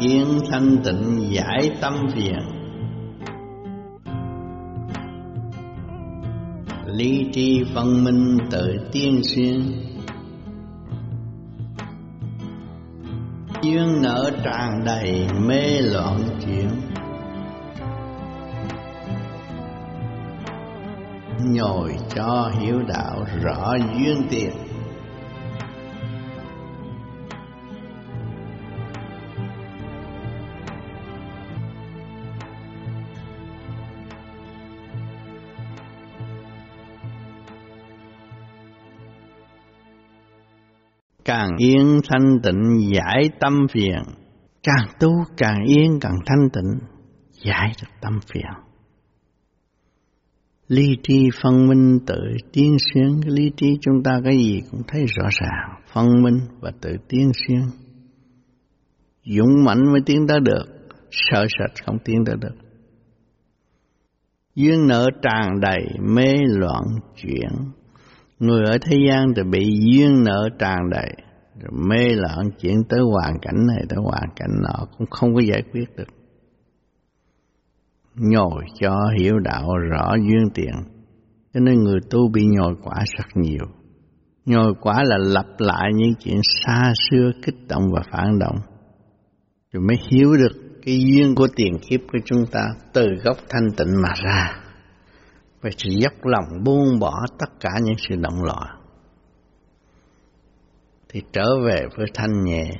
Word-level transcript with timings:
yên 0.00 0.38
thanh 0.50 0.76
tịnh 0.84 1.30
giải 1.30 1.70
tâm 1.80 1.94
phiền. 2.14 2.38
Lý 6.86 7.28
trí 7.32 7.64
phân 7.74 8.04
minh 8.04 8.38
tự 8.50 8.76
tiên 8.92 9.20
xuyên. 9.22 9.60
Duyên 13.62 14.02
nợ 14.02 14.30
tràn 14.44 14.84
đầy 14.84 15.26
mê 15.46 15.80
loạn 15.80 16.20
chuyển. 16.46 16.68
Nhồi 21.54 21.96
cho 22.14 22.50
hiểu 22.60 22.82
đạo 22.88 23.24
rõ 23.42 23.74
duyên 23.98 24.26
tiền 24.30 24.50
càng 41.24 41.48
yên 41.58 42.00
thanh 42.08 42.40
tịnh, 42.42 42.92
giải 42.94 43.30
tâm 43.40 43.66
phiền. 43.72 44.02
Càng 44.62 44.86
tu, 45.00 45.10
càng 45.36 45.64
yên, 45.66 45.98
càng 46.00 46.16
thanh 46.26 46.48
tịnh, 46.52 46.88
giải 47.44 47.72
được 47.82 47.88
tâm 48.00 48.12
phiền. 48.32 48.64
Lý 50.68 50.96
trí 51.02 51.28
phân 51.42 51.66
minh 51.66 51.98
tự 52.06 52.20
tiến 52.52 52.76
xuyên 52.78 53.20
lý 53.26 53.50
trí 53.56 53.78
chúng 53.80 54.02
ta 54.04 54.20
cái 54.24 54.36
gì 54.36 54.60
cũng 54.70 54.82
thấy 54.88 55.04
rõ 55.06 55.28
ràng. 55.30 55.82
Phân 55.92 56.22
minh 56.22 56.38
và 56.60 56.70
tự 56.80 56.90
tiến 57.08 57.30
xuyên 57.34 57.60
dũng 59.24 59.64
mãnh 59.64 59.92
mới 59.92 60.00
tiến 60.06 60.26
tới 60.28 60.40
được. 60.40 60.64
Sợ 61.10 61.46
sệt 61.58 61.84
không 61.86 61.98
tiến 62.04 62.24
tới 62.26 62.36
được. 62.40 62.54
Duyên 64.54 64.86
nợ 64.86 65.08
tràn 65.22 65.60
đầy 65.60 65.82
mê 66.00 66.34
loạn 66.46 66.84
chuyển 67.16 67.50
người 68.46 68.64
ở 68.64 68.78
thế 68.82 68.96
gian 69.08 69.26
thì 69.36 69.42
bị 69.42 69.78
duyên 69.80 70.22
nợ 70.24 70.48
tràn 70.58 70.90
đầy, 70.90 71.10
rồi 71.60 71.70
mê 71.88 72.08
loạn 72.14 72.50
chuyển 72.60 72.76
tới 72.88 73.00
hoàn 73.00 73.38
cảnh 73.42 73.66
này, 73.66 73.84
tới 73.88 73.98
hoàn 74.04 74.28
cảnh 74.36 74.50
nọ, 74.62 74.86
cũng 74.98 75.06
không 75.10 75.34
có 75.34 75.40
giải 75.40 75.62
quyết 75.72 75.96
được. 75.96 76.08
Nhồi 78.14 78.64
cho 78.80 78.96
hiểu 79.20 79.38
đạo 79.38 79.76
rõ 79.90 80.14
duyên 80.14 80.50
tiền, 80.54 80.74
cho 81.54 81.60
nên 81.60 81.82
người 81.82 81.98
tu 82.10 82.28
bị 82.28 82.46
nhồi 82.46 82.74
quả 82.82 83.04
rất 83.18 83.26
nhiều. 83.34 83.64
Nhồi 84.46 84.74
quả 84.80 85.02
là 85.04 85.18
lặp 85.18 85.46
lại 85.58 85.90
những 85.94 86.14
chuyện 86.24 86.40
xa 86.64 86.92
xưa 87.10 87.30
kích 87.46 87.68
động 87.68 87.82
và 87.92 88.02
phản 88.12 88.38
động. 88.38 88.56
Rồi 89.72 89.82
mới 89.88 89.96
hiểu 90.10 90.36
được 90.36 90.80
cái 90.84 91.00
duyên 91.00 91.34
của 91.34 91.46
tiền 91.56 91.72
kiếp 91.88 92.00
của 92.12 92.18
chúng 92.24 92.46
ta 92.52 92.60
từ 92.92 93.06
gốc 93.24 93.36
thanh 93.48 93.70
tịnh 93.76 94.02
mà 94.02 94.08
ra 94.24 94.63
phải 95.64 95.72
chỉ 95.76 95.90
dốc 96.00 96.12
lòng 96.22 96.64
buông 96.64 96.98
bỏ 97.00 97.14
tất 97.38 97.60
cả 97.60 97.70
những 97.82 97.96
sự 98.08 98.16
động 98.16 98.42
loạn 98.42 98.80
thì 101.08 101.22
trở 101.32 101.46
về 101.66 101.80
với 101.96 102.06
thanh 102.14 102.44
nhẹ 102.44 102.70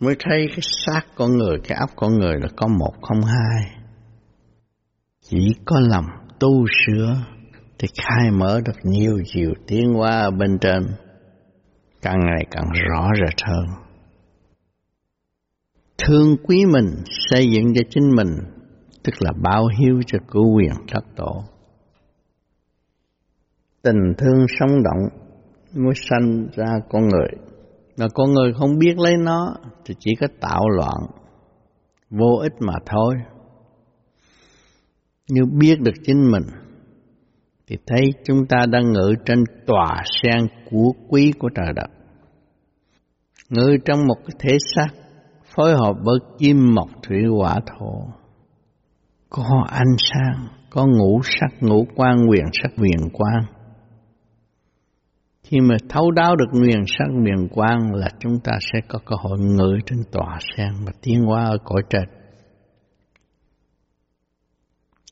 mới 0.00 0.14
thấy 0.20 0.46
cái 0.48 0.60
xác 0.86 1.00
con 1.16 1.36
người, 1.36 1.58
cái 1.68 1.78
óc 1.80 1.90
con 1.96 2.18
người 2.18 2.34
là 2.40 2.48
có 2.56 2.66
một 2.66 2.92
không 3.02 3.20
hai. 3.22 3.70
Chỉ 5.22 5.54
có 5.64 5.80
lòng 5.80 6.04
tu 6.40 6.66
sửa 6.66 7.16
thì 7.78 7.88
khai 8.02 8.30
mở 8.30 8.60
được 8.64 8.78
nhiều 8.82 9.18
chiều 9.24 9.50
tiến 9.66 9.94
hóa 9.94 10.10
ở 10.10 10.30
bên 10.30 10.58
trên, 10.60 10.82
càng 12.02 12.18
ngày 12.26 12.46
càng 12.50 12.66
rõ 12.88 13.08
rệt 13.14 13.42
hơn. 13.46 13.66
Thương 15.98 16.36
quý 16.42 16.64
mình, 16.72 17.02
xây 17.30 17.50
dựng 17.50 17.74
cho 17.74 17.82
chính 17.90 18.10
mình, 18.16 18.28
tức 19.02 19.14
là 19.20 19.32
báo 19.42 19.66
hiếu 19.78 20.00
cho 20.06 20.18
cứu 20.30 20.56
quyền 20.56 20.72
thất 20.88 21.04
tổ. 21.16 21.44
Tình 23.82 24.14
thương 24.18 24.46
sống 24.60 24.82
động 24.82 25.28
mới 25.74 25.94
sanh 25.94 26.46
ra 26.56 26.74
con 26.90 27.08
người. 27.08 27.28
Mà 27.98 28.06
con 28.14 28.32
người 28.32 28.52
không 28.58 28.78
biết 28.78 28.98
lấy 28.98 29.16
nó 29.16 29.54
thì 29.84 29.94
chỉ 29.98 30.10
có 30.20 30.26
tạo 30.40 30.68
loạn, 30.68 30.96
vô 32.10 32.38
ích 32.42 32.52
mà 32.60 32.74
thôi. 32.86 33.14
Như 35.28 35.42
biết 35.58 35.80
được 35.80 35.94
chính 36.04 36.30
mình 36.30 36.42
thì 37.66 37.76
thấy 37.86 38.00
chúng 38.24 38.46
ta 38.48 38.66
đang 38.70 38.92
ngự 38.92 39.14
trên 39.24 39.44
tòa 39.66 40.02
sen 40.22 40.46
của 40.70 40.92
quý 41.08 41.32
của 41.38 41.48
trời 41.54 41.72
đất. 41.76 41.90
Ngự 43.48 43.76
trong 43.84 44.06
một 44.06 44.16
cái 44.26 44.36
thể 44.38 44.56
xác 44.74 44.88
phối 45.56 45.74
hợp 45.74 45.96
với 46.04 46.18
kim 46.38 46.74
mộc 46.74 46.88
thủy 47.02 47.18
hỏa 47.36 47.54
thổ 47.66 48.18
có 49.30 49.64
ánh 49.70 49.96
sáng 50.12 50.48
có 50.70 50.86
ngũ 50.86 51.20
sắc 51.22 51.62
ngũ 51.62 51.86
quan 51.96 52.16
quyền 52.30 52.44
sắc 52.62 52.72
quyền 52.76 53.00
quan 53.12 53.58
khi 55.50 55.60
mà 55.60 55.76
thấu 55.88 56.10
đáo 56.10 56.36
được 56.36 56.60
quyền 56.62 56.82
sắc 56.86 57.08
quyền 57.24 57.48
quan 57.50 57.94
là 57.94 58.08
chúng 58.18 58.40
ta 58.44 58.52
sẽ 58.60 58.80
có 58.88 58.98
cơ 59.06 59.16
hội 59.18 59.38
ngự 59.38 59.78
trên 59.86 59.98
tòa 60.12 60.38
sen 60.56 60.68
và 60.86 60.92
tiến 61.02 61.22
hóa 61.22 61.44
ở 61.44 61.58
cõi 61.64 61.82
trên. 61.90 62.08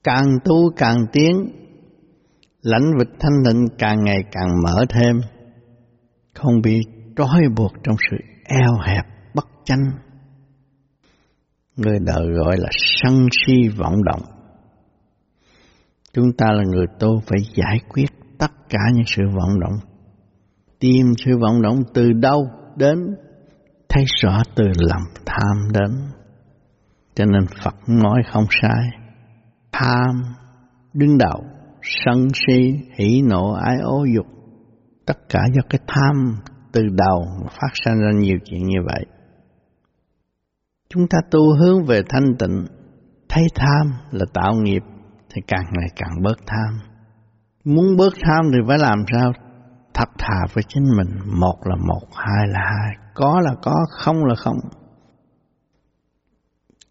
Càng 0.05 0.27
tu 0.45 0.71
càng 0.77 0.97
tiến, 1.13 1.37
lãnh 2.63 2.91
vực 2.99 3.09
thanh 3.21 3.33
tịnh 3.45 3.67
càng 3.79 4.05
ngày 4.05 4.23
càng 4.33 4.49
mở 4.65 4.85
thêm, 4.89 5.21
không 6.35 6.63
bị 6.63 6.81
trói 7.17 7.43
buộc 7.57 7.73
trong 7.83 7.97
sự 8.11 8.17
eo 8.45 8.73
hẹp 8.87 9.05
bất 9.35 9.47
chánh. 9.65 9.83
Người 11.77 11.99
đời 12.07 12.27
gọi 12.45 12.57
là 12.59 12.69
sân 12.73 13.27
si 13.31 13.69
vọng 13.69 14.05
động. 14.05 14.23
Chúng 16.13 16.33
ta 16.39 16.47
là 16.53 16.63
người 16.73 16.87
tu 16.99 17.21
phải 17.27 17.39
giải 17.55 17.81
quyết 17.89 18.07
tất 18.39 18.51
cả 18.69 18.79
những 18.95 19.07
sự 19.07 19.23
vọng 19.37 19.61
động. 19.61 19.79
Tìm 20.79 21.07
sự 21.25 21.39
vọng 21.41 21.63
động 21.63 21.83
từ 21.95 22.13
đâu 22.13 22.49
đến? 22.77 22.99
Thấy 23.89 24.05
rõ 24.23 24.43
từ 24.57 24.65
lòng 24.79 25.03
tham 25.27 25.73
đến. 25.73 25.91
Cho 27.15 27.25
nên 27.25 27.47
Phật 27.65 27.75
nói 27.87 28.23
không 28.33 28.45
sai. 28.63 28.85
Tham, 29.73 30.23
đứng 30.93 31.19
đầu, 31.19 31.45
sân 31.83 32.29
si 32.35 32.75
hỉ 32.95 33.23
nộ, 33.23 33.53
ái 33.53 33.77
ố 33.83 34.05
dục. 34.17 34.27
Tất 35.07 35.19
cả 35.29 35.41
do 35.55 35.63
cái 35.71 35.81
tham 35.87 36.37
từ 36.73 36.83
đầu 36.93 37.25
phát 37.51 37.71
sinh 37.85 37.99
ra 37.99 38.11
nhiều 38.19 38.39
chuyện 38.45 38.67
như 38.67 38.79
vậy 38.87 39.07
chúng 40.89 41.07
ta 41.09 41.19
tu 41.31 41.41
hướng 41.61 41.85
về 41.85 42.03
thanh 42.09 42.37
tịnh, 42.39 42.67
thấy 43.29 43.45
tham 43.55 43.93
là 44.11 44.25
tạo 44.35 44.55
nghiệp, 44.55 44.83
thì 45.31 45.43
càng 45.47 45.65
ngày 45.73 45.89
càng 45.97 46.23
bớt 46.23 46.39
tham. 46.47 46.81
Muốn 47.65 47.97
bớt 47.97 48.13
tham 48.23 48.45
thì 48.53 48.59
phải 48.69 48.79
làm 48.79 48.99
sao? 49.13 49.33
Thật 49.95 50.09
thà 50.19 50.47
với 50.55 50.65
chính 50.69 50.85
mình, 50.97 51.41
một 51.41 51.57
là 51.65 51.77
một, 51.77 52.07
hai 52.15 52.49
là 52.49 52.61
hai, 52.61 52.95
có 53.15 53.41
là 53.41 53.55
có, 53.63 53.75
không 53.91 54.25
là 54.25 54.35
không. 54.35 54.57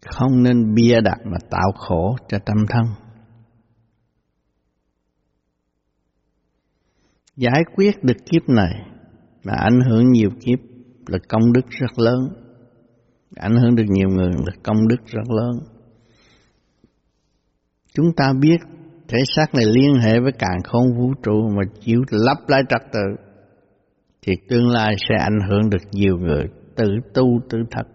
Không 0.06 0.42
nên 0.42 0.74
bia 0.74 1.00
đặt 1.00 1.18
mà 1.24 1.36
tạo 1.50 1.72
khổ 1.76 2.16
cho 2.28 2.38
tâm 2.38 2.56
thân. 2.68 2.84
Giải 7.36 7.62
quyết 7.74 8.04
được 8.04 8.16
kiếp 8.30 8.48
này 8.48 8.74
mà 9.44 9.52
ảnh 9.52 9.80
hưởng 9.90 10.12
nhiều 10.12 10.30
kiếp, 10.30 10.58
là 11.06 11.18
công 11.28 11.52
đức 11.52 11.66
rất 11.68 11.98
lớn 11.98 12.45
ảnh 13.40 13.56
hưởng 13.56 13.74
được 13.74 13.86
nhiều 13.88 14.08
người, 14.08 14.30
là 14.30 14.52
công 14.62 14.88
đức 14.88 15.06
rất 15.06 15.30
lớn 15.30 15.76
chúng 17.96 18.12
ta 18.16 18.32
biết 18.40 18.56
thể 19.08 19.18
xác 19.36 19.54
này 19.54 19.64
liên 19.64 19.94
hệ 20.04 20.20
với 20.20 20.32
càng 20.38 20.58
không 20.64 20.84
vũ 20.96 21.12
trụ 21.22 21.48
mà 21.48 21.62
chịu 21.80 22.02
lắp 22.10 22.38
lại 22.48 22.62
trật 22.68 22.82
tự, 22.92 23.24
thì 24.22 24.32
tương 24.48 24.68
lai 24.68 24.94
sẽ 24.98 25.14
ảnh 25.24 25.38
hưởng 25.48 25.70
được 25.70 25.82
nhiều 25.92 26.16
người, 26.16 26.44
tự 26.76 26.84
tu, 27.14 27.40
tự 27.50 27.58
thật. 27.70 27.86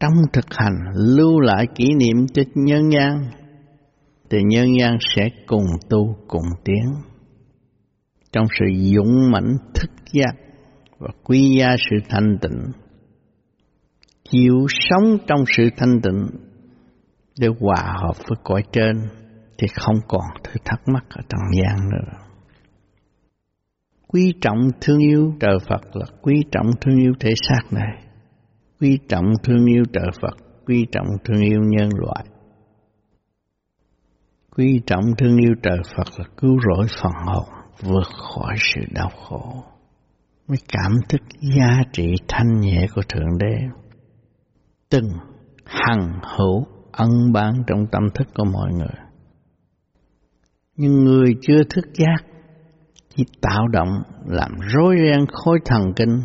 Trong 0.00 0.12
thực 0.32 0.44
hành, 0.50 0.74
lưu 0.94 1.40
lại 1.40 1.66
kỷ 1.74 1.94
niệm 1.94 2.26
cho 2.34 2.42
nhân 2.54 2.90
gian, 2.90 3.30
thì 4.30 4.38
nhân 4.42 4.66
gian 4.80 4.96
sẽ 5.16 5.28
cùng 5.46 5.66
tu, 5.90 6.16
cùng 6.28 6.46
tiến. 6.64 6.84
Trong 8.32 8.46
sự 8.58 8.66
dũng 8.94 9.30
mãnh, 9.30 9.56
thức 9.74 9.90
giác 10.12 10.34
và 10.98 11.08
quý 11.24 11.56
gia 11.58 11.76
sự 11.78 11.96
thanh 12.08 12.38
tịnh 12.40 12.83
chịu 14.34 14.66
sống 14.68 15.18
trong 15.26 15.44
sự 15.56 15.68
thanh 15.76 16.00
tịnh 16.02 16.26
để 17.40 17.48
hòa 17.60 17.94
hợp 18.02 18.16
với 18.28 18.38
cõi 18.44 18.62
trên 18.72 18.92
thì 19.58 19.66
không 19.74 19.96
còn 20.08 20.22
thứ 20.44 20.52
thắc 20.64 20.80
mắc 20.86 21.04
ở 21.08 21.22
trần 21.28 21.40
gian 21.52 21.90
nữa. 21.90 22.18
Quý 24.06 24.34
trọng 24.40 24.68
thương 24.80 24.98
yêu 24.98 25.34
trời 25.40 25.58
Phật 25.68 25.96
là 25.96 26.06
quý 26.22 26.42
trọng 26.52 26.66
thương 26.80 27.00
yêu 27.00 27.12
thể 27.20 27.30
xác 27.48 27.62
này. 27.70 28.04
Quý 28.80 28.98
trọng 29.08 29.32
thương 29.42 29.66
yêu 29.66 29.82
trời 29.92 30.08
Phật, 30.22 30.36
quý 30.66 30.86
trọng 30.92 31.06
thương 31.24 31.42
yêu 31.42 31.60
nhân 31.60 31.88
loại. 31.96 32.24
Quý 34.56 34.80
trọng 34.86 35.04
thương 35.18 35.36
yêu 35.36 35.54
trời 35.62 35.78
Phật 35.96 36.18
là 36.18 36.24
cứu 36.36 36.56
rỗi 36.68 36.86
phần 37.02 37.12
hồn, 37.26 37.44
vượt 37.82 38.06
khỏi 38.34 38.54
sự 38.58 38.80
đau 38.90 39.10
khổ. 39.28 39.64
mới 40.48 40.58
cảm 40.68 40.92
thức 41.08 41.20
giá 41.56 41.82
trị 41.92 42.14
thanh 42.28 42.60
nhẹ 42.60 42.86
của 42.94 43.02
Thượng 43.08 43.38
Đế. 43.38 43.83
Từng 44.94 45.10
hằng 45.64 46.20
hữu 46.36 46.66
ân 46.92 47.32
bán 47.32 47.54
trong 47.66 47.86
tâm 47.92 48.02
thức 48.14 48.28
của 48.34 48.44
mọi 48.44 48.72
người. 48.72 49.04
Nhưng 50.76 51.04
người 51.04 51.34
chưa 51.42 51.62
thức 51.70 51.84
giác 51.94 52.26
chỉ 53.16 53.24
tạo 53.40 53.68
động 53.68 53.88
làm 54.26 54.50
rối 54.60 54.96
ren 54.96 55.26
khối 55.32 55.58
thần 55.64 55.82
kinh 55.96 56.20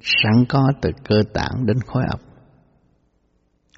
sẵn 0.00 0.44
có 0.48 0.72
từ 0.82 0.90
cơ 1.08 1.16
tạng 1.34 1.66
đến 1.66 1.76
khối 1.86 2.02
óc. 2.10 2.20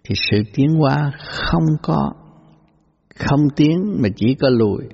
Thì 0.05 0.15
sự 0.31 0.43
tiến 0.55 0.69
hóa 0.75 1.12
không 1.19 1.67
có, 1.83 2.12
không 3.19 3.41
tiến 3.56 3.97
mà 4.03 4.09
chỉ 4.17 4.35
có 4.35 4.49
lùi. 4.49 4.85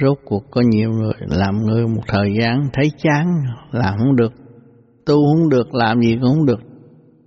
Rốt 0.00 0.18
cuộc 0.24 0.50
có 0.50 0.62
nhiều 0.70 0.90
người 0.90 1.14
làm 1.18 1.56
người 1.56 1.86
một 1.86 2.02
thời 2.08 2.34
gian 2.40 2.68
thấy 2.72 2.90
chán 2.98 3.26
làm 3.70 3.98
không 3.98 4.16
được, 4.16 4.32
tu 5.06 5.14
không 5.14 5.48
được, 5.48 5.74
làm 5.74 6.00
gì 6.00 6.14
cũng 6.20 6.34
không 6.34 6.46
được 6.46 6.71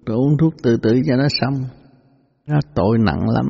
rồi 0.05 0.17
uống 0.17 0.37
thuốc 0.37 0.53
tự 0.63 0.77
tử 0.77 1.01
cho 1.07 1.15
nó 1.15 1.27
xong 1.29 1.53
nó 2.47 2.59
tội 2.75 2.97
nặng 2.97 3.29
lắm 3.29 3.45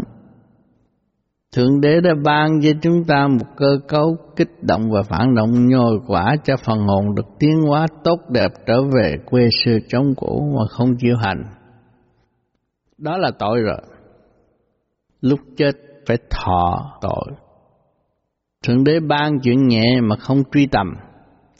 Thượng 1.56 1.82
Đế 1.82 2.02
đã 2.02 2.10
ban 2.24 2.62
cho 2.62 2.70
chúng 2.82 3.04
ta 3.08 3.28
một 3.28 3.46
cơ 3.58 3.80
cấu 3.88 4.18
kích 4.36 4.64
động 4.64 4.92
và 4.92 5.04
phản 5.04 5.36
động 5.36 5.68
nhồi 5.68 6.00
quả 6.08 6.36
cho 6.44 6.56
phần 6.66 6.80
hồn 6.80 7.16
được 7.16 7.26
tiến 7.40 7.62
hóa 7.68 7.88
tốt 8.04 8.20
đẹp 8.30 8.52
trở 8.68 8.82
về 8.84 9.16
quê 9.26 9.50
xưa 9.64 9.78
chống 9.88 10.14
cũ 10.16 10.54
mà 10.58 10.68
không 10.70 10.90
chịu 10.98 11.16
hành. 11.18 11.44
Đó 12.98 13.18
là 13.18 13.32
tội 13.40 13.62
rồi. 13.62 13.82
Lúc 15.22 15.40
chết 15.58 15.72
phải 16.08 16.18
thọ 16.30 16.98
tội. 17.02 17.36
Thượng 18.68 18.84
Đế 18.84 19.00
ban 19.00 19.40
chuyện 19.40 19.68
nhẹ 19.68 20.02
mà 20.02 20.16
không 20.16 20.44
truy 20.52 20.68
tầm, 20.68 20.88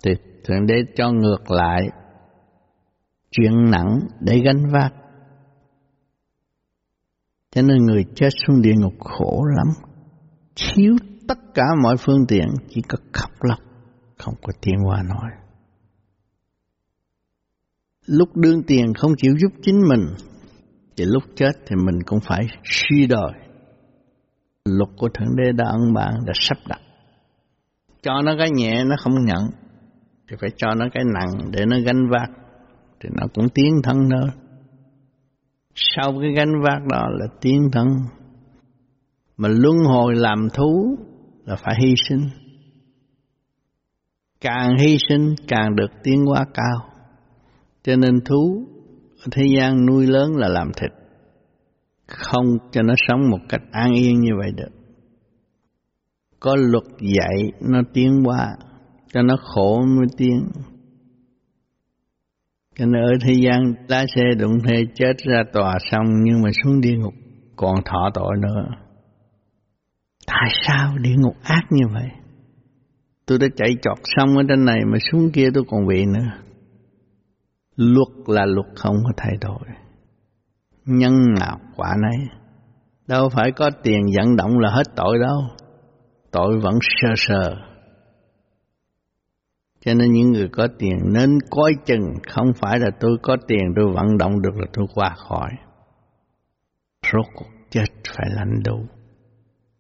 thì 0.04 0.12
Thượng 0.46 0.66
Đế 0.66 0.76
cho 0.96 1.12
ngược 1.12 1.52
lại 1.52 1.82
chuyện 3.38 3.72
nặng 3.72 4.00
để 4.20 4.42
gánh 4.46 4.70
vác. 4.72 4.94
Cho 7.52 7.62
nên 7.62 7.78
người 7.78 8.06
chết 8.16 8.30
xuống 8.48 8.62
địa 8.62 8.74
ngục 8.78 8.94
khổ 9.00 9.44
lắm, 9.58 9.68
thiếu 10.56 10.96
tất 11.28 11.38
cả 11.54 11.64
mọi 11.84 11.96
phương 12.00 12.26
tiện, 12.28 12.48
chỉ 12.70 12.82
có 12.82 12.98
khóc 13.14 13.32
lóc, 13.42 13.60
không 14.18 14.34
có 14.42 14.54
tiền 14.62 14.76
hoa 14.86 15.04
nói. 15.04 15.32
Lúc 18.06 18.30
đương 18.36 18.64
tiền 18.64 18.94
không 18.94 19.12
chịu 19.18 19.34
giúp 19.38 19.52
chính 19.62 19.82
mình, 19.90 20.06
thì 20.98 21.06
lúc 21.06 21.24
chết 21.36 21.52
thì 21.68 21.76
mình 21.86 22.04
cũng 22.06 22.20
phải 22.20 22.48
suy 22.64 23.08
đòi. 23.08 23.34
Luật 24.66 24.90
của 24.98 25.10
Thượng 25.10 25.36
Đế 25.36 25.52
đã 25.52 25.66
ân 25.66 25.94
bạn, 25.94 26.14
đã 26.26 26.34
sắp 26.36 26.58
đặt. 26.68 26.82
Cho 28.02 28.22
nó 28.22 28.36
cái 28.40 28.50
nhẹ 28.52 28.84
nó 28.84 28.96
không 29.00 29.26
nhận, 29.26 29.44
thì 30.30 30.36
phải 30.42 30.50
cho 30.58 30.68
nó 30.76 30.86
cái 30.94 31.04
nặng 31.14 31.52
để 31.52 31.66
nó 31.66 31.78
gánh 31.86 32.10
vác, 32.10 32.45
thì 33.06 33.12
nó 33.14 33.28
cũng 33.34 33.50
tiến 33.50 33.82
thân 33.84 33.98
thôi. 34.12 34.30
Sau 35.76 36.14
cái 36.22 36.32
gánh 36.36 36.62
vác 36.64 36.86
đó 36.92 37.08
là 37.12 37.26
tiến 37.42 37.70
thân. 37.72 37.88
Mà 39.38 39.50
luân 39.50 39.78
hồi 39.78 40.16
làm 40.16 40.48
thú 40.54 40.98
là 41.46 41.56
phải 41.56 41.76
hy 41.80 41.94
sinh. 42.10 42.30
Càng 44.42 44.78
hy 44.80 44.98
sinh 45.10 45.36
càng 45.48 45.76
được 45.76 45.92
tiến 46.04 46.26
hóa 46.26 46.46
cao. 46.54 46.90
Cho 47.84 47.96
nên 47.96 48.22
thú 48.26 48.66
ở 49.20 49.28
thế 49.32 49.44
gian 49.58 49.86
nuôi 49.86 50.08
lớn 50.08 50.36
là 50.36 50.48
làm 50.48 50.72
thịt. 50.74 50.92
Không 52.08 52.58
cho 52.72 52.82
nó 52.82 52.94
sống 53.08 53.30
một 53.30 53.40
cách 53.50 53.62
an 53.72 53.94
yên 53.94 54.20
như 54.20 54.32
vậy 54.40 54.52
được. 54.56 54.72
Có 56.40 56.56
luật 56.56 56.84
dạy 57.02 57.52
nó 57.62 57.82
tiến 57.94 58.24
hóa, 58.26 58.56
cho 59.14 59.22
nó 59.22 59.38
khổ 59.42 59.82
mới 59.98 60.06
tiến 60.18 60.48
cho 62.78 62.86
nên 62.86 63.04
ở 63.04 63.14
thế 63.22 63.34
gian, 63.34 63.74
lá 63.88 64.06
xe 64.16 64.24
đụng 64.40 64.58
thế 64.68 64.86
chết 64.96 65.14
ra 65.18 65.44
tòa 65.54 65.78
xong, 65.92 66.06
nhưng 66.24 66.42
mà 66.42 66.50
xuống 66.64 66.82
địa 66.82 66.96
ngục, 66.98 67.14
còn 67.56 67.76
thọ 67.86 68.10
tội 68.14 68.38
nữa. 68.42 68.66
Tại 70.28 70.50
sao 70.68 70.98
địa 70.98 71.16
ngục 71.18 71.36
ác 71.44 71.64
như 71.70 71.84
vậy? 71.94 72.10
Tôi 73.26 73.38
đã 73.40 73.48
chạy 73.56 73.76
chọt 73.82 73.98
xong 74.04 74.38
ở 74.38 74.44
trên 74.50 74.66
này, 74.66 74.80
mà 74.92 74.98
xuống 75.12 75.32
kia 75.32 75.48
tôi 75.54 75.64
còn 75.68 75.88
bị 75.88 76.06
nữa. 76.06 76.26
Luật 77.76 78.08
là 78.28 78.46
luật 78.46 78.68
không 78.76 78.96
có 79.04 79.12
thay 79.18 79.34
đổi. 79.42 79.68
Nhân 80.86 81.14
nào 81.40 81.60
quả 81.76 81.96
nấy. 82.02 82.28
Đâu 83.08 83.30
phải 83.30 83.52
có 83.52 83.70
tiền 83.84 84.02
vận 84.18 84.36
động 84.36 84.60
là 84.60 84.70
hết 84.70 84.84
tội 84.96 85.20
đâu. 85.20 85.42
Tội 86.32 86.60
vẫn 86.60 86.76
sơ 86.82 87.14
sờ 87.16 87.56
cho 89.86 89.94
nên 89.94 90.12
những 90.12 90.32
người 90.32 90.50
có 90.52 90.68
tiền 90.80 90.98
nên 91.14 91.40
coi 91.50 91.72
chừng, 91.86 92.14
không 92.30 92.48
phải 92.62 92.80
là 92.80 92.90
tôi 93.00 93.18
có 93.22 93.38
tiền 93.48 93.62
tôi 93.76 93.86
vận 93.94 94.18
động 94.18 94.42
được 94.42 94.58
là 94.58 94.66
tôi 94.74 94.86
qua 94.96 95.16
khỏi. 95.18 95.50
Rốt 97.12 97.26
cuộc 97.36 97.50
chết 97.70 97.86
phải 98.18 98.28
lãnh 98.36 98.64
đủ. 98.66 98.86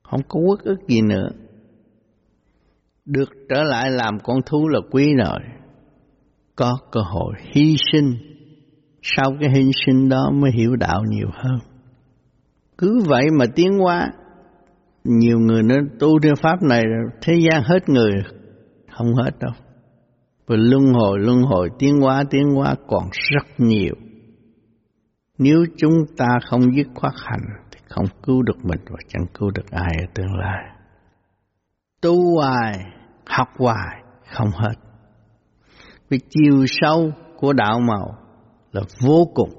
Không 0.03 0.21
có 0.27 0.39
quốc 0.39 0.59
ức 0.59 0.77
gì 0.87 1.01
nữa. 1.01 1.29
Được 3.05 3.29
trở 3.49 3.63
lại 3.63 3.91
làm 3.91 4.19
con 4.23 4.37
thú 4.45 4.67
là 4.67 4.79
quý 4.91 5.13
rồi. 5.17 5.39
Có 6.55 6.77
cơ 6.91 7.01
hội 7.01 7.33
hy 7.53 7.75
sinh. 7.91 8.13
Sau 9.01 9.31
cái 9.39 9.49
hy 9.55 9.71
sinh 9.85 10.09
đó 10.09 10.31
mới 10.33 10.51
hiểu 10.51 10.75
đạo 10.75 11.03
nhiều 11.09 11.27
hơn. 11.33 11.59
Cứ 12.77 13.03
vậy 13.07 13.25
mà 13.39 13.45
tiến 13.55 13.77
hóa. 13.77 14.11
Nhiều 15.03 15.39
người 15.39 15.63
nói 15.63 15.77
tu 15.99 16.19
theo 16.23 16.33
pháp 16.41 16.61
này, 16.61 16.83
thế 17.21 17.33
gian 17.35 17.63
hết 17.63 17.89
người. 17.89 18.11
Không 18.97 19.15
hết 19.15 19.31
đâu 19.39 19.64
và 20.47 20.55
luân 20.59 20.93
hồi 20.93 21.19
luân 21.19 21.41
hồi 21.41 21.69
tiến 21.79 22.01
hóa 22.01 22.23
tiến 22.29 22.49
hóa 22.55 22.75
còn 22.87 23.03
rất 23.11 23.47
nhiều. 23.57 23.95
Nếu 25.37 25.65
chúng 25.77 25.93
ta 26.17 26.27
không 26.49 26.61
dứt 26.75 26.87
khoát 26.95 27.13
hành 27.17 27.41
thì 27.71 27.79
không 27.89 28.05
cứu 28.23 28.41
được 28.41 28.65
mình 28.65 28.79
và 28.89 28.99
chẳng 29.07 29.25
cứu 29.39 29.51
được 29.51 29.71
ai 29.71 29.91
ở 29.99 30.05
tương 30.15 30.35
lai. 30.35 30.63
Tu 32.01 32.35
hoài, 32.35 32.79
học 33.25 33.47
hoài, 33.57 34.03
không 34.35 34.49
hết. 34.49 34.75
Vì 36.09 36.19
chiều 36.29 36.65
sâu 36.67 37.11
của 37.37 37.53
đạo 37.53 37.79
màu 37.79 38.17
là 38.71 38.81
vô 39.01 39.27
cùng. 39.35 39.49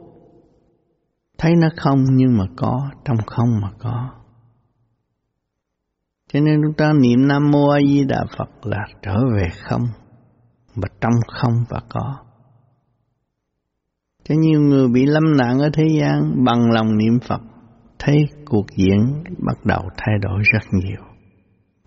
Thấy 1.38 1.52
nó 1.56 1.68
không 1.76 2.04
nhưng 2.12 2.36
mà 2.38 2.44
có, 2.56 2.90
trong 3.04 3.16
không 3.26 3.60
mà 3.62 3.68
có. 3.78 4.10
Cho 6.32 6.40
nên 6.40 6.60
chúng 6.62 6.74
ta 6.76 6.92
niệm 6.92 7.28
Nam 7.28 7.50
Mô 7.50 7.68
A 7.68 7.78
Di 7.80 8.04
Đà 8.04 8.24
Phật 8.38 8.66
là 8.66 8.86
trở 9.02 9.16
về 9.36 9.48
không 9.62 9.82
và 10.76 10.88
trong 11.00 11.12
không 11.28 11.64
và 11.68 11.80
có. 11.88 12.16
Cho 14.24 14.34
nhiều 14.34 14.60
người 14.60 14.88
bị 14.88 15.06
lâm 15.06 15.36
nạn 15.38 15.58
ở 15.58 15.70
thế 15.72 15.84
gian 16.00 16.44
bằng 16.44 16.70
lòng 16.70 16.98
niệm 16.98 17.18
Phật, 17.28 17.40
thấy 17.98 18.16
cuộc 18.44 18.66
diễn 18.76 19.24
bắt 19.46 19.64
đầu 19.64 19.82
thay 19.96 20.14
đổi 20.22 20.40
rất 20.52 20.64
nhiều 20.72 21.02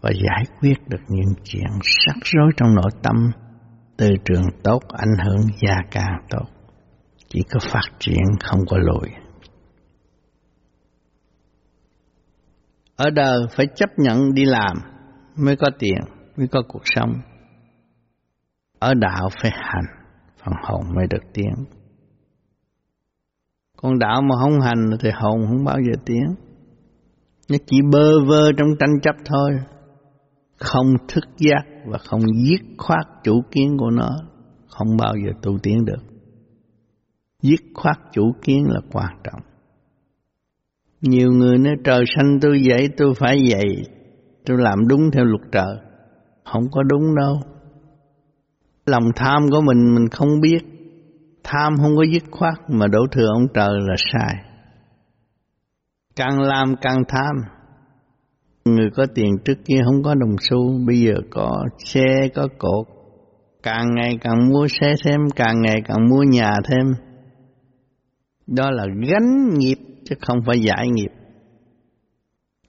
và 0.01 0.11
giải 0.11 0.43
quyết 0.59 0.87
được 0.87 1.01
những 1.07 1.33
chuyện 1.43 1.67
rắc 1.81 2.17
rối 2.23 2.51
trong 2.57 2.75
nội 2.75 2.91
tâm 3.03 3.15
từ 3.97 4.09
trường 4.25 4.45
tốt 4.63 4.79
ảnh 4.87 5.25
hưởng 5.25 5.41
gia 5.61 5.75
càng 5.91 6.25
tốt. 6.29 6.45
Chỉ 7.29 7.39
có 7.51 7.59
phát 7.73 7.99
triển 7.99 8.23
không 8.43 8.59
có 8.69 8.77
lùi. 8.77 9.09
Ở 12.95 13.09
đời 13.09 13.39
phải 13.55 13.65
chấp 13.75 13.89
nhận 13.97 14.33
đi 14.33 14.45
làm 14.45 14.77
mới 15.35 15.55
có 15.55 15.67
tiền, 15.79 15.99
mới 16.37 16.47
có 16.47 16.61
cuộc 16.67 16.81
sống 16.85 17.13
ở 18.79 18.93
đạo 18.93 19.29
phải 19.41 19.51
hành 19.53 19.85
phần 20.43 20.53
hồn 20.63 20.95
mới 20.95 21.07
được 21.09 21.23
tiến. 21.33 21.53
Còn 23.77 23.99
đạo 23.99 24.21
mà 24.21 24.35
không 24.41 24.61
hành 24.61 24.89
thì 24.99 25.09
hồn 25.13 25.45
không 25.47 25.63
bao 25.63 25.77
giờ 25.79 26.01
tiến. 26.05 26.35
Nó 27.49 27.57
chỉ 27.65 27.77
bơ 27.91 28.25
vơ 28.27 28.51
trong 28.57 28.67
tranh 28.79 28.99
chấp 29.01 29.15
thôi. 29.25 29.51
Không 30.57 30.85
thức 31.07 31.23
giác 31.37 31.63
và 31.85 31.97
không 31.97 32.21
giết 32.43 32.61
khoát 32.77 33.07
chủ 33.23 33.41
kiến 33.51 33.77
của 33.77 33.89
nó 33.89 34.09
không 34.67 34.97
bao 34.97 35.13
giờ 35.25 35.31
tu 35.41 35.57
tiến 35.63 35.85
được. 35.85 36.01
Giết 37.41 37.61
khoát 37.73 37.97
chủ 38.11 38.31
kiến 38.41 38.65
là 38.67 38.79
quan 38.91 39.13
trọng. 39.23 39.41
Nhiều 41.01 41.31
người 41.31 41.57
nói 41.57 41.75
trời 41.83 42.03
xanh 42.15 42.39
tôi 42.41 42.61
vậy, 42.65 42.89
tôi 42.97 43.13
phải 43.19 43.41
vậy, 43.49 43.83
tôi 44.45 44.57
làm 44.57 44.87
đúng 44.87 45.11
theo 45.13 45.25
luật 45.25 45.41
trời. 45.51 45.75
Không 46.45 46.63
có 46.71 46.83
đúng 46.83 47.15
đâu. 47.15 47.35
Lòng 48.89 49.03
tham 49.15 49.41
của 49.51 49.61
mình 49.61 49.95
mình 49.95 50.07
không 50.09 50.39
biết. 50.41 50.59
Tham 51.43 51.73
không 51.77 51.95
có 51.97 52.03
dứt 52.13 52.23
khoát 52.31 52.53
mà 52.67 52.87
đổ 52.87 52.99
thừa 53.11 53.27
ông 53.33 53.47
trời 53.53 53.69
là 53.87 53.95
sai. 53.97 54.35
Càng 56.15 56.41
làm 56.41 56.75
càng 56.81 57.03
tham. 57.07 57.35
Người 58.65 58.89
có 58.95 59.05
tiền 59.15 59.37
trước 59.45 59.57
kia 59.65 59.79
không 59.85 60.03
có 60.03 60.15
đồng 60.15 60.35
xu, 60.39 60.85
bây 60.87 60.99
giờ 60.99 61.13
có 61.31 61.63
xe, 61.85 62.27
có 62.35 62.47
cột. 62.57 62.87
Càng 63.63 63.85
ngày 63.95 64.17
càng 64.21 64.49
mua 64.49 64.67
xe 64.67 64.95
thêm, 65.05 65.19
càng 65.35 65.61
ngày 65.61 65.81
càng 65.85 66.09
mua 66.09 66.23
nhà 66.23 66.51
thêm. 66.63 66.85
Đó 68.47 68.71
là 68.71 68.85
gánh 69.07 69.49
nghiệp 69.57 69.77
chứ 70.05 70.15
không 70.21 70.37
phải 70.45 70.59
giải 70.59 70.87
nghiệp. 70.89 71.11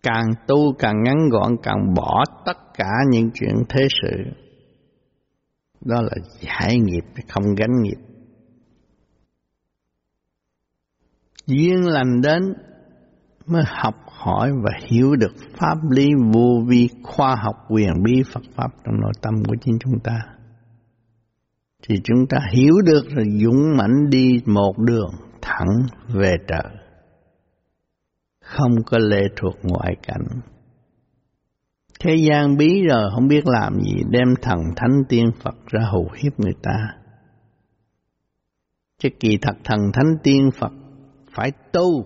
Càng 0.02 0.26
tu 0.46 0.72
càng 0.78 1.02
ngắn 1.04 1.28
gọn 1.30 1.52
càng 1.62 1.94
bỏ 1.94 2.24
tất 2.46 2.58
cả 2.78 2.90
những 3.10 3.30
chuyện 3.34 3.54
thế 3.68 3.86
sự 4.02 4.10
đó 5.80 6.02
là 6.02 6.16
giải 6.40 6.78
nghiệp, 6.78 7.04
không 7.28 7.44
gánh 7.56 7.82
nghiệp. 7.82 7.98
Duyên 11.46 11.86
lành 11.86 12.20
đến 12.20 12.42
mới 13.46 13.62
học 13.66 13.94
hỏi 14.06 14.52
và 14.62 14.70
hiểu 14.86 15.16
được 15.16 15.32
pháp 15.56 15.76
lý 15.90 16.08
vô 16.34 16.62
vi 16.68 16.88
khoa 17.02 17.36
học 17.36 17.56
quyền 17.68 17.92
bí 18.04 18.22
Phật 18.32 18.42
pháp 18.54 18.68
trong 18.84 19.00
nội 19.00 19.12
tâm 19.22 19.34
của 19.48 19.56
chính 19.60 19.78
chúng 19.80 20.00
ta. 20.04 20.20
Thì 21.88 21.94
chúng 22.04 22.26
ta 22.28 22.38
hiểu 22.52 22.74
được 22.84 23.04
rồi 23.08 23.24
dũng 23.44 23.76
mãnh 23.76 24.10
đi 24.10 24.40
một 24.46 24.78
đường 24.78 25.10
thẳng 25.42 25.86
về 26.08 26.36
trời. 26.48 26.72
Không 28.44 28.72
có 28.86 28.98
lệ 28.98 29.22
thuộc 29.36 29.54
ngoại 29.62 29.96
cảnh 30.02 30.40
thế 32.00 32.16
gian 32.16 32.56
bí 32.56 32.82
rồi 32.88 33.10
không 33.14 33.28
biết 33.28 33.46
làm 33.46 33.80
gì 33.80 34.02
đem 34.10 34.28
thần 34.42 34.58
thánh 34.76 35.02
tiên 35.08 35.30
Phật 35.42 35.66
ra 35.66 35.82
hù 35.92 36.08
hiếp 36.16 36.40
người 36.40 36.54
ta 36.62 36.96
chứ 38.98 39.08
kỳ 39.20 39.38
thật 39.42 39.56
thần 39.64 39.78
thánh 39.92 40.16
tiên 40.22 40.50
Phật 40.58 40.72
phải 41.34 41.52
tu 41.72 42.04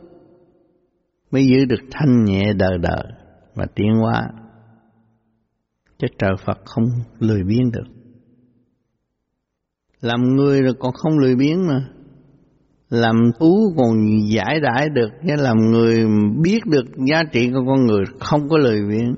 mới 1.31 1.47
giữ 1.47 1.65
được 1.65 1.81
thanh 1.91 2.25
nhẹ 2.25 2.53
đời 2.53 2.79
đời 2.79 3.05
và 3.55 3.67
tiến 3.75 3.95
hóa. 4.01 4.29
Chứ 5.99 6.07
trời 6.19 6.33
Phật 6.45 6.59
không 6.65 6.85
lười 7.19 7.43
biếng 7.43 7.71
được. 7.71 7.87
Làm 10.01 10.21
người 10.37 10.63
rồi 10.63 10.75
còn 10.79 10.93
không 10.93 11.19
lười 11.19 11.37
biếng 11.37 11.67
mà. 11.67 11.89
Làm 12.91 13.17
thú 13.39 13.75
còn 13.77 13.97
giải 14.29 14.61
đãi 14.61 14.89
được, 14.89 15.09
chứ 15.27 15.35
làm 15.37 15.57
người 15.57 16.07
biết 16.43 16.67
được 16.67 16.85
giá 17.09 17.23
trị 17.33 17.51
của 17.53 17.65
con 17.67 17.87
người 17.87 18.05
không 18.21 18.49
có 18.49 18.59
lười 18.59 18.81
biếng. 18.89 19.15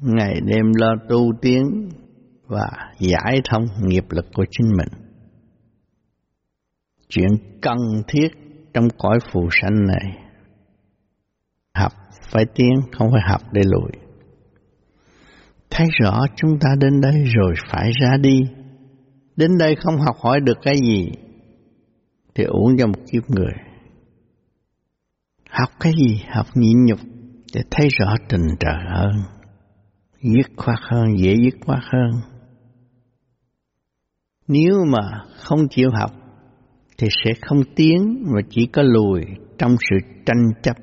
Ngày 0.00 0.34
đêm 0.44 0.72
lo 0.76 0.94
tu 1.08 1.32
tiến 1.42 1.88
và 2.46 2.66
giải 2.98 3.40
thông 3.50 3.64
nghiệp 3.82 4.04
lực 4.10 4.26
của 4.34 4.44
chính 4.50 4.66
mình. 4.76 4.88
Chuyện 7.08 7.28
cần 7.62 7.78
thiết 8.08 8.28
trong 8.74 8.88
cõi 8.98 9.18
phù 9.32 9.48
sanh 9.50 9.86
này, 9.86 10.18
học 11.74 11.92
phải 12.30 12.44
tiến, 12.54 12.72
không 12.92 13.08
phải 13.12 13.22
học 13.30 13.42
để 13.52 13.62
lùi. 13.64 13.90
Thấy 15.70 15.86
rõ 16.00 16.20
chúng 16.36 16.58
ta 16.60 16.68
đến 16.80 17.00
đây 17.00 17.24
rồi 17.24 17.54
phải 17.70 17.90
ra 18.00 18.16
đi. 18.20 18.42
Đến 19.36 19.50
đây 19.58 19.76
không 19.76 19.96
học 20.00 20.16
hỏi 20.20 20.40
được 20.40 20.58
cái 20.62 20.76
gì 20.76 21.08
thì 22.34 22.44
uống 22.44 22.76
cho 22.78 22.86
một 22.86 22.98
kiếp 23.12 23.30
người. 23.30 23.52
Học 25.50 25.68
cái 25.80 25.92
gì? 25.92 26.22
Học 26.28 26.46
nhịn 26.54 26.84
nhục 26.84 26.98
để 27.54 27.60
thấy 27.70 27.88
rõ 27.98 28.14
tình 28.28 28.46
trời 28.60 28.76
hơn 28.94 29.12
dứt 30.24 30.46
khoát 30.56 30.78
hơn 30.82 31.18
dễ 31.18 31.34
dứt 31.44 31.54
khoát 31.66 31.82
hơn 31.92 32.34
nếu 34.48 34.84
mà 34.92 35.24
không 35.36 35.68
chịu 35.70 35.90
học 36.00 36.10
thì 36.98 37.08
sẽ 37.24 37.32
không 37.46 37.62
tiến 37.76 38.24
mà 38.34 38.40
chỉ 38.50 38.66
có 38.66 38.82
lùi 38.82 39.20
trong 39.58 39.76
sự 39.90 39.96
tranh 40.26 40.50
chấp. 40.62 40.76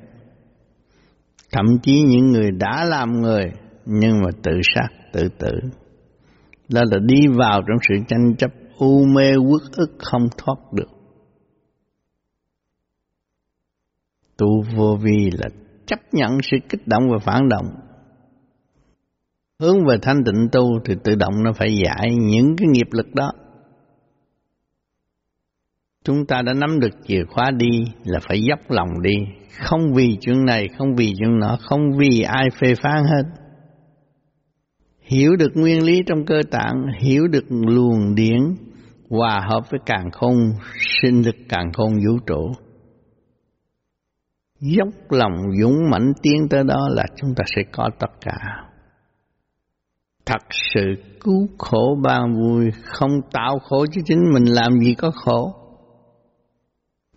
Thậm 1.52 1.66
chí 1.84 2.02
những 2.02 2.32
người 2.32 2.52
đã 2.52 2.86
làm 2.86 3.22
người 3.22 3.52
nhưng 3.86 4.14
mà 4.22 4.30
tự 4.44 4.52
sát, 4.76 4.88
tự 5.14 5.30
tử. 5.40 5.52
Đó 6.70 6.82
là 6.92 6.98
đi 7.06 7.28
vào 7.38 7.62
trong 7.62 7.78
sự 7.90 7.96
tranh 8.08 8.36
chấp 8.38 8.52
u 8.78 9.06
mê 9.06 9.36
uất 9.36 9.62
ức 9.72 9.96
không 10.00 10.28
thoát 10.38 10.74
được. 10.74 10.90
Tu 14.38 14.62
vô 14.76 14.98
vi 15.02 15.30
là 15.32 15.50
chấp 15.86 16.00
nhận 16.12 16.32
sự 16.44 16.58
kích 16.70 16.88
động 16.88 17.04
và 17.12 17.18
phản 17.18 17.50
động. 17.50 17.66
Hướng 19.62 19.86
về 19.86 19.96
thanh 20.02 20.24
tịnh 20.24 20.48
tu 20.52 20.80
thì 20.86 20.96
tự 21.04 21.16
động 21.16 21.34
nó 21.44 21.54
phải 21.54 21.76
giải 21.76 22.16
những 22.20 22.56
cái 22.58 22.68
nghiệp 22.68 22.88
lực 22.92 23.16
đó 23.16 23.32
Chúng 26.04 26.26
ta 26.26 26.42
đã 26.42 26.54
nắm 26.54 26.80
được 26.80 26.90
chìa 27.08 27.24
khóa 27.30 27.52
đi 27.52 27.84
là 28.04 28.20
phải 28.28 28.42
dốc 28.42 28.60
lòng 28.70 29.02
đi, 29.02 29.16
không 29.60 29.94
vì 29.96 30.18
chuyện 30.22 30.46
này, 30.46 30.68
không 30.78 30.96
vì 30.96 31.14
chuyện 31.18 31.40
nọ, 31.40 31.58
không 31.62 31.82
vì 31.98 32.22
ai 32.22 32.50
phê 32.60 32.76
phán 32.76 33.04
hết. 33.04 33.24
Hiểu 35.02 35.36
được 35.36 35.52
nguyên 35.56 35.84
lý 35.84 36.04
trong 36.08 36.26
cơ 36.26 36.42
tạng, 36.52 36.76
hiểu 37.00 37.28
được 37.28 37.46
luồng 37.50 38.16
điển, 38.16 38.40
hòa 39.10 39.42
hợp 39.50 39.72
với 39.72 39.80
càng 39.86 40.12
không, 40.12 40.38
sinh 41.02 41.22
lực 41.22 41.36
càng 41.50 41.74
không 41.74 41.94
vũ 41.94 42.18
trụ. 42.28 42.52
Dốc 44.60 44.90
lòng 45.10 45.34
dũng 45.62 45.90
mãnh 45.92 46.14
tiến 46.22 46.48
tới 46.50 46.64
đó 46.64 46.90
là 46.92 47.06
chúng 47.16 47.30
ta 47.36 47.44
sẽ 47.56 47.62
có 47.72 47.90
tất 48.00 48.12
cả. 48.22 48.71
Thật 50.32 50.44
sự 50.74 50.82
cứu 51.20 51.48
khổ 51.58 51.98
ban 52.04 52.34
vui, 52.34 52.70
không 52.84 53.12
tạo 53.32 53.60
khổ 53.60 53.86
cho 53.92 54.02
chính 54.06 54.20
mình 54.34 54.44
làm 54.46 54.80
gì 54.80 54.94
có 54.94 55.12
khổ. 55.12 55.54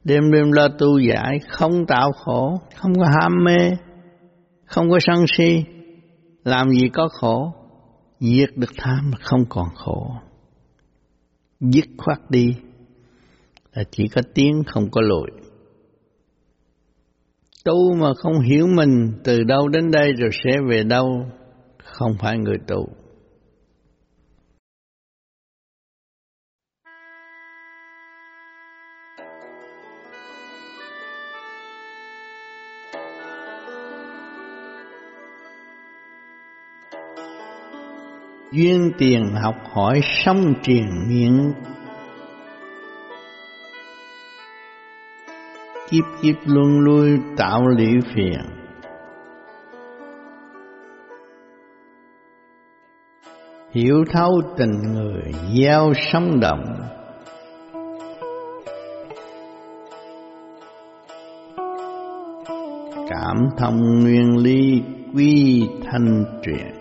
Đêm 0.05 0.33
đêm 0.33 0.53
lo 0.53 0.69
tu 0.79 0.99
giải 0.99 1.39
không 1.49 1.87
tạo 1.87 2.13
khổ 2.13 2.61
không 2.77 2.95
có 2.95 3.05
ham 3.21 3.45
mê 3.45 3.77
không 4.65 4.91
có 4.91 4.99
sân 5.01 5.25
si 5.39 5.65
làm 6.45 6.71
gì 6.71 6.89
có 6.89 7.09
khổ. 7.09 7.53
Diệt 8.21 8.51
được 8.57 8.71
tham 8.77 9.11
không 9.21 9.45
còn 9.49 9.69
khổ. 9.75 10.11
Dứt 11.61 11.85
khoát 11.99 12.19
đi 12.31 12.57
là 13.73 13.85
chỉ 13.91 14.09
có 14.09 14.23
tiếng 14.35 14.63
không 14.67 14.91
có 14.91 15.01
lùi. 15.01 15.31
Tu 17.65 17.95
mà 17.95 18.15
không 18.15 18.41
hiểu 18.41 18.67
mình 18.77 19.13
từ 19.25 19.45
đâu 19.45 19.69
đến 19.69 19.91
đây 19.91 20.13
rồi 20.13 20.31
sẽ 20.45 20.53
về 20.71 20.83
đâu? 20.83 21.27
Không 21.85 22.13
phải 22.21 22.39
người 22.39 22.59
tu. 22.67 22.89
Duyên 38.55 38.93
tiền 38.99 39.35
học 39.43 39.55
hỏi 39.73 40.01
song 40.03 40.55
truyền 40.63 40.87
miệng. 41.09 41.53
Kiếp 45.91 46.05
kiếp 46.23 46.35
luân 46.45 46.81
lui 46.81 47.19
tạo 47.37 47.69
lý 47.69 48.01
phiền. 48.15 48.41
Hiểu 53.73 54.05
thấu 54.13 54.43
tình 54.57 54.83
người, 54.93 55.33
gieo 55.55 55.93
sống 56.13 56.41
động 56.41 56.85
cảm 63.11 63.37
thông 63.59 64.01
nguyên 64.01 64.37
lý 64.37 64.83
quy 65.15 65.63
thanh 65.85 66.25
truyền. 66.43 66.74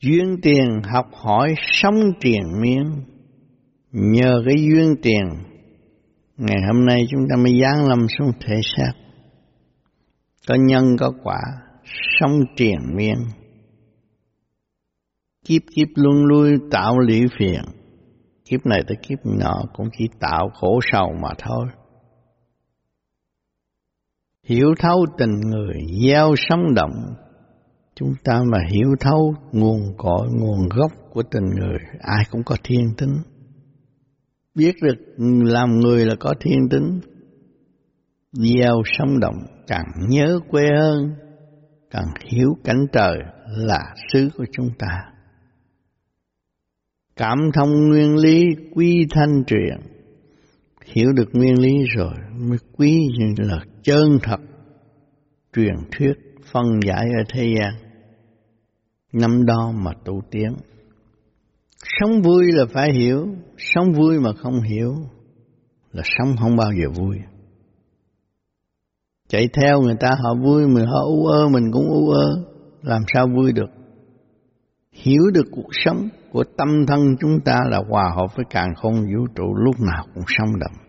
Duyên 0.00 0.36
tiền 0.42 0.82
học 0.92 1.06
hỏi 1.12 1.54
sống 1.58 2.00
triền 2.20 2.42
miên. 2.60 2.84
Nhờ 3.92 4.42
cái 4.46 4.64
duyên 4.64 4.94
tiền, 5.02 5.24
ngày 6.36 6.58
hôm 6.66 6.86
nay 6.86 7.06
chúng 7.10 7.20
ta 7.30 7.36
mới 7.36 7.60
giáng 7.62 7.88
lâm 7.88 8.06
xuống 8.18 8.32
thể 8.40 8.60
xác. 8.76 8.92
Có 10.48 10.54
nhân, 10.54 10.96
có 10.98 11.12
quả 11.22 11.40
sống 12.20 12.40
triền 12.56 12.78
miên. 12.94 13.16
Kiếp 15.44 15.62
kiếp 15.76 15.88
luôn 15.94 16.24
lui 16.24 16.58
tạo 16.70 16.98
lý 16.98 17.26
phiền. 17.38 17.62
Kiếp 18.44 18.66
này 18.66 18.82
tới 18.88 18.96
kiếp 19.02 19.18
nọ 19.24 19.64
cũng 19.74 19.88
chỉ 19.98 20.08
tạo 20.20 20.50
khổ 20.54 20.80
sầu 20.92 21.12
mà 21.22 21.28
thôi. 21.38 21.66
Hiểu 24.44 24.74
thấu 24.78 25.06
tình 25.18 25.40
người, 25.40 25.80
gieo 26.04 26.34
sống 26.48 26.74
động 26.74 27.14
chúng 28.00 28.14
ta 28.24 28.42
mà 28.52 28.58
hiểu 28.72 28.88
thấu 29.00 29.34
nguồn 29.52 29.80
cội, 29.98 30.28
nguồn 30.30 30.68
gốc 30.68 30.92
của 31.12 31.22
tình 31.22 31.44
người, 31.44 31.78
ai 32.00 32.24
cũng 32.30 32.42
có 32.44 32.56
thiên 32.64 32.94
tính. 32.96 33.16
Biết 34.54 34.74
được 34.82 34.96
làm 35.44 35.80
người 35.80 36.06
là 36.06 36.14
có 36.20 36.34
thiên 36.40 36.68
tính, 36.70 37.00
gieo 38.32 38.82
sống 38.98 39.20
động, 39.20 39.36
càng 39.66 39.86
nhớ 40.08 40.40
quê 40.50 40.62
hơn 40.80 41.14
càng 41.90 42.06
hiểu 42.24 42.56
cảnh 42.64 42.86
trời 42.92 43.18
là 43.46 43.94
xứ 44.12 44.28
của 44.36 44.44
chúng 44.52 44.68
ta. 44.78 45.04
Cảm 47.16 47.38
thông 47.54 47.88
nguyên 47.88 48.16
lý 48.16 48.44
quy 48.74 49.06
thanh 49.10 49.44
truyền 49.46 49.76
hiểu 50.84 51.12
được 51.12 51.28
nguyên 51.32 51.60
lý 51.60 51.72
rồi 51.96 52.14
mới 52.38 52.58
quý 52.76 53.08
như 53.18 53.34
là 53.36 53.64
chân 53.82 54.18
thật, 54.22 54.40
truyền 55.56 55.74
thuyết 55.92 56.12
phân 56.52 56.64
giải 56.86 57.04
ở 57.18 57.24
thế 57.34 57.54
gian 57.58 57.89
năm 59.12 59.46
đó 59.46 59.72
mà 59.74 59.90
tu 60.04 60.22
tiến. 60.30 60.56
Sống 62.00 62.22
vui 62.22 62.44
là 62.52 62.64
phải 62.72 62.92
hiểu, 62.92 63.26
sống 63.58 63.92
vui 63.92 64.20
mà 64.20 64.30
không 64.42 64.62
hiểu 64.62 64.94
là 65.92 66.02
sống 66.18 66.36
không 66.40 66.56
bao 66.56 66.70
giờ 66.72 66.90
vui. 67.00 67.16
Chạy 69.28 69.48
theo 69.52 69.80
người 69.80 69.96
ta 70.00 70.10
họ 70.22 70.34
vui, 70.34 70.66
mình 70.66 70.86
họ 70.86 71.00
u 71.06 71.26
ơ, 71.26 71.48
mình 71.48 71.70
cũng 71.72 71.88
u 71.88 72.10
ơ, 72.10 72.44
làm 72.82 73.02
sao 73.14 73.26
vui 73.36 73.52
được. 73.52 73.70
Hiểu 74.92 75.22
được 75.34 75.46
cuộc 75.50 75.68
sống 75.72 76.08
của 76.32 76.44
tâm 76.56 76.68
thân 76.86 77.00
chúng 77.20 77.40
ta 77.44 77.58
là 77.70 77.82
hòa 77.88 78.12
hợp 78.16 78.36
với 78.36 78.44
càng 78.50 78.74
không 78.76 78.94
vũ 78.94 79.26
trụ 79.34 79.54
lúc 79.54 79.80
nào 79.80 80.06
cũng 80.14 80.24
sống 80.26 80.58
động. 80.60 80.86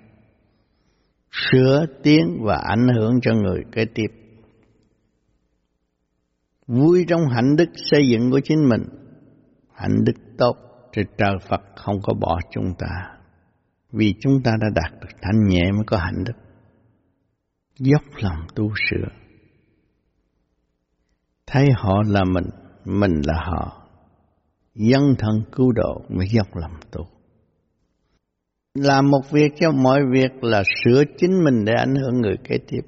Sửa 1.32 1.86
tiến 2.04 2.38
và 2.42 2.56
ảnh 2.56 2.88
hưởng 2.96 3.22
cho 3.22 3.32
người 3.34 3.63
kế 3.72 3.86
tiếp. 3.86 4.21
Vui 6.68 7.06
trong 7.08 7.22
hạnh 7.36 7.56
đức 7.56 7.70
xây 7.75 8.01
dựng 8.10 8.32
của 8.32 8.39
chính 8.44 8.70
mình, 8.70 8.82
hạnh 9.74 10.03
đức 10.06 10.13
tốt 10.38 10.58
thì 10.94 11.01
trời 11.18 11.38
Phật 11.50 11.62
không 11.75 11.96
có 12.03 12.13
bỏ 12.13 12.39
chúng 12.51 12.74
ta. 12.80 13.18
Vì 13.91 14.13
chúng 14.20 14.44
ta 14.44 14.51
đã 14.62 14.68
đạt 14.75 15.01
được 15.01 15.18
thanh 15.22 15.48
nhẹ 15.48 15.72
mới 15.72 15.84
có 15.88 15.98
hạnh 15.98 16.24
đức. 16.25 16.34
Dốc 17.80 18.03
lòng 18.15 18.48
tu 18.56 18.70
sửa. 18.89 19.08
Thấy 21.48 21.68
họ 21.75 22.03
là 22.08 22.24
mình, 22.24 22.50
mình 22.86 23.22
là 23.25 23.44
họ. 23.46 23.88
Dân 24.75 25.03
thân 25.20 25.44
cứu 25.51 25.72
độ 25.72 26.01
mới 26.10 26.27
dốc 26.27 26.48
lòng 26.56 26.75
tu. 26.91 27.08
Làm 28.74 29.10
một 29.10 29.32
việc 29.32 29.53
cho 29.60 29.72
mọi 29.72 30.01
việc 30.12 30.44
là 30.44 30.63
sửa 30.84 31.03
chính 31.18 31.44
mình 31.44 31.65
để 31.65 31.74
ảnh 31.74 31.96
hưởng 31.96 32.22
người 32.22 32.38
kế 32.44 32.58
tiếp. 32.68 32.82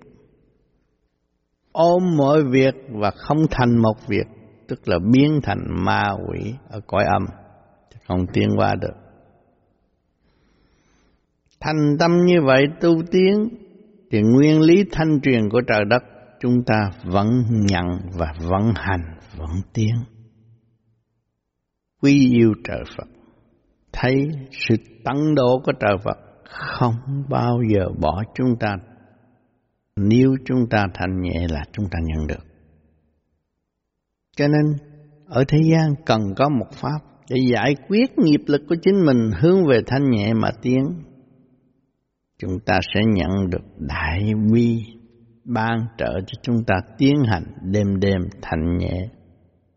Ôm 1.74 2.18
mọi 2.18 2.44
việc 2.52 2.76
và 2.90 3.12
không 3.12 3.46
thành 3.52 3.78
một 3.78 4.08
việc, 4.08 4.28
tức 4.68 4.88
là 4.88 4.98
biến 5.14 5.40
thành 5.44 5.60
ma 5.86 6.04
quỷ 6.28 6.54
ở 6.70 6.80
cõi 6.88 7.04
âm 7.04 7.26
không 8.08 8.26
tiến 8.34 8.50
qua 8.58 8.76
được. 8.76 8.94
Thành 11.60 11.98
tâm 12.00 12.12
như 12.26 12.36
vậy 12.46 12.64
tu 12.82 12.90
tiến 13.12 13.50
thì 14.12 14.22
nguyên 14.22 14.62
lý 14.62 14.84
thanh 14.92 15.22
truyền 15.22 15.50
của 15.50 15.62
trời 15.68 15.86
đất 15.86 16.04
chúng 16.40 16.64
ta 16.66 16.90
vẫn 17.04 17.28
nhận 17.50 17.86
và 18.18 18.34
vẫn 18.50 18.72
hành, 18.76 19.18
vẫn 19.38 19.50
tiến. 19.74 19.96
quy 22.02 22.32
yêu 22.32 22.54
trời 22.64 22.84
Phật, 22.98 23.08
thấy 23.94 24.14
sự 24.52 24.76
tấn 25.06 25.36
độ 25.36 25.62
của 25.66 25.72
trời 25.80 25.98
Phật 26.04 26.18
không 26.44 26.96
bao 27.30 27.60
giờ 27.74 27.86
bỏ 28.02 28.24
chúng 28.36 28.56
ta 28.60 28.76
nếu 29.96 30.36
chúng 30.46 30.70
ta 30.70 30.88
thành 30.94 31.22
nhẹ 31.22 31.48
là 31.50 31.64
chúng 31.72 31.86
ta 31.92 32.00
nhận 32.04 32.28
được. 32.28 32.46
Cho 34.36 34.48
nên, 34.48 34.78
ở 35.28 35.44
thế 35.48 35.58
gian 35.72 35.96
cần 36.06 36.22
có 36.36 36.50
một 36.50 36.72
pháp 36.72 37.00
để 37.30 37.38
giải 37.54 37.76
quyết 37.88 38.18
nghiệp 38.18 38.42
lực 38.48 38.62
của 38.70 38.76
chính 38.82 39.06
mình 39.06 39.32
hướng 39.40 39.66
về 39.70 39.82
thanh 39.88 40.10
nhẹ 40.10 40.34
mà 40.34 40.50
tiến 40.62 40.84
chúng 42.38 42.60
ta 42.66 42.80
sẽ 42.94 43.02
nhận 43.16 43.50
được 43.50 43.64
đại 43.78 44.32
bi 44.54 44.78
ban 45.44 45.80
trợ 45.98 46.14
cho 46.28 46.42
chúng 46.42 46.64
ta 46.68 46.76
tiến 46.98 47.16
hành 47.28 47.44
đêm 47.62 48.00
đêm 48.00 48.22
thành 48.42 48.78
nhẹ, 48.78 49.10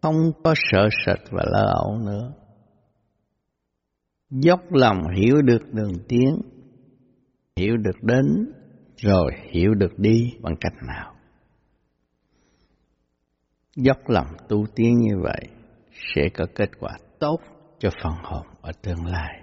không 0.03 0.17
có 0.45 0.55
sợ 0.57 0.89
sệt 1.07 1.19
và 1.31 1.45
lơ 1.53 1.65
ẩu 1.75 1.99
nữa 1.99 2.33
dốc 4.31 4.61
lòng 4.71 4.99
hiểu 5.17 5.43
được 5.43 5.73
đường 5.73 5.93
tiến, 6.09 6.41
hiểu 7.57 7.77
được 7.77 8.03
đến 8.03 8.25
rồi, 8.97 9.33
hiểu 9.51 9.75
được 9.75 9.99
đi 9.99 10.33
bằng 10.43 10.55
cách 10.61 10.75
nào 10.89 11.17
dốc 13.77 14.09
lòng 14.09 14.27
tu 14.49 14.67
tiến 14.75 14.99
như 14.99 15.15
vậy 15.23 15.49
sẽ 16.15 16.29
có 16.35 16.47
kết 16.55 16.71
quả 16.81 16.99
tốt 17.19 17.39
cho 17.79 17.91
phần 18.03 18.13
hồn 18.23 18.47
ở 18.61 18.73
tương 18.83 19.07
lai. 19.07 19.43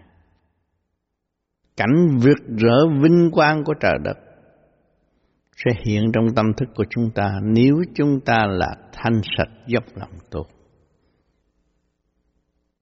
Cảnh 1.77 2.17
vượt 2.21 2.57
rỡ 2.57 2.77
vinh 3.03 3.29
quang 3.31 3.63
của 3.63 3.73
trời 3.79 3.97
đất 4.03 4.17
sẽ 5.57 5.71
hiện 5.85 6.11
trong 6.13 6.35
tâm 6.35 6.45
thức 6.57 6.69
của 6.75 6.85
chúng 6.89 7.11
ta 7.15 7.39
nếu 7.43 7.75
chúng 7.95 8.19
ta 8.25 8.45
là 8.49 8.75
thanh 8.91 9.21
sạch 9.37 9.49
dốc 9.67 9.83
lòng 9.95 10.13
tu. 10.29 10.45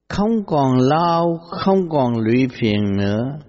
Không 0.09 0.45
còn 0.47 0.77
lao 0.77 1.37
không 1.37 1.89
còn 1.89 2.17
lụy 2.17 2.47
phiền 2.59 2.97
nữa. 2.97 3.39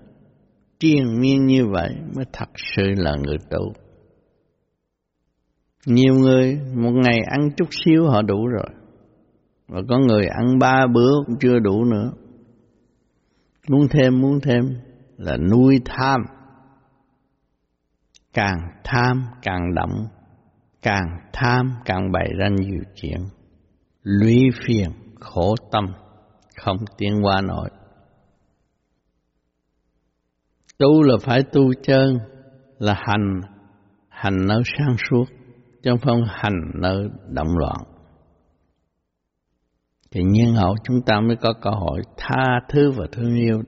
Triền 0.83 1.21
miên 1.21 1.47
như 1.47 1.67
vậy 1.67 1.91
mới 2.17 2.25
thật 2.33 2.49
sự 2.55 2.83
là 2.97 3.17
người 3.25 3.37
tu. 3.51 3.73
Nhiều 5.87 6.15
người 6.15 6.61
một 6.75 6.91
ngày 6.91 7.19
ăn 7.31 7.51
chút 7.57 7.69
xíu 7.71 8.07
họ 8.07 8.23
đủ 8.23 8.47
rồi. 8.47 8.69
Và 9.69 9.81
có 9.89 9.99
người 9.99 10.27
ăn 10.27 10.59
ba 10.59 10.87
bữa 10.95 11.11
cũng 11.27 11.37
chưa 11.41 11.59
đủ 11.59 11.85
nữa. 11.85 12.13
Muốn 13.69 13.89
thêm, 13.91 14.21
muốn 14.21 14.41
thêm 14.41 14.65
là 15.17 15.37
nuôi 15.37 15.81
tham. 15.85 16.21
Càng 18.33 18.59
tham 18.85 19.25
càng 19.43 19.75
động, 19.75 20.07
càng 20.83 21.07
tham 21.33 21.73
càng 21.85 22.13
bày 22.13 22.31
ra 22.39 22.49
nhiều 22.49 22.83
chuyện. 22.95 23.21
Lũy 24.03 24.43
phiền, 24.67 24.91
khổ 25.21 25.55
tâm, 25.73 25.85
không 26.57 26.77
tiến 26.99 27.13
qua 27.23 27.41
nổi. 27.41 27.71
Tu 30.79 31.03
là 31.03 31.15
phải 31.23 31.43
tu 31.43 31.73
chân, 31.83 32.19
là 32.79 32.95
hành, 32.95 33.41
hành 34.09 34.47
nơi 34.47 34.63
sáng 34.79 34.97
suốt, 35.11 35.25
trong 35.83 35.99
phong 36.03 36.21
hành 36.29 36.71
nơi 36.75 37.09
động 37.29 37.59
loạn. 37.59 37.77
Thì 40.11 40.23
nhân 40.23 40.55
hậu 40.55 40.75
chúng 40.85 41.03
ta 41.07 41.21
mới 41.21 41.37
có 41.37 41.53
cơ 41.53 41.71
hội 41.71 42.01
tha 42.17 42.61
thứ 42.69 42.91
và 42.91 43.07
thương 43.13 43.35
yêu. 43.35 43.63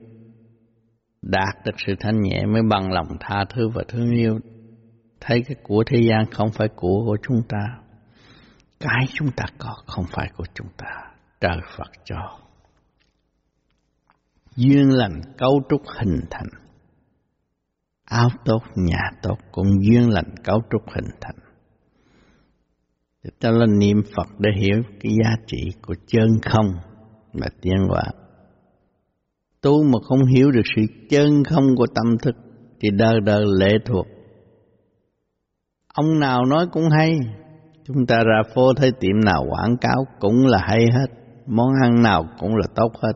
Đạt 1.21 1.65
được 1.65 1.75
sự 1.87 1.93
thanh 1.99 2.21
nhẹ 2.21 2.45
mới 2.45 2.61
bằng 2.69 2.91
lòng 2.91 3.07
tha 3.19 3.45
thứ 3.49 3.69
và 3.69 3.83
thương 3.87 4.11
yêu. 4.11 4.39
Thấy 5.19 5.43
cái 5.47 5.55
của 5.63 5.83
thế 5.87 6.01
gian 6.01 6.25
không 6.31 6.49
phải 6.51 6.67
của 6.67 7.03
của 7.05 7.17
chúng 7.23 7.41
ta 7.49 7.85
cái 8.79 9.05
chúng 9.13 9.31
ta 9.31 9.45
có 9.57 9.75
không 9.87 10.05
phải 10.11 10.29
của 10.37 10.45
chúng 10.53 10.67
ta. 10.77 11.11
Trời 11.41 11.57
Phật 11.77 11.91
cho. 12.03 12.39
Duyên 14.55 14.89
lành 14.89 15.21
cấu 15.37 15.61
trúc 15.69 15.81
hình 15.87 16.19
thành 16.31 16.47
áo 18.15 18.29
tốt 18.45 18.63
nhà 18.75 19.01
tốt 19.21 19.37
cũng 19.51 19.67
duyên 19.83 20.09
lành 20.09 20.35
cấu 20.43 20.61
trúc 20.71 20.81
hình 20.95 21.09
thành 21.21 21.35
thì 23.25 23.31
ta 23.39 23.51
là 23.51 23.65
niệm 23.79 24.01
Phật 24.15 24.27
để 24.39 24.49
hiểu 24.59 24.81
cái 25.01 25.11
giá 25.23 25.29
trị 25.47 25.57
của 25.81 25.95
chân 26.07 26.27
không 26.41 26.65
và 27.33 27.47
tiến 27.61 27.77
hóa. 27.89 28.03
Tu 29.61 29.83
mà 29.83 29.99
không 30.03 30.25
hiểu 30.25 30.51
được 30.51 30.61
sự 30.75 30.81
chân 31.09 31.43
không 31.43 31.75
của 31.75 31.85
tâm 31.95 32.17
thức 32.23 32.35
thì 32.79 32.89
đời 32.97 33.19
đời 33.25 33.45
lệ 33.59 33.71
thuộc. 33.85 34.05
Ông 35.93 36.19
nào 36.19 36.45
nói 36.45 36.67
cũng 36.71 36.89
hay, 36.97 37.17
chúng 37.83 38.05
ta 38.05 38.17
ra 38.17 38.53
phố 38.55 38.73
thấy 38.73 38.91
tiệm 38.99 39.19
nào 39.25 39.45
quảng 39.49 39.77
cáo 39.77 40.05
cũng 40.19 40.45
là 40.45 40.57
hay 40.61 40.85
hết, 40.91 41.07
món 41.45 41.69
ăn 41.83 42.01
nào 42.01 42.25
cũng 42.39 42.55
là 42.55 42.67
tốt 42.75 42.91
hết. 43.01 43.13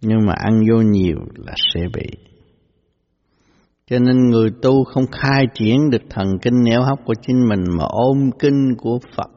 Nhưng 0.00 0.26
mà 0.26 0.32
ăn 0.32 0.60
vô 0.70 0.82
nhiều 0.82 1.16
là 1.36 1.52
sẽ 1.74 1.80
bị 1.94 2.25
cho 3.90 3.98
nên 3.98 4.30
người 4.30 4.50
tu 4.62 4.84
không 4.84 5.04
khai 5.12 5.46
triển 5.54 5.90
được 5.90 6.02
thần 6.10 6.26
kinh 6.42 6.64
nẻo 6.64 6.82
hóc 6.82 6.98
của 7.04 7.14
chính 7.22 7.48
mình 7.48 7.64
mà 7.78 7.84
ôm 7.88 8.30
kinh 8.38 8.74
của 8.78 8.98
Phật, 9.16 9.30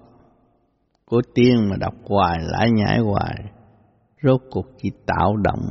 của 1.05 1.21
tiên 1.35 1.69
mà 1.69 1.75
đọc 1.79 1.93
hoài, 2.03 2.37
lại 2.41 2.71
nhảy 2.71 2.99
hoài. 2.99 3.35
Rốt 4.23 4.41
cuộc 4.51 4.65
chỉ 4.81 4.91
tạo 5.05 5.35
động, 5.37 5.61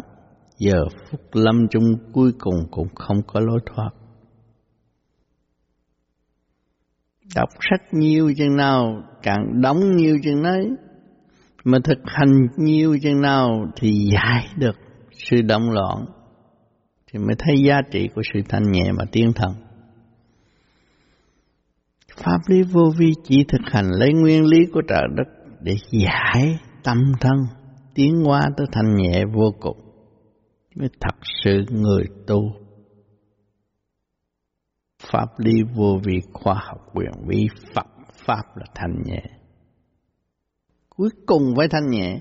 giờ 0.58 0.84
phút 1.10 1.20
lâm 1.32 1.68
chung 1.70 1.84
cuối 2.12 2.32
cùng 2.38 2.54
cũng 2.70 2.88
không 2.94 3.22
có 3.26 3.40
lối 3.40 3.58
thoát. 3.66 3.90
Đọc 7.34 7.48
sách 7.70 7.82
nhiều 7.92 8.32
chừng 8.36 8.56
nào, 8.56 9.02
càng 9.22 9.60
đóng 9.62 9.96
nhiều 9.96 10.18
chừng 10.22 10.42
nấy, 10.42 10.70
mà 11.64 11.78
thực 11.84 11.98
hành 12.04 12.46
nhiều 12.56 12.98
chừng 13.02 13.20
nào 13.20 13.66
thì 13.76 13.90
giải 14.12 14.46
được 14.56 14.76
sự 15.12 15.42
động 15.42 15.70
loạn 15.70 16.04
thì 17.18 17.24
mới 17.24 17.36
thấy 17.38 17.62
giá 17.62 17.82
trị 17.90 18.08
của 18.14 18.22
sự 18.34 18.40
thanh 18.48 18.62
nhẹ 18.72 18.92
và 18.98 19.04
tiến 19.12 19.32
thần. 19.34 19.54
Pháp 22.16 22.38
lý 22.46 22.62
vô 22.62 22.92
vi 22.98 23.12
chỉ 23.24 23.44
thực 23.48 23.60
hành 23.64 23.86
lấy 23.90 24.12
nguyên 24.12 24.44
lý 24.44 24.58
của 24.72 24.82
trời 24.88 25.02
đất 25.16 25.28
để 25.60 25.76
giải 25.90 26.58
tâm 26.84 27.12
thân, 27.20 27.36
tiến 27.94 28.24
hóa 28.24 28.42
tới 28.56 28.66
thanh 28.72 28.96
nhẹ 28.96 29.24
vô 29.34 29.54
cùng, 29.60 29.76
mới 30.74 30.88
thật 31.00 31.16
sự 31.44 31.64
người 31.70 32.04
tu. 32.26 32.40
Pháp 35.02 35.28
lý 35.38 35.62
vô 35.74 35.98
vi 36.04 36.20
khoa 36.32 36.54
học 36.54 36.78
quyền 36.94 37.12
vi 37.26 37.48
Phật 37.74 37.86
Pháp 38.26 38.56
là 38.56 38.64
thanh 38.74 39.02
nhẹ. 39.04 39.22
Cuối 40.88 41.08
cùng 41.26 41.42
phải 41.56 41.68
thanh 41.68 41.90
nhẹ, 41.90 42.18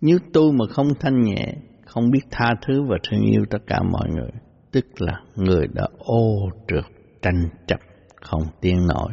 nếu 0.00 0.18
tu 0.32 0.52
mà 0.52 0.64
không 0.70 0.88
thanh 1.00 1.22
nhẹ 1.22 1.54
không 1.96 2.10
biết 2.10 2.20
tha 2.30 2.54
thứ 2.66 2.82
và 2.82 2.96
thương 3.08 3.20
yêu 3.20 3.44
tất 3.50 3.58
cả 3.66 3.82
mọi 3.82 4.08
người, 4.10 4.30
tức 4.72 4.84
là 4.98 5.20
người 5.36 5.66
đã 5.74 5.88
ô 5.98 6.50
trượt 6.68 6.84
tranh 7.22 7.48
chấp 7.66 7.80
không 8.16 8.42
tiên 8.60 8.86
nổi. 8.86 9.12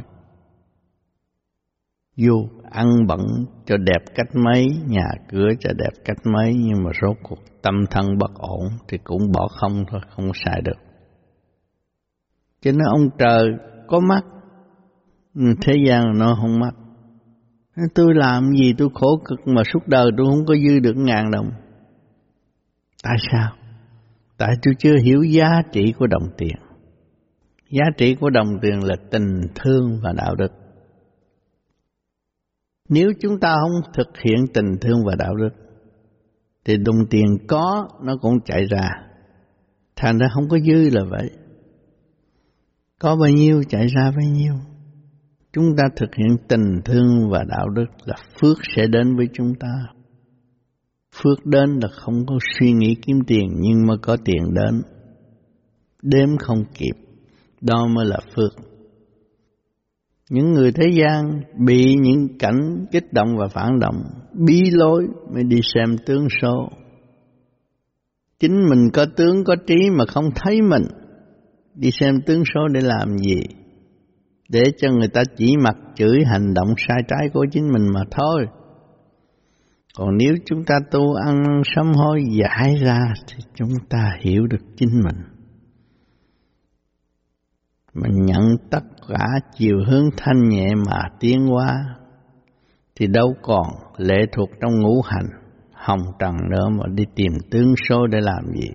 Vô 2.17 2.49
ăn 2.71 2.87
bẩn 3.07 3.19
cho 3.65 3.77
đẹp 3.77 3.99
cách 4.15 4.27
mấy, 4.33 4.67
nhà 4.87 5.07
cửa 5.29 5.47
cho 5.59 5.69
đẹp 5.77 5.91
cách 6.05 6.17
mấy, 6.23 6.53
nhưng 6.53 6.83
mà 6.83 6.91
rốt 7.01 7.17
cuộc 7.23 7.39
tâm 7.61 7.85
thân 7.91 8.17
bất 8.17 8.31
ổn 8.35 8.69
thì 8.87 8.97
cũng 9.03 9.31
bỏ 9.31 9.47
không 9.47 9.85
thôi, 9.91 10.01
không 10.09 10.31
xài 10.45 10.61
được. 10.61 10.77
Cho 12.61 12.71
nên 12.71 12.87
ông 12.93 13.09
trời 13.17 13.45
có 13.87 13.99
mắt, 13.99 14.23
thế 15.61 15.73
gian 15.87 16.03
nó 16.17 16.37
không 16.41 16.59
mắt. 16.59 16.73
Tôi 17.95 18.13
làm 18.15 18.51
gì 18.59 18.73
tôi 18.77 18.89
khổ 18.93 19.21
cực 19.25 19.47
mà 19.47 19.61
suốt 19.73 19.87
đời 19.87 20.05
tôi 20.17 20.27
không 20.29 20.45
có 20.45 20.55
dư 20.55 20.79
được 20.79 20.95
ngàn 20.95 21.31
đồng. 21.31 21.51
Tại 23.03 23.17
sao? 23.31 23.51
Tại 24.37 24.49
tôi 24.61 24.73
chưa 24.79 24.95
hiểu 25.03 25.23
giá 25.23 25.61
trị 25.71 25.93
của 25.99 26.07
đồng 26.07 26.29
tiền. 26.37 26.55
Giá 27.69 27.85
trị 27.97 28.15
của 28.15 28.29
đồng 28.29 28.59
tiền 28.61 28.83
là 28.83 28.95
tình 29.11 29.41
thương 29.55 29.99
và 30.03 30.13
đạo 30.13 30.35
đức. 30.35 30.51
Nếu 32.89 33.11
chúng 33.21 33.39
ta 33.39 33.55
không 33.61 33.91
thực 33.93 34.17
hiện 34.17 34.45
tình 34.53 34.77
thương 34.81 35.05
và 35.05 35.15
đạo 35.15 35.35
đức, 35.35 35.49
thì 36.65 36.77
đồng 36.77 37.05
tiền 37.09 37.37
có 37.47 37.87
nó 38.03 38.17
cũng 38.21 38.39
chạy 38.45 38.65
ra. 38.65 38.89
Thành 39.95 40.17
ra 40.17 40.27
không 40.33 40.49
có 40.49 40.57
dư 40.59 40.89
là 40.89 41.03
vậy. 41.09 41.29
Có 42.99 43.15
bao 43.15 43.29
nhiêu 43.29 43.63
chạy 43.69 43.87
ra 43.87 44.11
bấy 44.11 44.25
nhiêu. 44.25 44.53
Chúng 45.53 45.75
ta 45.77 45.83
thực 45.95 46.15
hiện 46.15 46.37
tình 46.47 46.81
thương 46.85 47.29
và 47.31 47.43
đạo 47.43 47.69
đức 47.69 47.85
là 48.05 48.15
phước 48.41 48.57
sẽ 48.75 48.87
đến 48.87 49.15
với 49.15 49.27
chúng 49.33 49.55
ta. 49.59 49.85
Phước 51.13 51.45
đến 51.45 51.79
là 51.81 51.89
không 51.91 52.25
có 52.25 52.35
suy 52.59 52.71
nghĩ 52.71 52.95
kiếm 53.01 53.19
tiền 53.27 53.47
nhưng 53.59 53.85
mà 53.87 53.93
có 54.01 54.17
tiền 54.25 54.53
đến. 54.53 54.81
Đếm 56.01 56.37
không 56.37 56.63
kịp, 56.73 56.95
đó 57.61 57.87
mới 57.87 58.05
là 58.05 58.17
phước. 58.35 58.51
Những 60.29 60.51
người 60.51 60.71
thế 60.71 60.89
gian 60.93 61.41
bị 61.65 61.95
những 61.95 62.37
cảnh 62.39 62.85
kích 62.91 63.13
động 63.13 63.37
và 63.37 63.47
phản 63.47 63.79
động, 63.79 64.03
bí 64.45 64.61
lối 64.71 65.07
mới 65.33 65.43
đi 65.43 65.59
xem 65.73 65.97
tướng 66.05 66.27
số. 66.41 66.69
Chính 68.39 68.69
mình 68.69 68.89
có 68.93 69.05
tướng 69.15 69.43
có 69.43 69.55
trí 69.67 69.89
mà 69.97 70.05
không 70.05 70.29
thấy 70.35 70.61
mình, 70.61 70.83
đi 71.75 71.89
xem 71.91 72.21
tướng 72.25 72.43
số 72.53 72.67
để 72.67 72.81
làm 72.81 73.17
gì? 73.17 73.41
Để 74.49 74.63
cho 74.77 74.91
người 74.91 75.07
ta 75.07 75.21
chỉ 75.37 75.53
mặt 75.63 75.75
chửi 75.95 76.19
hành 76.25 76.53
động 76.53 76.67
sai 76.87 76.97
trái 77.07 77.29
của 77.33 77.45
chính 77.51 77.71
mình 77.71 77.87
mà 77.93 78.01
thôi. 78.11 78.45
Còn 79.97 80.17
nếu 80.17 80.35
chúng 80.45 80.63
ta 80.65 80.75
tu 80.91 81.13
ăn 81.13 81.61
sám 81.75 81.93
hối 81.93 82.23
giải 82.39 82.75
ra 82.81 82.99
thì 83.27 83.43
chúng 83.55 83.73
ta 83.89 84.11
hiểu 84.21 84.47
được 84.47 84.65
chính 84.77 84.89
mình. 85.03 85.17
Mình 87.93 88.25
nhận 88.25 88.41
tất 88.71 88.83
cả 89.07 89.25
chiều 89.57 89.77
hướng 89.87 90.05
thanh 90.17 90.49
nhẹ 90.49 90.67
mà 90.87 91.01
tiến 91.19 91.45
hóa 91.45 91.95
thì 92.95 93.07
đâu 93.07 93.33
còn 93.41 93.67
lệ 93.97 94.25
thuộc 94.31 94.49
trong 94.61 94.79
ngũ 94.81 95.01
hành, 95.01 95.27
hồng 95.71 96.01
trần 96.19 96.35
nữa 96.51 96.69
mà 96.69 96.83
đi 96.93 97.03
tìm 97.15 97.31
tướng 97.51 97.73
số 97.89 98.07
để 98.07 98.21
làm 98.21 98.43
gì. 98.55 98.69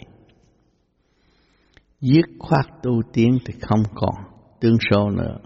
Dứt 2.00 2.26
khoát 2.38 2.66
tu 2.82 2.92
tiến 3.12 3.38
thì 3.46 3.54
không 3.60 3.82
còn 3.94 4.14
tướng 4.60 4.76
số 4.90 5.10
nữa. 5.10 5.38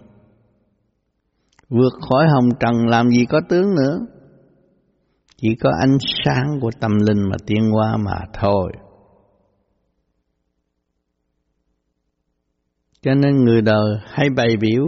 Vượt 1.69 1.93
khỏi 2.09 2.27
hồng 2.27 2.49
trần 2.59 2.87
làm 2.87 3.09
gì 3.09 3.25
có 3.25 3.41
tướng 3.49 3.75
nữa 3.75 3.99
chỉ 5.43 5.55
có 5.55 5.69
ánh 5.79 5.97
sáng 6.25 6.59
của 6.61 6.71
tâm 6.79 6.91
linh 7.07 7.29
mà 7.29 7.35
tiến 7.45 7.69
hóa 7.71 7.97
mà 7.97 8.15
thôi. 8.39 8.71
Cho 13.01 13.13
nên 13.13 13.43
người 13.43 13.61
đời 13.61 13.97
hay 14.05 14.29
bày 14.35 14.57
biểu, 14.61 14.87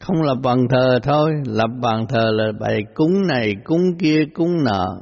không 0.00 0.22
là 0.22 0.34
bàn 0.42 0.58
thờ 0.70 0.98
thôi, 1.02 1.32
lập 1.46 1.70
bàn 1.82 2.06
thờ 2.08 2.30
là 2.32 2.52
bày 2.60 2.82
cúng 2.94 3.26
này, 3.28 3.54
cúng 3.64 3.98
kia, 3.98 4.24
cúng 4.34 4.52
nợ. 4.64 4.96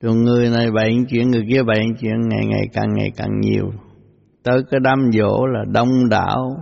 Rồi 0.00 0.14
người 0.14 0.50
này 0.50 0.70
bày 0.70 0.96
chuyện, 1.08 1.30
người 1.30 1.44
kia 1.50 1.62
bày 1.62 1.80
chuyện, 2.00 2.28
ngày 2.28 2.46
ngày 2.46 2.64
càng 2.72 2.94
ngày 2.94 3.10
càng 3.16 3.40
nhiều. 3.40 3.70
Tới 4.42 4.62
cái 4.70 4.80
đám 4.80 4.98
dỗ 5.12 5.46
là 5.46 5.64
đông 5.72 6.08
đảo, 6.10 6.56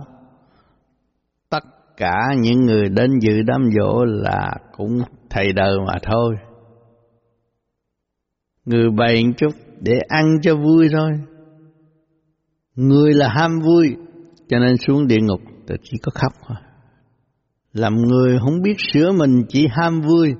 cả 1.97 2.13
những 2.39 2.65
người 2.65 2.89
đến 2.89 3.19
dự 3.21 3.41
đám 3.41 3.69
dỗ 3.79 4.05
là 4.05 4.55
cũng 4.77 5.01
thầy 5.29 5.53
đời 5.53 5.77
mà 5.87 5.93
thôi. 6.03 6.35
Người 8.65 8.89
bày 8.97 9.23
chút 9.37 9.55
để 9.81 9.99
ăn 10.07 10.25
cho 10.41 10.55
vui 10.55 10.89
thôi. 10.91 11.11
Người 12.75 13.13
là 13.13 13.29
ham 13.29 13.59
vui, 13.59 13.95
cho 14.47 14.59
nên 14.59 14.77
xuống 14.77 15.07
địa 15.07 15.21
ngục 15.21 15.41
thì 15.67 15.75
chỉ 15.83 15.97
có 16.03 16.11
khóc 16.15 16.33
thôi. 16.47 16.57
Làm 17.73 17.93
người 17.95 18.37
không 18.39 18.61
biết 18.61 18.75
sửa 18.93 19.11
mình 19.11 19.43
chỉ 19.49 19.67
ham 19.71 20.01
vui, 20.01 20.33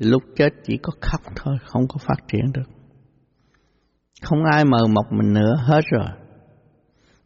thì 0.00 0.06
lúc 0.06 0.22
chết 0.36 0.48
chỉ 0.64 0.76
có 0.82 0.92
khóc 1.00 1.20
thôi, 1.36 1.56
không 1.64 1.82
có 1.88 1.96
phát 2.06 2.28
triển 2.32 2.52
được. 2.54 2.70
Không 4.22 4.38
ai 4.52 4.64
mờ 4.64 4.86
mọc 4.94 5.06
mình 5.12 5.32
nữa, 5.32 5.54
hết 5.66 5.80
rồi. 5.90 6.08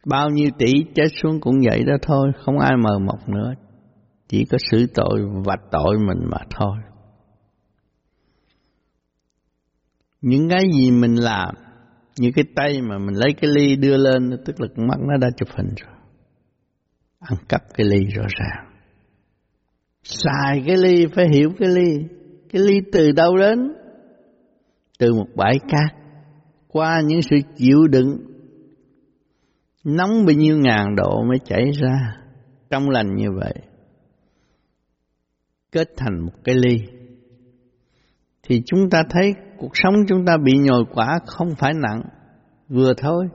Bao 0.09 0.29
nhiêu 0.29 0.49
tỷ 0.57 0.73
chết 0.95 1.07
xuống 1.21 1.39
cũng 1.41 1.55
vậy 1.69 1.83
đó 1.83 1.93
thôi, 2.01 2.31
không 2.39 2.59
ai 2.59 2.71
mờ 2.77 2.99
mọc 2.99 3.29
nữa. 3.29 3.53
Chỉ 4.27 4.45
có 4.45 4.57
xử 4.71 4.87
tội 4.95 5.21
và 5.45 5.55
tội 5.71 5.97
mình 6.07 6.19
mà 6.31 6.37
thôi. 6.49 6.77
những 10.21 10.49
cái 10.49 10.61
gì 10.73 10.91
mình 10.91 11.15
làm 11.15 11.55
như 12.19 12.31
cái 12.35 12.45
tay 12.55 12.81
mà 12.81 12.97
mình 12.97 13.15
lấy 13.15 13.33
cái 13.41 13.51
ly 13.55 13.75
đưa 13.75 13.97
lên 13.97 14.37
tức 14.45 14.61
là 14.61 14.67
con 14.75 14.87
mắt 14.87 14.97
nó 14.99 15.17
đã 15.17 15.27
chụp 15.37 15.49
hình 15.57 15.73
rồi. 15.75 15.93
Ăn 17.19 17.37
cắp 17.49 17.61
cái 17.73 17.87
ly 17.87 17.99
rõ 18.15 18.23
ràng. 18.39 18.73
Xài 20.03 20.63
cái 20.67 20.77
ly 20.77 21.05
phải 21.15 21.25
hiểu 21.33 21.49
cái 21.59 21.69
ly. 21.69 21.97
Cái 22.53 22.61
ly 22.61 22.81
từ 22.91 23.11
đâu 23.11 23.37
đến? 23.37 23.73
Từ 24.99 25.13
một 25.13 25.27
bãi 25.35 25.59
cát. 25.69 25.95
Qua 26.67 27.01
những 27.05 27.21
sự 27.21 27.35
chịu 27.55 27.87
đựng 27.87 28.17
nóng 29.87 30.25
bao 30.25 30.35
nhiêu 30.35 30.57
ngàn 30.57 30.95
độ 30.95 31.23
mới 31.23 31.37
chảy 31.45 31.71
ra 31.71 32.15
trong 32.69 32.89
lành 32.89 33.15
như 33.15 33.27
vậy 33.39 33.53
kết 35.71 35.87
thành 35.97 36.25
một 36.25 36.33
cái 36.43 36.55
ly 36.55 36.77
thì 38.49 38.61
chúng 38.65 38.89
ta 38.89 39.03
thấy 39.09 39.33
cuộc 39.57 39.71
sống 39.73 39.93
chúng 40.07 40.25
ta 40.25 40.37
bị 40.37 40.57
nhồi 40.57 40.83
quả 40.93 41.19
không 41.25 41.55
phải 41.59 41.73
nặng, 41.73 42.01
vừa 42.69 42.93
thôi. 42.97 43.25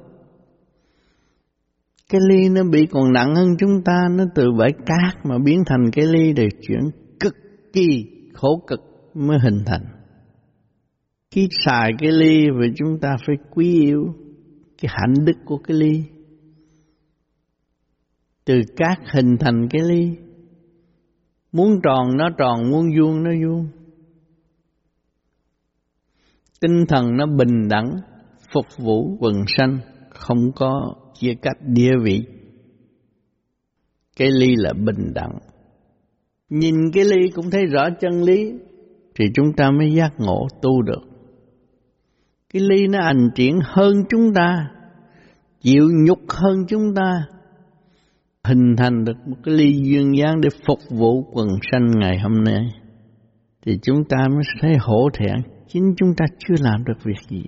Cái 2.11 2.21
ly 2.31 2.49
nó 2.49 2.62
bị 2.65 2.87
còn 2.87 3.12
nặng 3.12 3.35
hơn 3.35 3.49
chúng 3.59 3.83
ta, 3.85 4.09
nó 4.11 4.25
từ 4.35 4.53
bãi 4.59 4.73
cát 4.87 5.27
mà 5.27 5.38
biến 5.45 5.62
thành 5.67 5.91
cái 5.93 6.07
ly 6.07 6.33
để 6.33 6.49
chuyển 6.61 6.81
cực 7.21 7.35
kỳ 7.73 8.07
khổ 8.35 8.62
cực 8.67 8.81
mới 9.15 9.38
hình 9.38 9.59
thành. 9.67 9.85
Khi 11.31 11.49
xài 11.65 11.93
cái 11.99 12.12
ly 12.12 12.51
và 12.51 12.67
chúng 12.77 12.99
ta 13.01 13.17
phải 13.27 13.37
quý 13.51 13.81
yêu 13.85 14.15
cái 14.83 14.93
hạnh 14.95 15.25
đức 15.25 15.37
của 15.45 15.59
cái 15.59 15.77
ly. 15.77 16.05
Từ 18.44 18.61
cát 18.76 18.98
hình 19.12 19.37
thành 19.40 19.68
cái 19.70 19.83
ly. 19.83 20.11
Muốn 21.52 21.81
tròn 21.83 22.16
nó 22.16 22.31
tròn, 22.38 22.70
muốn 22.70 22.87
vuông 22.98 23.22
nó 23.22 23.31
vuông. 23.46 23.68
Tinh 26.61 26.85
thần 26.88 27.16
nó 27.16 27.26
bình 27.26 27.68
đẳng 27.68 27.96
phục 28.52 28.66
vụ 28.78 29.16
quần 29.20 29.35
sanh 29.57 29.78
không 30.11 30.52
có 30.55 30.94
chia 31.14 31.35
cách 31.42 31.57
địa 31.66 31.92
vị. 32.02 32.24
Cái 34.16 34.31
ly 34.31 34.55
là 34.57 34.72
bình 34.72 35.12
đẳng. 35.14 35.38
Nhìn 36.48 36.74
cái 36.92 37.05
ly 37.05 37.28
cũng 37.35 37.50
thấy 37.50 37.66
rõ 37.66 37.88
chân 38.00 38.22
lý 38.22 38.52
thì 39.14 39.24
chúng 39.35 39.52
ta 39.57 39.70
mới 39.70 39.94
giác 39.94 40.12
ngộ 40.18 40.46
tu 40.62 40.83
được. 40.83 41.02
Cái 42.52 42.62
ly 42.62 42.87
nó 42.87 43.02
hành 43.02 43.31
triển 43.35 43.59
hơn 43.64 43.94
chúng 44.09 44.35
ta 44.35 44.70
chịu 45.61 45.88
nhục 46.07 46.20
hơn 46.28 46.64
chúng 46.68 46.94
ta 46.94 47.26
hình 48.48 48.76
thành 48.76 49.05
được 49.05 49.16
một 49.26 49.37
cái 49.44 49.55
ly 49.55 49.72
duyên 49.83 50.12
dáng 50.18 50.40
để 50.40 50.48
phục 50.66 50.78
vụ 50.90 51.22
quần 51.33 51.48
sanh 51.72 51.90
ngày 52.00 52.18
hôm 52.18 52.44
nay 52.44 52.66
thì 53.66 53.78
chúng 53.83 54.05
ta 54.09 54.16
mới 54.28 54.42
thấy 54.61 54.76
hổ 54.81 55.09
thẹn 55.18 55.37
chính 55.68 55.94
chúng 55.96 56.14
ta 56.16 56.24
chưa 56.38 56.55
làm 56.59 56.85
được 56.85 57.05
việc 57.05 57.20
gì. 57.28 57.44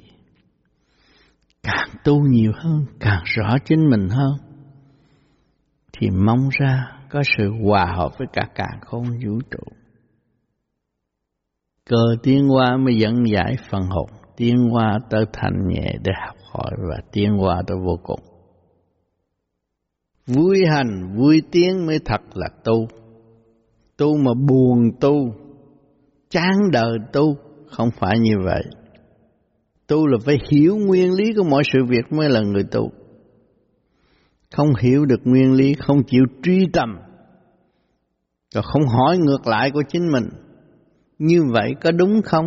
Càng 1.62 1.88
tu 2.04 2.20
nhiều 2.20 2.52
hơn, 2.54 2.86
càng 3.00 3.22
rõ 3.24 3.56
chính 3.64 3.90
mình 3.90 4.08
hơn, 4.08 4.32
thì 5.92 6.10
mong 6.10 6.48
ra 6.60 6.84
có 7.10 7.22
sự 7.36 7.50
hòa 7.64 7.92
hợp 7.96 8.10
với 8.18 8.28
cả 8.32 8.48
càng 8.54 8.80
không 8.80 9.02
vũ 9.02 9.38
trụ. 9.50 9.72
Cờ 11.90 12.16
tiến 12.22 12.48
hóa 12.48 12.76
mới 12.76 12.96
dẫn 12.98 13.24
giải 13.32 13.56
phần 13.70 13.82
hồn, 13.82 14.10
tiến 14.36 14.56
hóa 14.56 14.98
tới 15.10 15.24
thành 15.32 15.68
nhẹ 15.68 15.96
để 16.04 16.12
học 16.26 16.36
hỏi 16.52 16.70
và 16.90 16.96
tiến 17.12 17.36
hóa 17.38 17.62
tới 17.66 17.76
vô 17.84 17.98
cùng. 18.02 18.20
Vui 20.26 20.58
hành, 20.70 21.16
vui 21.16 21.42
tiếng 21.52 21.86
mới 21.86 21.98
thật 22.04 22.20
là 22.34 22.48
tu. 22.64 22.88
Tu 23.96 24.16
mà 24.16 24.34
buồn 24.48 24.90
tu, 25.00 25.34
chán 26.30 26.70
đời 26.72 26.98
tu, 27.12 27.36
không 27.66 27.90
phải 27.98 28.18
như 28.18 28.34
vậy. 28.44 28.62
Tu 29.86 30.06
là 30.06 30.18
phải 30.24 30.38
hiểu 30.50 30.76
nguyên 30.76 31.12
lý 31.12 31.32
của 31.36 31.44
mọi 31.44 31.62
sự 31.72 31.78
việc 31.88 32.12
mới 32.12 32.30
là 32.30 32.40
người 32.40 32.64
tu. 32.64 32.90
Không 34.56 34.74
hiểu 34.80 35.04
được 35.04 35.20
nguyên 35.24 35.52
lý, 35.52 35.74
không 35.74 36.02
chịu 36.06 36.24
truy 36.42 36.66
tầm, 36.72 36.88
rồi 38.54 38.64
không 38.66 38.86
hỏi 38.86 39.18
ngược 39.18 39.46
lại 39.46 39.70
của 39.70 39.82
chính 39.88 40.12
mình 40.12 40.28
như 41.18 41.42
vậy 41.52 41.74
có 41.82 41.90
đúng 41.90 42.22
không 42.24 42.46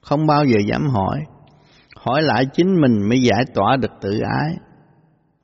không 0.00 0.26
bao 0.26 0.44
giờ 0.44 0.56
dám 0.68 0.88
hỏi 0.88 1.20
hỏi 1.96 2.22
lại 2.22 2.44
chính 2.52 2.80
mình 2.80 3.08
mới 3.08 3.22
giải 3.22 3.44
tỏa 3.54 3.76
được 3.76 3.90
tự 4.00 4.10
ái 4.40 4.56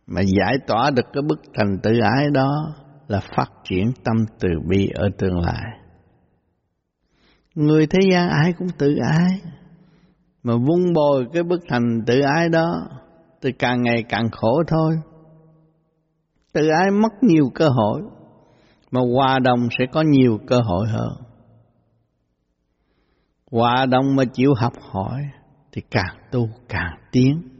mà 0.07 0.21
giải 0.21 0.59
tỏa 0.67 0.91
được 0.91 1.07
cái 1.13 1.23
bức 1.29 1.41
thành 1.55 1.79
tự 1.83 1.91
ái 2.17 2.27
đó 2.33 2.75
là 3.09 3.21
phát 3.21 3.51
triển 3.65 3.93
tâm 4.05 4.17
từ 4.41 4.49
bi 4.69 4.89
ở 4.95 5.09
tương 5.19 5.39
lai. 5.39 5.63
Người 7.55 7.87
thế 7.87 7.99
gian 8.13 8.29
ai 8.29 8.53
cũng 8.59 8.69
tự 8.79 8.97
ái. 9.11 9.41
Mà 10.43 10.55
vun 10.57 10.93
bồi 10.95 11.27
cái 11.33 11.43
bức 11.43 11.61
thành 11.69 12.01
tự 12.07 12.21
ái 12.21 12.49
đó 12.49 12.89
thì 13.43 13.53
càng 13.53 13.83
ngày 13.83 14.05
càng 14.09 14.31
khổ 14.31 14.63
thôi. 14.69 14.95
Tự 16.53 16.69
ái 16.69 16.91
mất 16.91 17.13
nhiều 17.23 17.51
cơ 17.55 17.69
hội, 17.69 18.03
mà 18.91 19.01
hòa 19.15 19.39
đồng 19.39 19.69
sẽ 19.79 19.85
có 19.93 20.03
nhiều 20.03 20.39
cơ 20.47 20.61
hội 20.65 20.89
hơn. 20.89 21.13
Hòa 23.51 23.87
đồng 23.87 24.17
mà 24.17 24.25
chịu 24.33 24.55
học 24.57 24.73
hỏi 24.91 25.23
thì 25.73 25.83
càng 25.91 26.17
tu 26.33 26.49
càng 26.69 26.99
tiến 27.13 27.52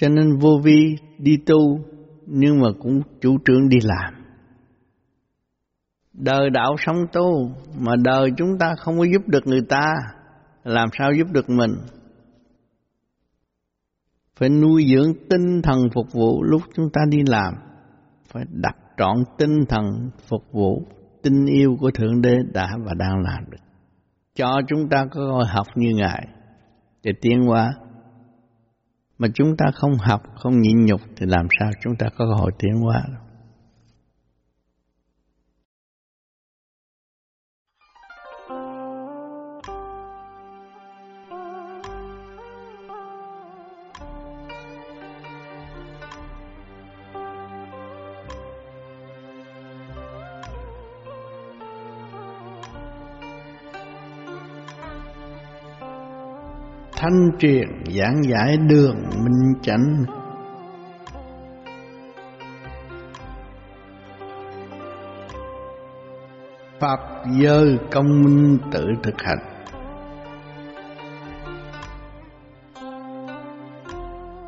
cho 0.00 0.08
nên 0.08 0.38
vô 0.38 0.60
vi 0.64 0.96
đi 1.18 1.36
tu, 1.46 1.80
nhưng 2.26 2.60
mà 2.60 2.68
cũng 2.78 3.02
chủ 3.20 3.38
trương 3.44 3.68
đi 3.68 3.76
làm. 3.82 4.14
Đời 6.12 6.50
đạo 6.50 6.76
sống 6.78 6.96
tu, 7.12 7.50
mà 7.78 7.96
đời 8.04 8.30
chúng 8.36 8.58
ta 8.58 8.74
không 8.78 8.98
có 8.98 9.04
giúp 9.12 9.28
được 9.28 9.46
người 9.46 9.60
ta, 9.68 9.84
làm 10.64 10.88
sao 10.98 11.12
giúp 11.18 11.26
được 11.32 11.50
mình? 11.50 11.70
Phải 14.36 14.48
nuôi 14.48 14.86
dưỡng 14.94 15.12
tinh 15.30 15.62
thần 15.62 15.78
phục 15.94 16.12
vụ 16.12 16.42
lúc 16.42 16.62
chúng 16.74 16.90
ta 16.92 17.00
đi 17.08 17.18
làm. 17.26 17.54
Phải 18.32 18.44
đặt 18.50 18.76
trọn 18.98 19.16
tinh 19.38 19.64
thần 19.68 20.10
phục 20.28 20.52
vụ 20.52 20.82
tình 21.22 21.46
yêu 21.46 21.76
của 21.80 21.90
thượng 21.90 22.22
đế 22.22 22.36
đã 22.52 22.68
và 22.84 22.94
đang 22.94 23.18
làm 23.22 23.50
được. 23.50 23.62
Cho 24.34 24.60
chúng 24.68 24.88
ta 24.88 25.06
có 25.10 25.44
học 25.48 25.66
như 25.76 25.90
ngài. 25.94 26.26
Để 27.02 27.12
tiến 27.20 27.40
hóa 27.40 27.74
mà 29.20 29.28
chúng 29.34 29.56
ta 29.56 29.66
không 29.74 29.94
học, 29.98 30.22
không 30.34 30.60
nhịn 30.60 30.84
nhục 30.84 31.00
thì 31.16 31.26
làm 31.26 31.46
sao 31.60 31.70
chúng 31.82 31.96
ta 31.96 32.06
có 32.18 32.24
cơ 32.24 32.34
hội 32.40 32.50
tiến 32.58 32.74
hóa 32.74 33.02
đâu 33.08 33.29
thanh 57.10 57.30
truyền 57.38 57.68
giảng 57.98 58.22
giải 58.22 58.56
đường 58.56 58.96
minh 59.24 59.52
chánh. 59.62 60.04
Pháp 66.80 66.98
giới 67.40 67.78
công 67.92 68.22
minh 68.22 68.58
tự 68.72 68.84
thực 69.02 69.22
hành. 69.22 69.38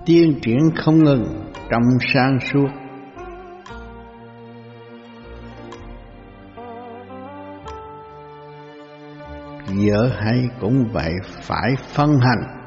Tiên 0.07 0.39
triển 0.43 0.59
không 0.77 1.05
ngừng 1.05 1.25
trong 1.71 1.83
sáng 2.15 2.39
suốt. 2.53 2.82
Dở 9.87 10.11
hay 10.19 10.49
cũng 10.61 10.89
vậy 10.93 11.13
phải 11.43 11.71
phân 11.95 12.11
hành. 12.21 12.59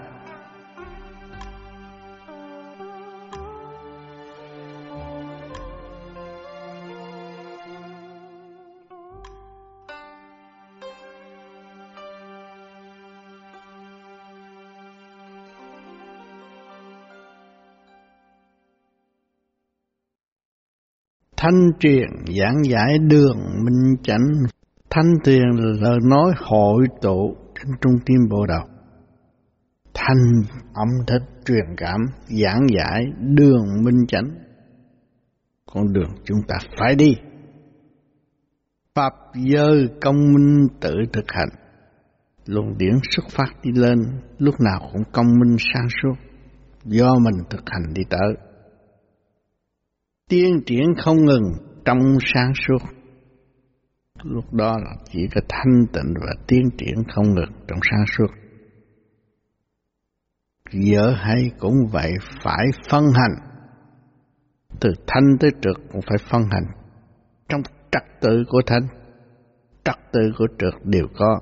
Thanh 21.37 21.71
truyền 21.79 22.09
giảng 22.39 22.63
giải 22.63 22.97
đường 22.99 23.37
minh 23.63 23.95
chánh 24.03 24.21
Thanh 24.95 25.13
tiền 25.23 25.43
là 25.57 25.89
lời 25.89 25.99
nói 26.03 26.31
hội 26.37 26.87
tụ 27.01 27.35
trên 27.55 27.71
trung 27.81 27.93
tim 28.05 28.17
bộ 28.29 28.45
đầu. 28.45 28.63
Thanh 29.93 30.43
âm 30.73 30.87
thích 31.07 31.23
truyền 31.45 31.65
cảm, 31.77 32.01
giảng 32.27 32.67
giải, 32.77 33.03
đường 33.19 33.65
minh 33.83 34.07
chánh. 34.07 34.29
Con 35.73 35.93
đường 35.93 36.09
chúng 36.23 36.37
ta 36.47 36.55
phải 36.79 36.95
đi. 36.95 37.15
Pháp 38.95 39.13
dơ 39.33 39.87
công 40.01 40.15
minh 40.15 40.67
tự 40.81 40.93
thực 41.13 41.25
hành. 41.27 41.49
Luồng 42.45 42.77
điển 42.77 42.93
xuất 43.09 43.25
phát 43.31 43.61
đi 43.63 43.71
lên, 43.73 43.97
lúc 44.37 44.55
nào 44.59 44.89
cũng 44.93 45.03
công 45.11 45.27
minh 45.27 45.57
sáng 45.73 45.87
suốt, 46.01 46.15
do 46.83 47.13
mình 47.19 47.43
thực 47.49 47.63
hành 47.65 47.93
đi 47.93 48.01
tới. 48.09 48.33
Tiên 50.29 50.61
triển 50.65 50.85
không 50.97 51.25
ngừng 51.25 51.53
trong 51.85 51.99
sáng 52.33 52.53
suốt 52.67 52.95
lúc 54.23 54.53
đó 54.53 54.77
là 54.77 54.95
chỉ 55.11 55.27
có 55.35 55.41
thanh 55.49 55.85
tịnh 55.93 56.13
và 56.21 56.33
tiến 56.47 56.69
triển 56.77 56.95
không 57.13 57.35
ngừng 57.35 57.51
trong 57.67 57.79
sáng 57.91 58.05
suốt. 58.17 58.27
Dở 60.71 61.13
hay 61.17 61.51
cũng 61.59 61.75
vậy 61.91 62.13
phải 62.43 62.65
phân 62.89 63.03
hành. 63.13 63.35
Từ 64.79 64.89
thanh 65.07 65.37
tới 65.39 65.51
trực 65.61 65.77
cũng 65.91 66.01
phải 66.07 66.17
phân 66.29 66.41
hành. 66.51 66.65
Trong 67.49 67.61
trật 67.91 68.03
tự 68.21 68.43
của 68.49 68.61
thanh, 68.65 68.87
trật 69.83 69.95
tự 70.11 70.21
của 70.37 70.47
trực 70.59 70.85
đều 70.85 71.07
có. 71.17 71.39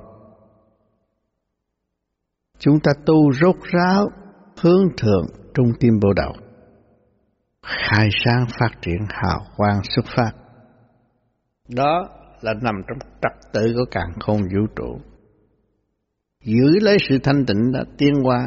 Chúng 2.59 2.79
ta 2.79 2.91
tu 3.05 3.31
rốt 3.31 3.55
ráo, 3.71 4.09
hướng 4.62 4.83
thượng 4.97 5.25
trung 5.53 5.71
tim 5.79 5.99
bộ 6.01 6.13
đầu. 6.13 6.33
Khai 7.62 8.09
sáng 8.25 8.45
phát 8.59 8.69
triển 8.81 9.05
hào 9.09 9.39
quang 9.57 9.81
xuất 9.95 10.05
phát. 10.15 10.31
Đó 11.69 12.09
là 12.43 12.53
nằm 12.62 12.75
trong 12.88 12.97
trật 13.21 13.51
tự 13.53 13.73
của 13.75 13.86
càng 13.91 14.12
không 14.19 14.41
vũ 14.41 14.67
trụ. 14.75 14.99
Giữ 16.43 16.79
lấy 16.82 16.97
sự 17.10 17.17
thanh 17.23 17.45
tịnh 17.45 17.71
đã 17.73 17.84
tiến 17.97 18.13
hóa, 18.23 18.45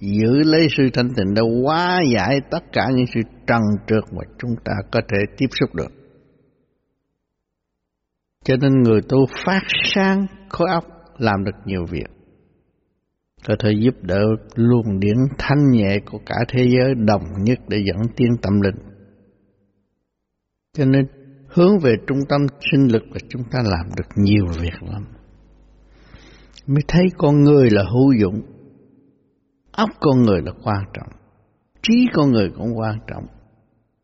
giữ 0.00 0.42
lấy 0.44 0.66
sự 0.76 0.88
thanh 0.92 1.08
tịnh 1.16 1.34
đã 1.34 1.42
hóa 1.64 2.00
giải 2.14 2.40
tất 2.50 2.72
cả 2.72 2.86
những 2.94 3.06
sự 3.14 3.20
trần 3.46 3.60
trượt 3.86 4.04
mà 4.12 4.22
chúng 4.38 4.50
ta 4.64 4.72
có 4.92 5.00
thể 5.08 5.18
tiếp 5.36 5.46
xúc 5.60 5.74
được. 5.74 5.92
Cho 8.44 8.56
nên 8.56 8.72
người 8.82 9.00
tu 9.08 9.26
phát 9.46 9.60
sáng 9.94 10.26
khối 10.48 10.68
óc 10.70 10.84
làm 11.18 11.44
được 11.44 11.56
nhiều 11.64 11.84
việc. 11.90 12.10
Có 13.48 13.54
thể 13.58 13.72
giúp 13.84 13.94
đỡ 14.02 14.22
luồng 14.54 15.00
điển 15.00 15.16
thanh 15.38 15.70
nhẹ 15.70 15.98
của 16.10 16.18
cả 16.26 16.36
thế 16.48 16.68
giới 16.68 16.94
đồng 16.94 17.22
nhất 17.38 17.58
để 17.68 17.84
dẫn 17.86 18.08
tiên 18.16 18.30
tâm 18.42 18.60
linh. 18.60 18.76
Cho 20.72 20.84
nên 20.84 21.06
hướng 21.54 21.78
về 21.78 21.94
trung 22.06 22.18
tâm 22.28 22.40
sinh 22.70 22.92
lực 22.92 23.02
là 23.10 23.18
chúng 23.28 23.42
ta 23.50 23.58
làm 23.64 23.90
được 23.96 24.08
nhiều 24.16 24.46
việc 24.60 24.82
lắm. 24.82 25.04
Mới 26.66 26.82
thấy 26.88 27.04
con 27.18 27.42
người 27.42 27.70
là 27.70 27.82
hữu 27.82 28.12
dụng, 28.20 28.40
óc 29.72 29.90
con 30.00 30.22
người 30.22 30.40
là 30.42 30.52
quan 30.64 30.84
trọng, 30.94 31.08
trí 31.82 32.06
con 32.12 32.30
người 32.30 32.50
cũng 32.56 32.78
quan 32.78 32.98
trọng, 33.06 33.26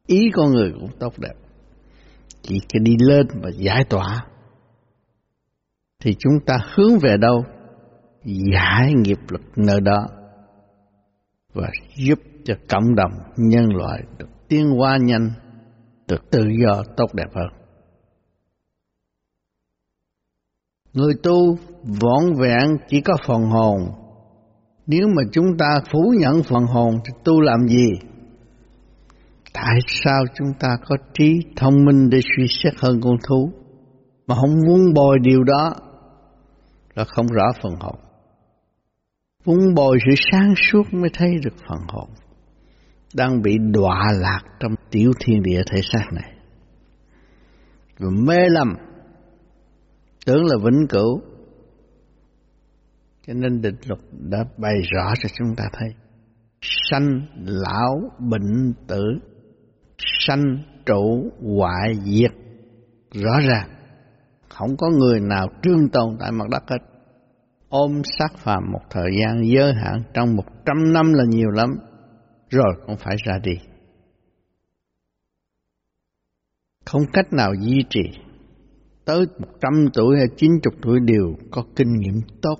ý 0.07 0.31
con 0.33 0.51
người 0.51 0.73
cũng 0.81 0.91
tốt 0.99 1.13
đẹp. 1.19 1.35
Chỉ 2.43 2.61
cái 2.69 2.81
đi 2.81 2.97
lên 2.99 3.27
và 3.43 3.51
giải 3.51 3.85
tỏa 3.91 4.27
thì 6.03 6.15
chúng 6.19 6.41
ta 6.47 6.59
hướng 6.75 6.99
về 6.99 7.17
đâu? 7.17 7.45
Giải 8.25 8.93
nghiệp 8.95 9.19
lực 9.29 9.43
nơi 9.57 9.81
đó 9.81 10.07
và 11.55 11.69
giúp 11.97 12.19
cho 12.45 12.55
cộng 12.69 12.95
đồng 12.95 13.13
nhân 13.37 13.67
loại 13.75 14.03
được 14.19 14.29
tiến 14.49 14.71
hóa 14.71 14.99
nhanh 15.03 15.31
được 16.09 16.31
tự 16.31 16.45
do 16.65 16.83
tốt 16.97 17.15
đẹp 17.15 17.29
hơn. 17.35 17.49
Người 20.93 21.15
tu 21.23 21.57
vọn 22.01 22.35
vẹn 22.41 22.79
chỉ 22.89 23.01
có 23.01 23.17
phần 23.27 23.43
hồn. 23.43 23.79
Nếu 24.87 25.09
mà 25.17 25.23
chúng 25.33 25.57
ta 25.59 25.81
phủ 25.93 26.15
nhận 26.19 26.43
phần 26.43 26.65
hồn 26.65 26.91
thì 27.05 27.13
tu 27.25 27.41
làm 27.41 27.69
gì? 27.69 27.89
Tại 29.53 29.79
sao 29.87 30.23
chúng 30.35 30.53
ta 30.61 30.77
có 30.89 30.97
trí 31.15 31.41
thông 31.57 31.85
minh 31.85 32.11
để 32.11 32.21
suy 32.37 32.47
xét 32.49 32.75
hơn 32.77 33.01
con 33.03 33.17
thú 33.29 33.53
mà 34.27 34.35
không 34.35 34.55
muốn 34.67 34.95
bồi 34.95 35.19
điều 35.23 35.45
đó 35.45 35.75
là 36.95 37.05
không 37.05 37.27
rõ 37.27 37.53
phần 37.63 37.73
hồn. 37.81 37.97
Muốn 39.45 39.75
bồi 39.75 39.99
sự 40.07 40.23
sáng 40.33 40.55
suốt 40.57 40.83
mới 40.93 41.11
thấy 41.15 41.31
được 41.45 41.55
phần 41.69 41.79
hồn 41.89 42.09
đang 43.15 43.43
bị 43.43 43.59
đọa 43.73 44.13
lạc 44.21 44.41
trong 44.61 44.73
tiểu 44.91 45.11
thiên 45.21 45.43
địa 45.43 45.63
thể 45.71 45.81
xác 45.93 46.05
này. 46.13 46.33
và 47.99 48.09
mê 48.11 48.49
lầm. 48.49 48.75
Tưởng 50.27 50.45
là 50.45 50.57
vĩnh 50.65 50.87
cửu. 50.89 51.21
Cho 53.27 53.35
nên 53.35 53.61
định 53.63 53.77
luật 53.87 54.01
đã 54.13 54.45
bày 54.57 54.75
rõ 54.95 55.13
cho 55.23 55.29
chúng 55.39 55.57
ta 55.57 55.65
thấy. 55.73 55.89
Sanh 56.61 57.21
lão 57.45 58.11
bệnh 58.19 58.73
tử. 58.89 59.03
Sanh 59.99 60.59
trụ 60.87 61.31
hoại 61.57 61.95
diệt. 62.05 62.33
Rõ 63.15 63.41
ràng. 63.49 63.69
Không 64.49 64.77
có 64.77 64.89
người 64.91 65.21
nào 65.21 65.49
trương 65.63 65.89
tồn 65.89 66.17
tại 66.21 66.33
mặt 66.33 66.49
đất 66.51 66.63
hết. 66.69 66.79
Ôm 67.69 68.03
sát 68.19 68.39
phàm 68.39 68.73
một 68.73 68.81
thời 68.91 69.11
gian 69.21 69.41
giới 69.45 69.73
hạn 69.75 70.03
trong 70.15 70.37
một 70.37 70.45
trăm 70.67 70.93
năm 70.93 71.13
là 71.13 71.25
nhiều 71.29 71.51
lắm 71.51 71.71
rồi 72.51 72.75
cũng 72.87 72.97
phải 72.97 73.17
ra 73.25 73.39
đi. 73.43 73.53
Không 76.85 77.03
cách 77.13 77.33
nào 77.33 77.55
duy 77.55 77.85
trì. 77.91 78.03
Tới 79.05 79.27
một 79.39 79.49
trăm 79.61 79.73
tuổi 79.95 80.17
hay 80.17 80.27
chín 80.37 80.51
chục 80.63 80.75
tuổi 80.83 81.01
đều 81.01 81.37
có 81.51 81.65
kinh 81.77 81.93
nghiệm 81.97 82.21
tốt. 82.43 82.57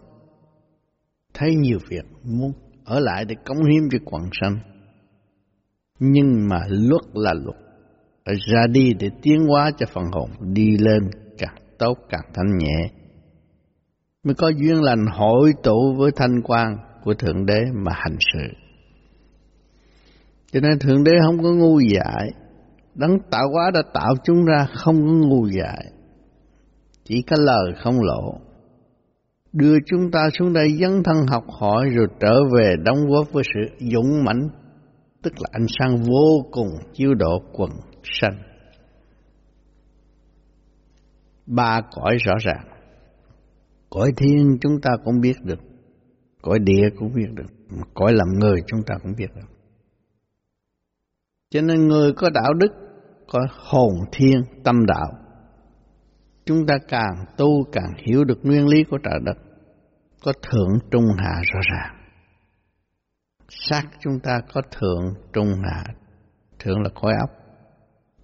Thấy 1.35 1.55
nhiều 1.55 1.79
việc 1.89 2.05
muốn 2.23 2.53
ở 2.85 3.01
lại 3.01 3.25
để 3.25 3.35
cống 3.45 3.65
hiến 3.65 3.89
cho 3.91 3.99
quần 4.05 4.23
sanh. 4.41 4.59
Nhưng 5.99 6.49
mà 6.49 6.61
luật 6.69 7.03
là 7.15 7.35
luật. 7.35 7.57
Phải 8.25 8.35
ra 8.53 8.67
đi 8.67 8.93
để 8.99 9.11
tiến 9.23 9.39
hóa 9.49 9.71
cho 9.79 9.87
phần 9.93 10.05
hồn 10.13 10.31
đi 10.55 10.77
lên 10.79 11.11
càng 11.39 11.57
tốt, 11.79 11.99
càng 12.09 12.31
thanh 12.35 12.59
nhẹ. 12.59 12.91
Mới 14.25 14.35
có 14.35 14.49
duyên 14.49 14.83
lành 14.83 15.07
hội 15.07 15.53
tụ 15.63 15.95
với 15.99 16.11
thanh 16.17 16.43
quan 16.45 16.77
của 17.05 17.15
thượng 17.15 17.47
đế 17.47 17.61
mà 17.75 17.93
hành 17.95 18.17
sự 18.33 18.68
cho 20.53 20.61
nên 20.61 20.79
thượng 20.79 21.05
đế 21.05 21.13
không 21.27 21.43
có 21.43 21.53
ngu 21.53 21.79
dại. 21.81 22.31
Đấng 22.95 23.19
tạo 23.31 23.49
hóa 23.53 23.71
đã 23.75 23.83
tạo 23.95 24.15
chúng 24.25 24.45
ra, 24.45 24.67
không 24.75 24.97
có 24.97 25.13
ngu 25.13 25.47
dại. 25.47 25.85
Chỉ 27.05 27.23
có 27.23 27.37
lời 27.41 27.73
không 27.77 28.01
lộ. 28.01 28.39
Đưa 29.53 29.77
chúng 29.87 30.11
ta 30.11 30.29
xuống 30.39 30.53
đây 30.53 30.69
dấn 30.81 31.03
thân 31.03 31.27
học 31.27 31.45
hỏi 31.49 31.89
rồi 31.89 32.07
trở 32.21 32.41
về 32.57 32.75
đóng 32.85 33.07
góp 33.09 33.33
với 33.33 33.45
sự 33.45 33.87
dũng 33.93 34.25
mãnh, 34.25 34.49
tức 35.23 35.33
là 35.37 35.49
ánh 35.53 35.67
sáng 35.79 35.97
vô 35.97 36.49
cùng 36.51 36.69
chiếu 36.93 37.15
độ 37.15 37.43
quần 37.53 37.71
sanh. 38.03 38.39
Ba 41.47 41.81
cõi 41.91 42.17
rõ 42.25 42.33
ràng. 42.45 42.65
Cõi 43.91 44.13
thiên 44.17 44.59
chúng 44.61 44.81
ta 44.83 44.91
cũng 45.05 45.21
biết 45.21 45.37
được. 45.45 45.59
Cõi 46.43 46.59
địa 46.59 46.89
cũng 46.99 47.15
biết 47.15 47.29
được. 47.35 47.77
Cõi 47.95 48.13
làm 48.13 48.29
người 48.39 48.61
chúng 48.67 48.81
ta 48.87 48.95
cũng 49.03 49.13
biết 49.17 49.29
được 49.37 49.58
cho 51.51 51.61
nên 51.61 51.89
người 51.89 52.13
có 52.13 52.31
đạo 52.31 52.53
đức, 52.55 52.73
có 53.29 53.47
hồn 53.51 53.93
thiên, 54.13 54.43
tâm 54.65 54.87
đạo, 54.87 55.13
chúng 56.45 56.67
ta 56.67 56.75
càng 56.89 57.25
tu 57.37 57.65
càng 57.73 57.93
hiểu 58.07 58.25
được 58.25 58.39
nguyên 58.43 58.67
lý 58.67 58.85
của 58.85 58.99
trời 58.99 59.21
đất, 59.25 59.37
có 60.23 60.33
thượng 60.43 60.79
trung 60.91 61.05
hạ 61.19 61.35
rõ 61.53 61.61
ràng. 61.73 61.95
Sắc 63.49 63.87
chúng 64.01 64.21
ta 64.23 64.41
có 64.53 64.63
thượng 64.71 65.15
trung 65.33 65.49
hạ 65.65 65.85
thượng 66.59 66.83
là 66.83 66.91
khối 66.95 67.13
óc, 67.21 67.31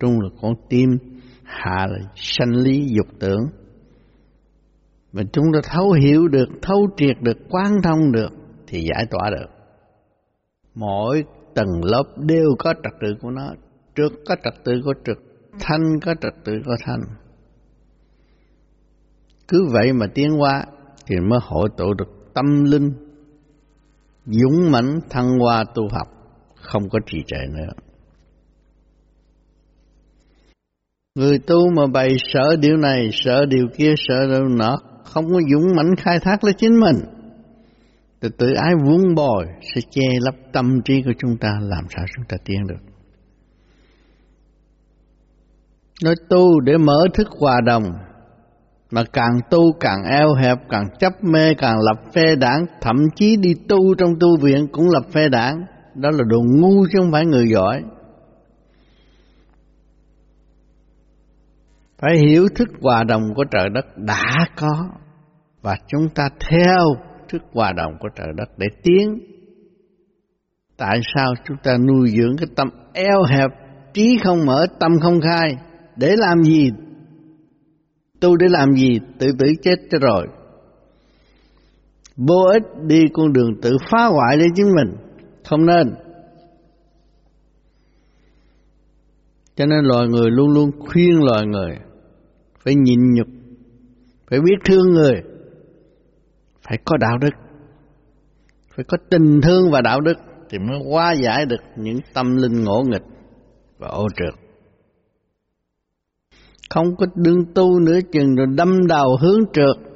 trung 0.01 0.21
là 0.21 0.29
con 0.43 0.55
tim, 0.69 0.89
hạ 1.45 1.87
là 1.91 1.99
sanh 2.15 2.51
lý 2.51 2.87
dục 2.89 3.07
tưởng. 3.21 3.43
Mà 5.13 5.23
chúng 5.33 5.45
ta 5.55 5.59
thấu 5.73 5.93
hiểu 5.93 6.29
được, 6.29 6.49
thấu 6.63 6.89
triệt 6.97 7.17
được, 7.21 7.39
quán 7.51 7.73
thông 7.83 8.13
được, 8.13 8.33
thì 8.67 8.81
giải 8.81 9.07
tỏa 9.11 9.31
được. 9.31 9.47
Mỗi 10.75 11.25
tầng 11.55 11.85
lớp 11.85 12.05
đều 12.17 12.55
có 12.59 12.75
trật 12.83 12.93
tự 13.01 13.14
của 13.21 13.31
nó. 13.31 13.53
Trực 13.97 14.12
có 14.27 14.37
trật 14.45 14.55
tự 14.64 14.73
của 14.85 14.95
trực 15.05 15.19
thanh, 15.61 16.01
có 16.05 16.14
trật 16.21 16.33
tự 16.45 16.53
của 16.67 16.77
thanh. 16.81 17.01
Cứ 19.49 19.67
vậy 19.73 19.93
mà 19.93 20.07
tiến 20.14 20.31
hóa 20.31 20.64
thì 21.07 21.17
mới 21.31 21.38
hội 21.43 21.69
tụ 21.77 21.95
được 21.95 22.35
tâm 22.35 22.64
linh, 22.64 22.93
dũng 24.27 24.71
mãnh, 24.71 25.01
thăng 25.11 25.38
hoa 25.38 25.64
tu 25.75 25.88
học, 25.90 26.09
không 26.55 26.88
có 26.88 26.99
trì 27.07 27.19
trệ 27.27 27.47
nữa. 27.51 27.73
Người 31.14 31.38
tu 31.38 31.71
mà 31.77 31.87
bày 31.87 32.09
sợ 32.33 32.57
điều 32.61 32.77
này 32.77 33.09
sợ 33.12 33.47
điều 33.47 33.67
kia 33.77 33.95
sợ 33.97 34.27
điều 34.27 34.49
nọ, 34.49 34.79
không 35.05 35.25
có 35.25 35.40
dũng 35.53 35.77
mãnh 35.77 35.97
khai 35.97 36.19
thác 36.23 36.45
lấy 36.45 36.55
chính 36.59 36.81
mình 36.81 37.13
từ 38.25 38.31
tự 38.31 38.53
ái 38.55 38.73
vuông 38.85 39.15
bồi 39.15 39.47
sẽ 39.75 39.81
che 39.91 40.07
lấp 40.21 40.35
tâm 40.53 40.81
trí 40.85 41.03
của 41.03 41.13
chúng 41.19 41.37
ta, 41.37 41.49
làm 41.61 41.85
sao 41.97 42.05
chúng 42.17 42.25
ta 42.29 42.37
tiến 42.45 42.67
được. 42.67 42.93
Nói 46.05 46.15
tu 46.29 46.61
để 46.61 46.77
mở 46.79 47.07
thức 47.15 47.29
hòa 47.41 47.61
đồng, 47.67 47.83
mà 48.91 49.05
càng 49.13 49.39
tu 49.51 49.61
càng 49.81 50.05
eo 50.11 50.35
hẹp, 50.35 50.59
càng 50.69 50.85
chấp 50.99 51.13
mê, 51.23 51.55
càng 51.55 51.77
lập 51.81 52.03
phe 52.15 52.37
đảng, 52.37 52.67
thậm 52.81 52.97
chí 53.15 53.37
đi 53.37 53.55
tu 53.69 53.95
trong 53.95 54.11
tu 54.21 54.29
viện 54.41 54.67
cũng 54.73 54.91
lập 54.91 55.05
phe 55.13 55.29
đảng. 55.29 55.57
Đó 55.95 56.11
là 56.11 56.25
đồ 56.27 56.39
ngu 56.61 56.87
chứ 56.93 56.99
không 56.99 57.13
phải 57.13 57.27
người 57.27 57.49
giỏi. 57.49 57.83
Phải 61.99 62.17
hiểu 62.19 62.49
thức 62.55 62.69
hòa 62.81 63.05
đồng 63.05 63.23
của 63.35 63.45
trời 63.51 63.69
đất 63.69 63.85
đã 63.97 64.47
có, 64.57 64.89
và 65.63 65.77
chúng 65.87 66.09
ta 66.15 66.29
theo 66.51 66.97
thức 67.35 67.42
hòa 67.53 67.73
đồng 67.73 67.92
của 68.01 68.09
trời 68.16 68.29
đất 68.37 68.49
để 68.57 68.66
tiến. 68.83 69.18
Tại 70.77 71.01
sao 71.14 71.35
chúng 71.49 71.57
ta 71.62 71.79
nuôi 71.79 72.11
dưỡng 72.11 72.37
cái 72.37 72.49
tâm 72.57 72.68
eo 72.92 73.23
hẹp, 73.31 73.51
trí 73.94 74.18
không 74.25 74.47
mở, 74.47 74.66
tâm 74.81 74.92
không 75.03 75.20
khai? 75.20 75.57
Để 75.97 76.14
làm 76.16 76.42
gì? 76.42 76.70
Tu 78.20 78.37
để 78.37 78.47
làm 78.51 78.73
gì? 78.73 79.01
Tự 79.18 79.27
tử 79.38 79.47
chết 79.62 79.77
cho 79.90 79.99
rồi. 79.99 80.27
Vô 82.16 82.42
ích 82.53 82.62
đi 82.87 83.05
con 83.12 83.33
đường 83.33 83.61
tự 83.62 83.77
phá 83.90 84.05
hoại 84.05 84.37
để 84.37 84.44
chính 84.55 84.66
mình 84.75 84.97
không 85.44 85.66
nên. 85.66 85.94
Cho 89.57 89.66
nên 89.66 89.85
loài 89.85 90.09
người 90.09 90.31
luôn 90.31 90.51
luôn 90.51 90.70
khuyên 90.79 91.25
loài 91.25 91.47
người 91.47 91.79
phải 92.64 92.75
nhịn 92.75 92.99
nhục, 93.14 93.29
phải 94.31 94.40
biết 94.40 94.55
thương 94.64 94.90
người 94.90 95.23
phải 96.68 96.79
có 96.85 96.96
đạo 96.96 97.18
đức. 97.18 97.35
Phải 98.77 98.85
có 98.88 98.96
tình 99.11 99.40
thương 99.42 99.70
và 99.70 99.81
đạo 99.81 100.00
đức 100.00 100.18
thì 100.50 100.59
mới 100.59 100.79
hóa 100.90 101.12
giải 101.12 101.46
được 101.46 101.61
những 101.77 101.98
tâm 102.14 102.37
linh 102.37 102.64
ngỗ 102.64 102.83
nghịch 102.83 103.05
và 103.79 103.88
ô 103.88 104.07
trượt. 104.16 104.35
Không 106.70 106.96
có 106.96 107.07
đương 107.14 107.44
tu 107.55 107.79
nữa 107.81 107.98
chừng 108.12 108.35
rồi 108.35 108.46
đâm 108.57 108.87
đầu 108.87 109.16
hướng 109.20 109.40
trượt. 109.53 109.92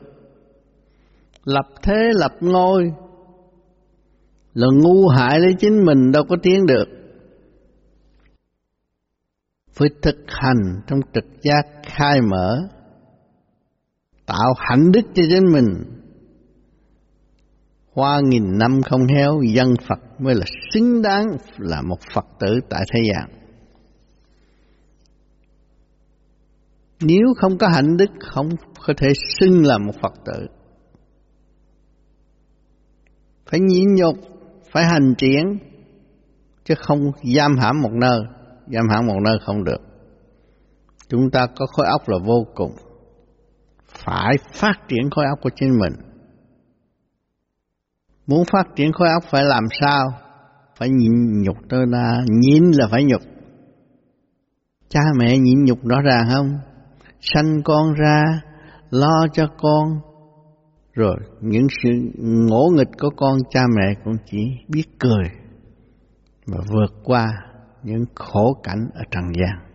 Lập 1.45 1.67
thế 1.83 2.11
lập 2.15 2.33
ngôi 2.41 2.93
là 4.55 4.67
ngu 4.83 5.09
hại 5.09 5.41
lấy 5.41 5.55
chính 5.59 5.85
mình 5.85 6.13
đâu 6.13 6.25
có 6.29 6.37
tiến 6.43 6.67
được. 6.67 6.89
Phải 9.73 9.89
thực 10.03 10.17
hành 10.27 10.81
trong 10.87 11.01
trực 11.15 11.25
giác 11.43 11.67
khai 11.83 12.21
mở, 12.21 12.59
tạo 14.27 14.55
hạnh 14.57 14.93
đức 14.93 15.01
cho 15.15 15.23
chính 15.29 15.53
mình 15.53 15.98
hoa 17.99 18.21
nghìn 18.25 18.59
năm 18.59 18.81
không 18.83 19.07
héo 19.07 19.41
dân 19.43 19.75
Phật 19.89 20.21
mới 20.21 20.35
là 20.35 20.47
xứng 20.75 21.03
đáng 21.03 21.27
là 21.59 21.83
một 21.83 21.99
Phật 22.15 22.27
tử 22.41 22.61
tại 22.71 22.85
thế 22.93 23.01
gian 23.13 23.39
Nếu 27.01 27.35
không 27.37 27.59
có 27.59 27.69
hạnh 27.69 27.97
đức 27.97 28.11
không 28.21 28.49
có 28.87 28.95
thể 28.97 29.13
xưng 29.41 29.65
là 29.65 29.79
một 29.79 29.93
Phật 30.03 30.13
tử. 30.25 30.47
Phải 33.51 33.61
nhịn 33.61 33.95
nhục, 33.95 34.17
phải 34.73 34.85
hành 34.85 35.15
triển, 35.19 35.59
chứ 36.65 36.75
không 36.79 37.01
giam 37.37 37.57
hãm 37.59 37.81
một 37.83 37.93
nơi, 37.93 38.21
giam 38.67 38.89
hãm 38.91 39.07
một 39.07 39.19
nơi 39.25 39.39
không 39.47 39.65
được. 39.65 39.81
Chúng 41.09 41.31
ta 41.31 41.47
có 41.57 41.67
khối 41.67 41.87
óc 41.87 42.09
là 42.09 42.19
vô 42.25 42.47
cùng, 42.55 42.73
phải 43.87 44.37
phát 44.53 44.75
triển 44.89 45.11
khối 45.11 45.25
óc 45.31 45.39
của 45.43 45.51
chính 45.57 45.79
mình. 45.79 46.08
Muốn 48.29 48.45
phát 48.53 48.65
triển 48.77 48.93
khối 48.93 49.09
óc 49.09 49.25
phải 49.31 49.45
làm 49.45 49.65
sao? 49.81 50.09
Phải 50.79 50.89
nhịn 50.89 51.43
nhục 51.43 51.57
tôi 51.69 51.87
là 51.87 52.21
nhịn 52.29 52.63
là 52.71 52.89
phải 52.91 53.05
nhục. 53.05 53.23
Cha 54.89 55.01
mẹ 55.19 55.39
nhịn 55.39 55.65
nhục 55.65 55.79
rõ 55.85 56.01
ràng 56.01 56.27
không? 56.31 56.59
sanh 57.21 57.63
con 57.65 57.95
ra, 57.95 58.25
lo 58.91 59.27
cho 59.33 59.47
con 59.59 60.01
rồi, 60.93 61.17
những 61.41 61.67
sự 61.83 61.91
ngỗ 62.19 62.71
nghịch 62.77 62.99
của 63.01 63.11
con 63.17 63.39
cha 63.51 63.63
mẹ 63.77 63.95
cũng 64.05 64.15
chỉ 64.31 64.39
biết 64.69 64.85
cười 64.99 65.25
và 66.47 66.59
vượt 66.73 67.01
qua 67.05 67.27
những 67.83 68.05
khổ 68.15 68.53
cảnh 68.63 68.89
ở 68.95 69.03
trần 69.11 69.25
gian 69.41 69.69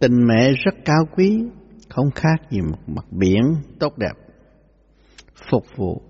tình 0.00 0.26
mẹ 0.26 0.52
rất 0.52 0.74
cao 0.84 1.04
quý, 1.16 1.42
không 1.88 2.10
khác 2.14 2.50
gì 2.50 2.60
một 2.60 2.78
mặt 2.86 3.04
biển 3.10 3.42
tốt 3.80 3.98
đẹp 3.98 4.29
phục 5.50 5.64
vụ 5.76 6.02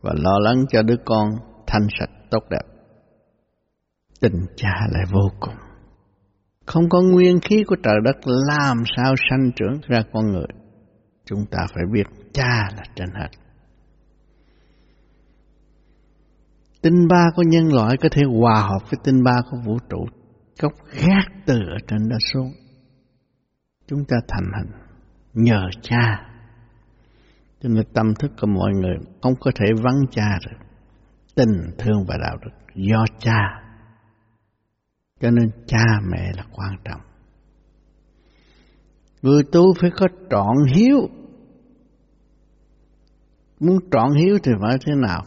và 0.00 0.12
lo 0.16 0.38
lắng 0.38 0.64
cho 0.68 0.82
đứa 0.82 0.96
con 1.04 1.30
thanh 1.66 1.86
sạch, 1.98 2.10
tốt 2.30 2.42
đẹp 2.50 2.72
tình 4.22 4.46
cha 4.56 4.74
lại 4.90 5.04
vô 5.12 5.30
cùng 5.40 5.54
Không 6.66 6.88
có 6.88 7.02
nguyên 7.02 7.40
khí 7.40 7.64
của 7.66 7.76
trời 7.82 7.94
đất, 8.04 8.16
làm 8.24 8.76
sao 8.96 9.14
sanh 9.30 9.50
trưởng 9.56 9.80
ra 9.88 10.02
con 10.12 10.32
người. 10.32 10.46
Chúng 11.24 11.46
ta 11.50 11.58
phải 11.74 11.82
biết 11.92 12.04
cha 12.32 12.68
là 12.76 12.82
trên 12.96 13.08
hết. 13.14 13.28
Tinh 16.82 17.08
ba 17.08 17.24
của 17.36 17.42
nhân 17.42 17.72
loại 17.72 17.96
có 17.96 18.08
thể 18.12 18.22
hòa 18.40 18.60
hợp 18.60 18.90
với 18.90 19.00
tinh 19.04 19.22
ba 19.24 19.40
của 19.50 19.56
vũ 19.66 19.78
trụ. 19.90 20.06
Gốc 20.60 20.72
gác 21.06 21.26
từ 21.46 21.54
ở 21.54 21.76
trên 21.88 22.08
đó 22.08 22.16
xuống. 22.32 22.52
Chúng 23.86 24.04
ta 24.08 24.16
thành 24.28 24.50
hình 24.58 24.72
nhờ 25.34 25.62
cha. 25.82 26.31
Cho 27.62 27.68
nên 27.68 27.84
tâm 27.94 28.14
thức 28.14 28.30
của 28.40 28.46
mọi 28.46 28.70
người 28.72 28.96
không 29.22 29.34
có 29.40 29.50
thể 29.54 29.66
vắng 29.82 30.00
cha 30.10 30.38
được. 30.46 30.56
Tình 31.34 31.70
thương 31.78 32.04
và 32.08 32.16
đạo 32.22 32.36
đức 32.44 32.50
do 32.74 33.04
cha. 33.18 33.62
Cho 35.20 35.30
nên 35.30 35.50
cha 35.66 35.84
mẹ 36.10 36.32
là 36.36 36.44
quan 36.52 36.76
trọng. 36.84 37.00
Người 39.22 39.42
tu 39.52 39.74
phải 39.80 39.90
có 39.96 40.08
trọn 40.30 40.56
hiếu. 40.74 41.08
Muốn 43.60 43.78
trọn 43.90 44.10
hiếu 44.14 44.38
thì 44.42 44.52
phải 44.60 44.76
thế 44.86 44.92
nào? 44.94 45.24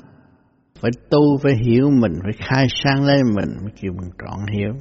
Phải 0.79 0.91
tu, 1.09 1.37
phải 1.43 1.53
hiểu 1.65 1.89
mình, 1.89 2.13
phải 2.23 2.47
khai 2.47 2.67
sang 2.83 3.05
lên 3.05 3.21
mình 3.35 3.49
mới 3.61 3.71
kêu 3.81 3.91
mình 3.93 4.11
trọn 4.19 4.39
hiếu. 4.53 4.73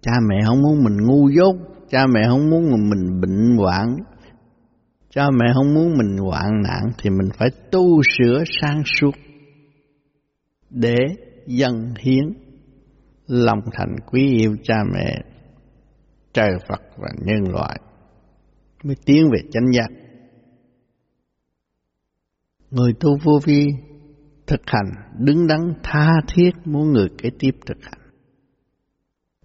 Cha 0.00 0.12
mẹ 0.28 0.36
không 0.46 0.62
muốn 0.62 0.84
mình 0.84 0.96
ngu 1.06 1.28
dốt, 1.28 1.56
cha 1.90 2.06
mẹ 2.14 2.20
không 2.28 2.50
muốn 2.50 2.70
mình 2.70 3.20
bệnh 3.20 3.56
hoạn, 3.56 3.96
cha 5.10 5.26
mẹ 5.30 5.46
không 5.54 5.74
muốn 5.74 5.98
mình 5.98 6.16
hoạn 6.16 6.62
nạn 6.62 6.82
thì 6.98 7.10
mình 7.10 7.28
phải 7.38 7.48
tu 7.70 8.02
sửa 8.18 8.44
sang 8.60 8.82
suốt 8.84 9.12
để 10.70 10.96
dâng 11.46 11.94
hiến 11.98 12.24
lòng 13.26 13.60
thành 13.72 13.96
quý 14.06 14.32
yêu 14.40 14.56
cha 14.62 14.74
mẹ 14.94 15.16
trời 16.32 16.50
Phật 16.68 16.80
và 16.96 17.08
nhân 17.24 17.52
loại 17.52 17.80
mới 18.84 18.96
tiến 19.04 19.30
về 19.32 19.38
chánh 19.50 19.72
giác. 19.72 19.88
Người 22.70 22.92
tu 23.00 23.10
vô 23.24 23.40
vi 23.44 23.66
thực 24.46 24.60
hành 24.66 24.90
đứng 25.18 25.46
đắn 25.46 25.60
tha 25.82 26.12
thiết 26.34 26.50
muốn 26.64 26.92
người 26.92 27.08
kế 27.18 27.30
tiếp 27.38 27.50
thực 27.66 27.78
hành. 27.82 28.00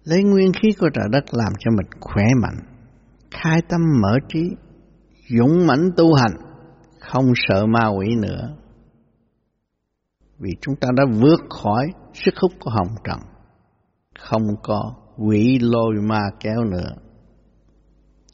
Lấy 0.04 0.22
nguyên 0.22 0.52
khí 0.52 0.68
của 0.78 0.88
trời 0.94 1.08
đất 1.12 1.24
làm 1.32 1.52
cho 1.58 1.70
mình 1.70 1.86
khỏe 2.00 2.24
mạnh, 2.42 2.58
khai 3.30 3.60
tâm 3.68 3.80
mở 4.02 4.18
trí, 4.28 4.50
dũng 5.28 5.66
mãnh 5.66 5.90
tu 5.96 6.14
hành, 6.14 6.36
không 7.00 7.32
sợ 7.36 7.66
ma 7.66 7.88
quỷ 7.88 8.06
nữa. 8.16 8.56
Vì 10.38 10.50
chúng 10.60 10.76
ta 10.76 10.88
đã 10.96 11.04
vượt 11.20 11.40
khỏi 11.50 11.92
sức 12.14 12.34
hút 12.40 12.52
của 12.60 12.70
hồng 12.70 12.94
trần, 13.04 13.18
không 14.18 14.42
có 14.62 14.94
quỷ 15.16 15.58
lôi 15.58 15.94
ma 16.08 16.22
kéo 16.40 16.64
nữa. 16.64 16.90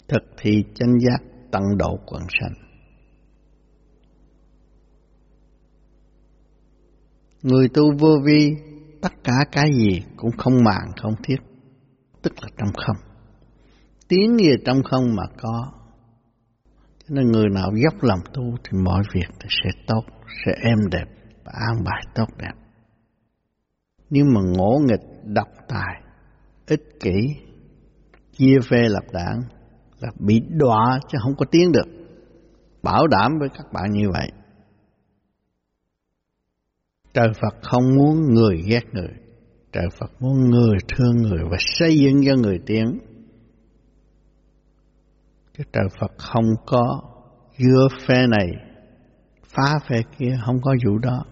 Thực 0.09 0.22
thi 0.38 0.64
chân 0.74 0.99
giác 0.99 1.18
tăng 1.51 1.78
độ 1.78 1.99
quần 2.07 2.22
sanh. 2.41 2.53
Người 7.43 7.68
tu 7.68 7.82
vô 7.99 8.18
vi, 8.24 8.57
tất 9.03 9.12
cả 9.24 9.32
cái 9.53 9.72
gì 9.74 10.03
cũng 10.16 10.30
không 10.38 10.64
màng 10.64 10.93
không 11.03 11.14
thiết, 11.22 11.36
tức 12.22 12.32
là 12.43 12.49
trong 12.57 12.72
không. 12.86 12.97
Tiếng 14.09 14.36
gì 14.38 14.51
trong 14.64 14.82
không 14.82 15.16
mà 15.16 15.22
có. 15.43 15.72
Nên 17.11 17.27
người 17.31 17.49
nào 17.49 17.71
dốc 17.85 18.03
lòng 18.03 18.21
tu 18.35 18.43
thì 18.65 18.79
mọi 18.79 19.03
việc 19.15 19.29
sẽ 19.49 19.71
tốt, 19.87 20.03
sẽ 20.45 20.53
êm 20.63 20.79
đẹp 20.91 21.05
và 21.45 21.53
an 21.69 21.85
bài 21.85 22.03
tốt 22.15 22.29
đẹp. 22.39 22.53
Nếu 24.11 24.25
mà 24.25 24.41
ngỗ 24.57 24.79
nghịch, 24.89 25.25
độc 25.25 25.49
tài, 25.69 26.03
ích 26.67 27.01
kỷ, 27.01 27.37
chia 28.33 28.57
phê 28.71 28.89
lập 28.89 29.05
đảng 29.13 29.43
là 30.01 30.09
bị 30.19 30.41
đọa 30.49 31.01
chứ 31.09 31.19
không 31.23 31.35
có 31.39 31.47
tiến 31.51 31.73
được. 31.73 32.07
Bảo 32.83 33.07
đảm 33.07 33.33
với 33.41 33.49
các 33.49 33.73
bạn 33.73 33.91
như 33.93 34.11
vậy. 34.11 34.31
Trời 37.15 37.29
Phật 37.41 37.55
không 37.63 37.97
muốn 37.97 38.35
người 38.35 38.63
ghét 38.67 38.85
người. 38.93 39.13
Trời 39.73 39.87
Phật 40.01 40.11
muốn 40.21 40.51
người 40.51 40.77
thương 40.89 41.17
người 41.17 41.43
và 41.51 41.57
xây 41.61 41.99
dựng 41.99 42.17
cho 42.27 42.35
người 42.35 42.59
tiến. 42.67 42.99
Chứ 45.61 45.65
trời 45.73 45.85
Phật 46.01 46.13
không 46.19 46.45
có 46.67 47.03
dưa 47.59 47.89
phe 48.07 48.27
này, 48.27 48.49
phá 49.45 49.79
phe 49.89 49.97
kia, 50.19 50.39
không 50.45 50.57
có 50.63 50.75
vụ 50.87 50.99
đó. 50.99 51.25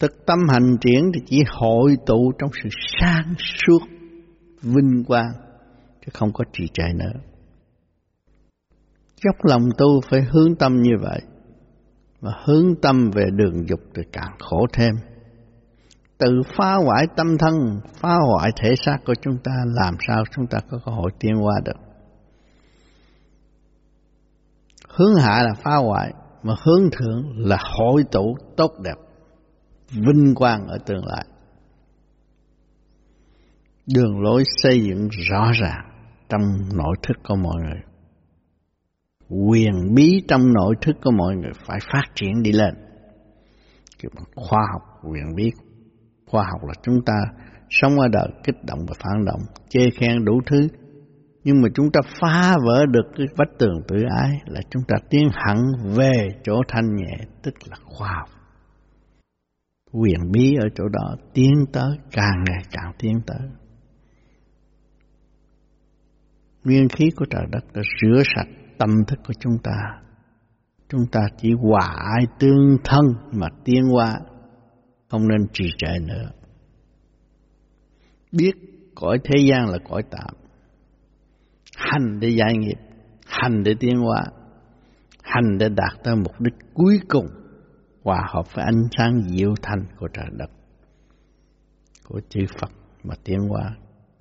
Thực 0.00 0.26
tâm 0.26 0.38
hành 0.48 0.76
triển 0.80 1.10
thì 1.14 1.20
chỉ 1.26 1.42
hội 1.48 1.96
tụ 2.06 2.32
trong 2.38 2.50
sự 2.62 2.68
sáng 3.00 3.34
suốt, 3.38 3.78
vinh 4.62 5.04
quang, 5.06 5.32
chứ 6.00 6.10
không 6.12 6.32
có 6.32 6.44
trì 6.52 6.64
trệ 6.72 6.92
nữa. 6.94 7.20
Dốc 9.24 9.36
lòng 9.42 9.68
tu 9.78 10.00
phải 10.10 10.20
hướng 10.22 10.56
tâm 10.56 10.82
như 10.82 10.92
vậy, 11.00 11.20
và 12.20 12.32
hướng 12.44 12.74
tâm 12.82 13.10
về 13.14 13.24
đường 13.32 13.68
dục 13.68 13.80
thì 13.94 14.02
càng 14.12 14.36
khổ 14.38 14.66
thêm. 14.72 14.94
Tự 16.24 16.42
phá 16.56 16.74
hoại 16.74 17.06
tâm 17.16 17.38
thân, 17.38 17.80
phá 17.94 18.16
hoại 18.28 18.50
thể 18.56 18.74
xác 18.84 18.98
của 19.06 19.14
chúng 19.22 19.38
ta, 19.44 19.52
làm 19.66 19.94
sao 20.08 20.24
chúng 20.36 20.46
ta 20.46 20.58
có 20.70 20.78
cơ 20.84 20.92
hội 20.92 21.10
tiến 21.20 21.32
qua 21.44 21.54
được. 21.64 21.80
Hướng 24.88 25.14
hạ 25.16 25.42
là 25.42 25.54
phá 25.54 25.76
hoại, 25.76 26.12
mà 26.42 26.54
hướng 26.64 26.90
thượng 26.92 27.22
là 27.36 27.58
hội 27.60 28.04
tụ 28.12 28.36
tốt 28.56 28.72
đẹp 28.84 28.94
vinh 29.90 30.34
quang 30.34 30.66
ở 30.66 30.78
tương 30.86 31.06
lai. 31.06 31.26
Đường 33.94 34.20
lối 34.22 34.44
xây 34.62 34.84
dựng 34.84 35.08
rõ 35.08 35.52
ràng 35.60 35.84
trong 36.28 36.42
nội 36.74 36.96
thức 37.02 37.16
của 37.28 37.36
mọi 37.36 37.56
người. 37.56 37.80
Quyền 39.28 39.94
bí 39.94 40.22
trong 40.28 40.52
nội 40.52 40.74
thức 40.80 40.96
của 41.04 41.10
mọi 41.10 41.36
người 41.36 41.52
phải 41.66 41.78
phát 41.92 42.04
triển 42.14 42.42
đi 42.42 42.52
lên. 42.52 42.74
Cái 44.02 44.10
khoa 44.36 44.60
học, 44.72 44.82
quyền 45.02 45.34
bí 45.36 45.50
khoa 46.32 46.44
học 46.52 46.64
là 46.64 46.74
chúng 46.82 47.04
ta 47.06 47.14
sống 47.70 48.00
ở 48.00 48.08
đời 48.08 48.28
kích 48.44 48.64
động 48.64 48.78
và 48.88 48.94
phản 48.98 49.24
động, 49.24 49.40
chê 49.68 49.90
khen 49.90 50.24
đủ 50.24 50.40
thứ. 50.46 50.68
Nhưng 51.44 51.62
mà 51.62 51.68
chúng 51.74 51.90
ta 51.92 52.00
phá 52.20 52.56
vỡ 52.66 52.86
được 52.86 53.06
cái 53.16 53.26
vách 53.36 53.58
tường 53.58 53.82
tự 53.88 53.96
ái 54.20 54.30
là 54.46 54.60
chúng 54.70 54.82
ta 54.88 54.96
tiến 55.10 55.28
hẳn 55.32 55.56
về 55.96 56.28
chỗ 56.44 56.60
thanh 56.68 56.96
nhẹ, 56.96 57.16
tức 57.42 57.54
là 57.70 57.76
khoa 57.84 58.08
học. 58.18 58.28
Quyền 59.92 60.32
bí 60.32 60.54
ở 60.60 60.68
chỗ 60.74 60.84
đó 60.88 61.16
tiến 61.34 61.52
tới 61.72 61.98
càng 62.10 62.44
ngày 62.46 62.62
càng 62.70 62.92
tiến 62.98 63.20
tới. 63.26 63.48
Nguyên 66.64 66.88
khí 66.88 67.10
của 67.16 67.24
trời 67.30 67.46
đất 67.50 67.64
đã 67.74 67.82
rửa 68.00 68.22
sạch 68.36 68.48
tâm 68.78 68.90
thức 69.06 69.18
của 69.26 69.34
chúng 69.40 69.58
ta. 69.62 69.78
Chúng 70.88 71.06
ta 71.12 71.20
chỉ 71.36 71.52
hòa 71.52 71.94
ai 72.14 72.26
tương 72.38 72.76
thân 72.84 73.04
mà 73.32 73.46
tiến 73.64 73.82
qua 73.92 74.18
không 75.12 75.28
nên 75.28 75.46
trì 75.52 75.64
trệ 75.78 75.98
nữa. 76.00 76.30
Biết 78.32 78.52
cõi 78.94 79.18
thế 79.24 79.44
gian 79.48 79.68
là 79.68 79.78
cõi 79.88 80.02
tạm. 80.10 80.34
Hành 81.76 82.20
để 82.20 82.28
giải 82.28 82.56
nghiệp, 82.56 82.78
hành 83.26 83.62
để 83.62 83.74
tiến 83.80 83.96
hóa, 83.96 84.24
hành 85.22 85.58
để 85.58 85.68
đạt 85.68 86.04
tới 86.04 86.16
mục 86.16 86.40
đích 86.40 86.54
cuối 86.74 87.00
cùng, 87.08 87.26
hòa 88.02 88.26
hợp 88.34 88.54
với 88.54 88.64
ánh 88.64 88.82
sáng 88.98 89.22
diệu 89.28 89.54
thanh 89.62 89.84
của 89.98 90.08
trời 90.14 90.26
đất. 90.32 90.50
Của 92.08 92.20
chư 92.28 92.40
Phật 92.60 92.70
mà 93.04 93.14
tiến 93.24 93.38
hóa, 93.48 93.76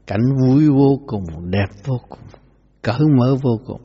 cảnh 0.08 0.24
vui 0.42 0.70
vô 0.70 1.00
cùng, 1.08 1.24
đẹp 1.52 1.70
vô 1.86 1.98
cùng, 2.10 2.28
cởi 2.82 3.06
mở 3.18 3.36
vô 3.42 3.60
cùng. 3.66 3.82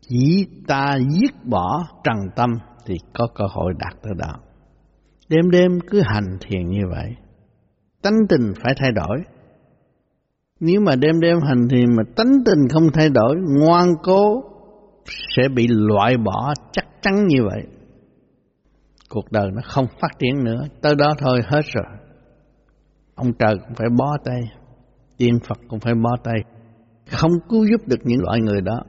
Chỉ 0.00 0.46
ta 0.66 0.98
giết 1.10 1.44
bỏ 1.44 1.84
trần 2.04 2.16
tâm 2.36 2.50
thì 2.88 2.94
có 3.14 3.28
cơ 3.34 3.44
hội 3.50 3.72
đạt 3.78 4.02
tới 4.02 4.12
đó. 4.18 4.32
Đêm 5.28 5.50
đêm 5.50 5.78
cứ 5.90 6.00
hành 6.04 6.38
thiền 6.40 6.68
như 6.68 6.80
vậy, 6.90 7.14
tánh 8.02 8.16
tình 8.28 8.52
phải 8.62 8.74
thay 8.76 8.92
đổi. 8.92 9.18
Nếu 10.60 10.80
mà 10.80 10.96
đêm 10.96 11.20
đêm 11.20 11.36
hành 11.42 11.68
thiền 11.70 11.96
mà 11.96 12.02
tánh 12.16 12.32
tình 12.46 12.68
không 12.72 12.92
thay 12.92 13.08
đổi, 13.08 13.36
ngoan 13.58 13.88
cố, 14.02 14.42
sẽ 15.36 15.42
bị 15.54 15.66
loại 15.68 16.16
bỏ 16.16 16.54
chắc 16.72 16.86
chắn 17.02 17.26
như 17.26 17.44
vậy. 17.44 17.62
Cuộc 19.08 19.32
đời 19.32 19.50
nó 19.54 19.62
không 19.64 19.86
phát 20.00 20.18
triển 20.18 20.44
nữa, 20.44 20.60
tới 20.82 20.94
đó 20.94 21.14
thôi, 21.18 21.40
hết 21.44 21.62
rồi. 21.74 21.84
Ông 23.14 23.32
trời 23.38 23.56
cũng 23.58 23.74
phải 23.76 23.88
bó 23.98 24.16
tay, 24.24 24.40
tiên 25.16 25.34
phật 25.48 25.58
cũng 25.68 25.80
phải 25.80 25.94
bó 25.94 26.10
tay. 26.24 26.36
Không 27.10 27.32
cứu 27.48 27.66
giúp 27.70 27.80
được 27.86 28.00
những 28.04 28.20
loại 28.22 28.40
người 28.40 28.60
đó. 28.60 28.80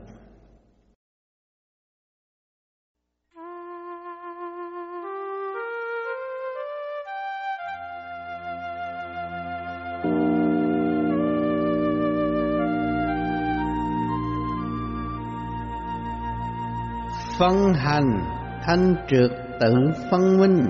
phân 17.40 17.74
hành, 17.74 18.20
thanh 18.62 18.94
trượt 19.08 19.30
tự 19.60 19.74
phân 20.10 20.40
minh. 20.40 20.66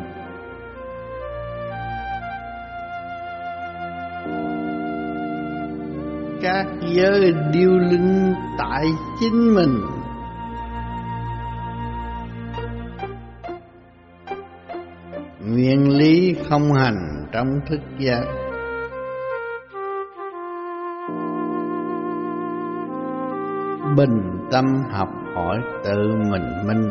Các 6.43 6.67
giới 6.95 7.35
điêu 7.53 7.71
linh 7.71 8.35
tại 8.59 8.85
chính 9.21 9.55
mình. 9.55 9.81
Nguyên 15.47 15.99
lý 15.99 16.37
không 16.49 16.73
hành 16.73 17.27
trong 17.33 17.61
thức 17.69 17.81
giác. 17.99 18.25
Bình 23.97 24.49
tâm 24.53 24.65
học 24.91 25.20
hỏi 25.35 25.59
tự 25.85 26.15
mình 26.31 26.67
minh. 26.67 26.91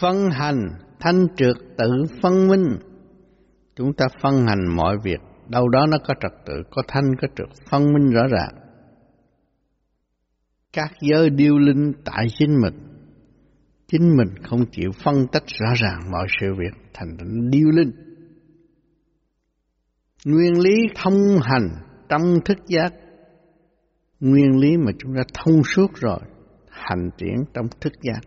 Phân 0.00 0.30
hành 0.30 0.68
thanh 1.00 1.26
trượt 1.36 1.56
tự 1.78 2.04
phân 2.22 2.48
minh. 2.48 2.78
Chúng 3.76 3.92
ta 3.92 4.06
phân 4.22 4.46
hành 4.46 4.76
mọi 4.76 4.96
việc, 5.02 5.20
đâu 5.48 5.68
đó 5.68 5.86
nó 5.90 5.98
có 6.08 6.14
trật 6.20 6.32
tự, 6.46 6.54
có 6.70 6.82
thanh, 6.88 7.04
có 7.22 7.28
trượt, 7.36 7.48
phân 7.70 7.92
minh 7.92 8.10
rõ 8.10 8.22
ràng 8.30 8.67
các 10.72 10.92
giới 11.00 11.30
điêu 11.30 11.58
linh 11.58 11.92
tại 12.04 12.26
chính 12.38 12.60
mình. 12.62 12.74
Chính 13.88 14.16
mình 14.16 14.42
không 14.42 14.60
chịu 14.72 14.90
phân 15.04 15.26
tách 15.32 15.44
rõ 15.46 15.74
ràng 15.74 16.10
mọi 16.12 16.26
sự 16.40 16.46
việc 16.58 16.90
thành 16.94 17.16
điêu 17.50 17.70
linh. 17.70 17.90
Nguyên 20.24 20.60
lý 20.60 20.76
thông 20.94 21.38
hành 21.42 21.68
trong 22.08 22.22
thức 22.44 22.58
giác. 22.66 22.92
Nguyên 24.20 24.58
lý 24.60 24.76
mà 24.76 24.92
chúng 24.98 25.14
ta 25.16 25.22
thông 25.34 25.62
suốt 25.64 25.94
rồi, 25.94 26.18
hành 26.70 27.10
triển 27.18 27.36
trong 27.54 27.66
thức 27.80 27.92
giác. 28.02 28.20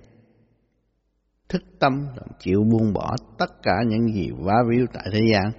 Thức 1.50 1.62
tâm 1.80 2.06
chịu 2.40 2.64
buông 2.64 2.94
bỏ 2.94 3.16
tất 3.38 3.52
cả 3.64 3.76
những 3.88 4.14
gì 4.14 4.30
vá 4.40 4.56
víu 4.70 4.86
tại 4.94 5.06
thế 5.14 5.20
gian. 5.34 5.52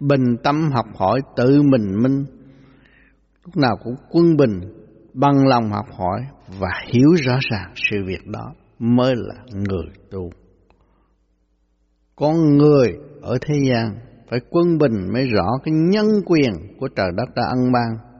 Bình 0.00 0.36
tâm 0.44 0.70
học 0.72 0.86
hỏi 0.94 1.20
tự 1.36 1.62
mình 1.62 2.02
minh. 2.02 2.24
Lúc 3.44 3.56
nào 3.56 3.76
cũng 3.84 3.94
quân 4.10 4.36
bình 4.36 4.83
bằng 5.14 5.46
lòng 5.46 5.70
học 5.70 5.86
hỏi 5.98 6.20
và 6.58 6.68
hiểu 6.86 7.14
rõ 7.26 7.38
ràng 7.50 7.72
sự 7.74 7.96
việc 8.06 8.26
đó 8.26 8.54
mới 8.78 9.14
là 9.16 9.34
người 9.52 9.86
tu. 10.10 10.30
Con 12.16 12.56
người 12.56 12.96
ở 13.22 13.38
thế 13.40 13.54
gian 13.68 13.96
phải 14.30 14.40
quân 14.50 14.78
bình 14.78 15.12
mới 15.12 15.26
rõ 15.26 15.46
cái 15.64 15.74
nhân 15.74 16.06
quyền 16.26 16.52
của 16.80 16.88
trời 16.96 17.10
đất 17.16 17.34
đã 17.36 17.42
ân 17.42 17.72
ban. 17.72 18.14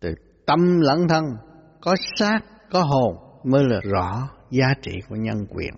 Từ 0.00 0.14
tâm 0.46 0.80
lẫn 0.80 1.08
thân, 1.08 1.24
có 1.80 1.94
xác, 2.16 2.40
có 2.70 2.82
hồn 2.82 3.16
mới 3.44 3.64
là 3.64 3.80
rõ 3.82 4.28
giá 4.50 4.66
trị 4.82 4.92
của 5.08 5.16
nhân 5.16 5.46
quyền. 5.50 5.74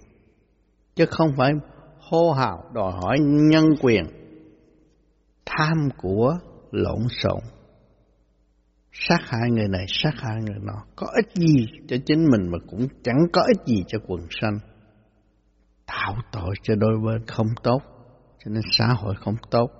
Chứ 0.94 1.06
không 1.06 1.30
phải 1.36 1.52
hô 2.00 2.32
hào 2.32 2.64
đòi 2.72 2.92
hỏi 2.92 3.18
nhân 3.20 3.64
quyền, 3.80 4.04
tham 5.46 5.88
của 5.96 6.36
lộn 6.70 7.08
xộn 7.08 7.40
sát 8.94 9.18
hại 9.26 9.50
người 9.50 9.68
này, 9.68 9.84
sát 9.88 10.12
hại 10.16 10.36
người 10.42 10.58
nọ. 10.62 10.84
Có 10.96 11.06
ích 11.16 11.34
gì 11.34 11.66
cho 11.88 11.96
chính 12.06 12.24
mình 12.30 12.50
mà 12.50 12.58
cũng 12.70 12.88
chẳng 13.02 13.18
có 13.32 13.42
ích 13.46 13.66
gì 13.66 13.84
cho 13.86 13.98
quần 14.06 14.20
sanh. 14.30 14.58
Tạo 15.86 16.16
tội 16.32 16.54
cho 16.62 16.74
đôi 16.74 16.98
bên 17.06 17.26
không 17.26 17.48
tốt, 17.62 17.82
cho 18.44 18.50
nên 18.50 18.62
xã 18.78 18.86
hội 18.86 19.14
không 19.20 19.36
tốt. 19.50 19.70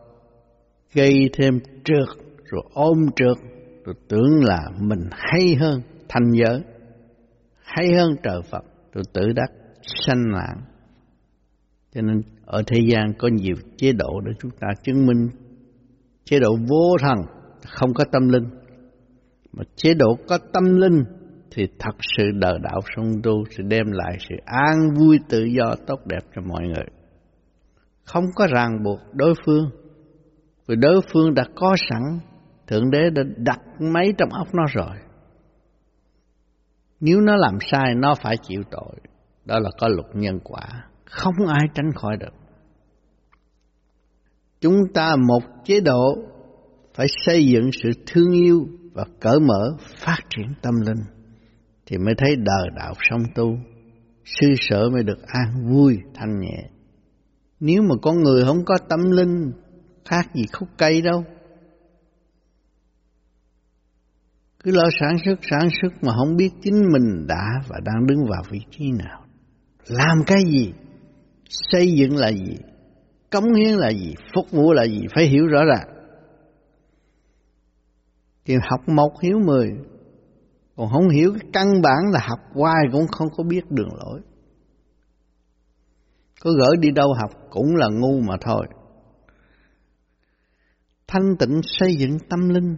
Gây 0.94 1.30
thêm 1.32 1.60
trượt, 1.84 2.08
rồi 2.44 2.62
ôm 2.74 2.98
trượt, 3.16 3.36
rồi 3.84 3.94
tưởng 4.08 4.44
là 4.44 4.70
mình 4.80 5.08
hay 5.10 5.54
hơn 5.54 5.82
thanh 6.08 6.30
giới. 6.32 6.62
Hay 7.62 7.94
hơn 7.94 8.16
trời 8.22 8.40
Phật, 8.50 8.64
rồi 8.94 9.04
tự 9.12 9.32
đắc 9.32 9.50
sanh 10.06 10.22
mạng. 10.32 10.60
Cho 11.94 12.00
nên 12.02 12.22
ở 12.46 12.62
thế 12.66 12.80
gian 12.92 13.12
có 13.18 13.28
nhiều 13.28 13.54
chế 13.76 13.92
độ 13.92 14.20
để 14.26 14.32
chúng 14.40 14.50
ta 14.50 14.68
chứng 14.82 15.06
minh 15.06 15.28
chế 16.24 16.38
độ 16.38 16.56
vô 16.68 16.96
thần, 17.00 17.18
không 17.66 17.94
có 17.94 18.04
tâm 18.12 18.28
linh 18.28 18.63
mà 19.56 19.64
chế 19.76 19.94
độ 19.94 20.18
có 20.28 20.38
tâm 20.52 20.64
linh 20.64 21.04
thì 21.50 21.66
thật 21.78 21.96
sự 22.16 22.24
đời 22.34 22.58
đạo 22.62 22.80
song 22.96 23.12
tu 23.22 23.44
sẽ 23.50 23.62
đem 23.68 23.86
lại 23.92 24.16
sự 24.28 24.34
an 24.44 24.74
vui 24.98 25.18
tự 25.28 25.44
do 25.44 25.74
tốt 25.86 26.00
đẹp 26.06 26.20
cho 26.34 26.42
mọi 26.42 26.62
người. 26.62 26.86
Không 28.04 28.24
có 28.34 28.46
ràng 28.46 28.82
buộc 28.84 28.98
đối 29.12 29.34
phương, 29.46 29.70
vì 30.66 30.76
đối 30.76 31.00
phương 31.12 31.34
đã 31.34 31.44
có 31.54 31.76
sẵn, 31.90 32.02
Thượng 32.66 32.90
Đế 32.90 33.10
đã 33.14 33.22
đặt 33.36 33.60
máy 33.80 34.12
trong 34.18 34.28
óc 34.28 34.48
nó 34.54 34.62
rồi. 34.72 34.96
Nếu 37.00 37.20
nó 37.20 37.36
làm 37.36 37.58
sai, 37.72 37.94
nó 37.96 38.14
phải 38.22 38.36
chịu 38.42 38.62
tội. 38.70 38.96
Đó 39.44 39.58
là 39.58 39.70
có 39.78 39.88
luật 39.88 40.06
nhân 40.14 40.38
quả, 40.44 40.66
không 41.04 41.34
ai 41.48 41.62
tránh 41.74 41.92
khỏi 41.94 42.16
được. 42.16 42.34
Chúng 44.60 44.76
ta 44.94 45.16
một 45.28 45.42
chế 45.64 45.80
độ 45.80 46.16
phải 46.94 47.06
xây 47.26 47.46
dựng 47.46 47.70
sự 47.82 47.90
thương 48.06 48.32
yêu 48.32 48.66
và 48.94 49.04
cởi 49.20 49.40
mở 49.40 49.76
phát 50.04 50.18
triển 50.30 50.46
tâm 50.62 50.74
linh, 50.80 51.04
thì 51.86 51.98
mới 51.98 52.14
thấy 52.18 52.36
đời 52.36 52.68
đạo 52.76 52.94
song 53.10 53.22
tu, 53.34 53.58
sư 54.24 54.54
sở 54.60 54.90
mới 54.90 55.02
được 55.02 55.18
an 55.26 55.70
vui 55.70 55.98
thanh 56.14 56.40
nhẹ. 56.40 56.68
Nếu 57.60 57.82
mà 57.82 57.94
con 58.02 58.22
người 58.22 58.44
không 58.44 58.64
có 58.64 58.78
tâm 58.88 59.00
linh, 59.10 59.52
khác 60.04 60.34
gì 60.34 60.42
khúc 60.52 60.68
cây 60.78 61.02
đâu. 61.02 61.24
Cứ 64.64 64.70
lo 64.70 64.84
sản 65.00 65.16
xuất 65.24 65.38
sản 65.50 65.68
xuất 65.82 66.04
mà 66.04 66.12
không 66.18 66.36
biết 66.36 66.50
chính 66.62 66.82
mình 66.92 67.26
đã 67.26 67.44
và 67.68 67.80
đang 67.84 68.06
đứng 68.06 68.18
vào 68.30 68.42
vị 68.50 68.58
trí 68.70 68.92
nào. 68.92 69.24
Làm 69.86 70.24
cái 70.26 70.44
gì? 70.44 70.72
Xây 71.48 71.92
dựng 71.92 72.16
là 72.16 72.32
gì? 72.32 72.56
Cống 73.30 73.54
hiến 73.54 73.74
là 73.74 73.92
gì? 73.92 74.14
Phục 74.34 74.50
vụ 74.50 74.72
là 74.72 74.86
gì? 74.86 75.00
Phải 75.14 75.24
hiểu 75.24 75.46
rõ 75.46 75.64
ràng 75.64 75.93
thì 78.44 78.54
học 78.70 78.88
một 78.88 79.20
hiểu 79.22 79.38
mười. 79.46 79.72
Còn 80.76 80.88
không 80.92 81.08
hiểu 81.08 81.32
cái 81.32 81.50
căn 81.52 81.82
bản 81.82 81.98
là 82.12 82.20
học 82.28 82.38
hoài 82.52 82.84
cũng 82.92 83.06
không 83.06 83.28
có 83.36 83.44
biết 83.44 83.70
đường 83.70 83.88
lối. 84.04 84.20
Có 86.40 86.50
gửi 86.50 86.76
đi 86.80 86.90
đâu 86.90 87.14
học 87.20 87.30
cũng 87.50 87.76
là 87.76 87.88
ngu 87.88 88.20
mà 88.20 88.36
thôi. 88.40 88.66
Thanh 91.06 91.36
tịnh 91.38 91.60
xây 91.62 91.94
dựng 91.96 92.18
tâm 92.30 92.48
linh, 92.48 92.76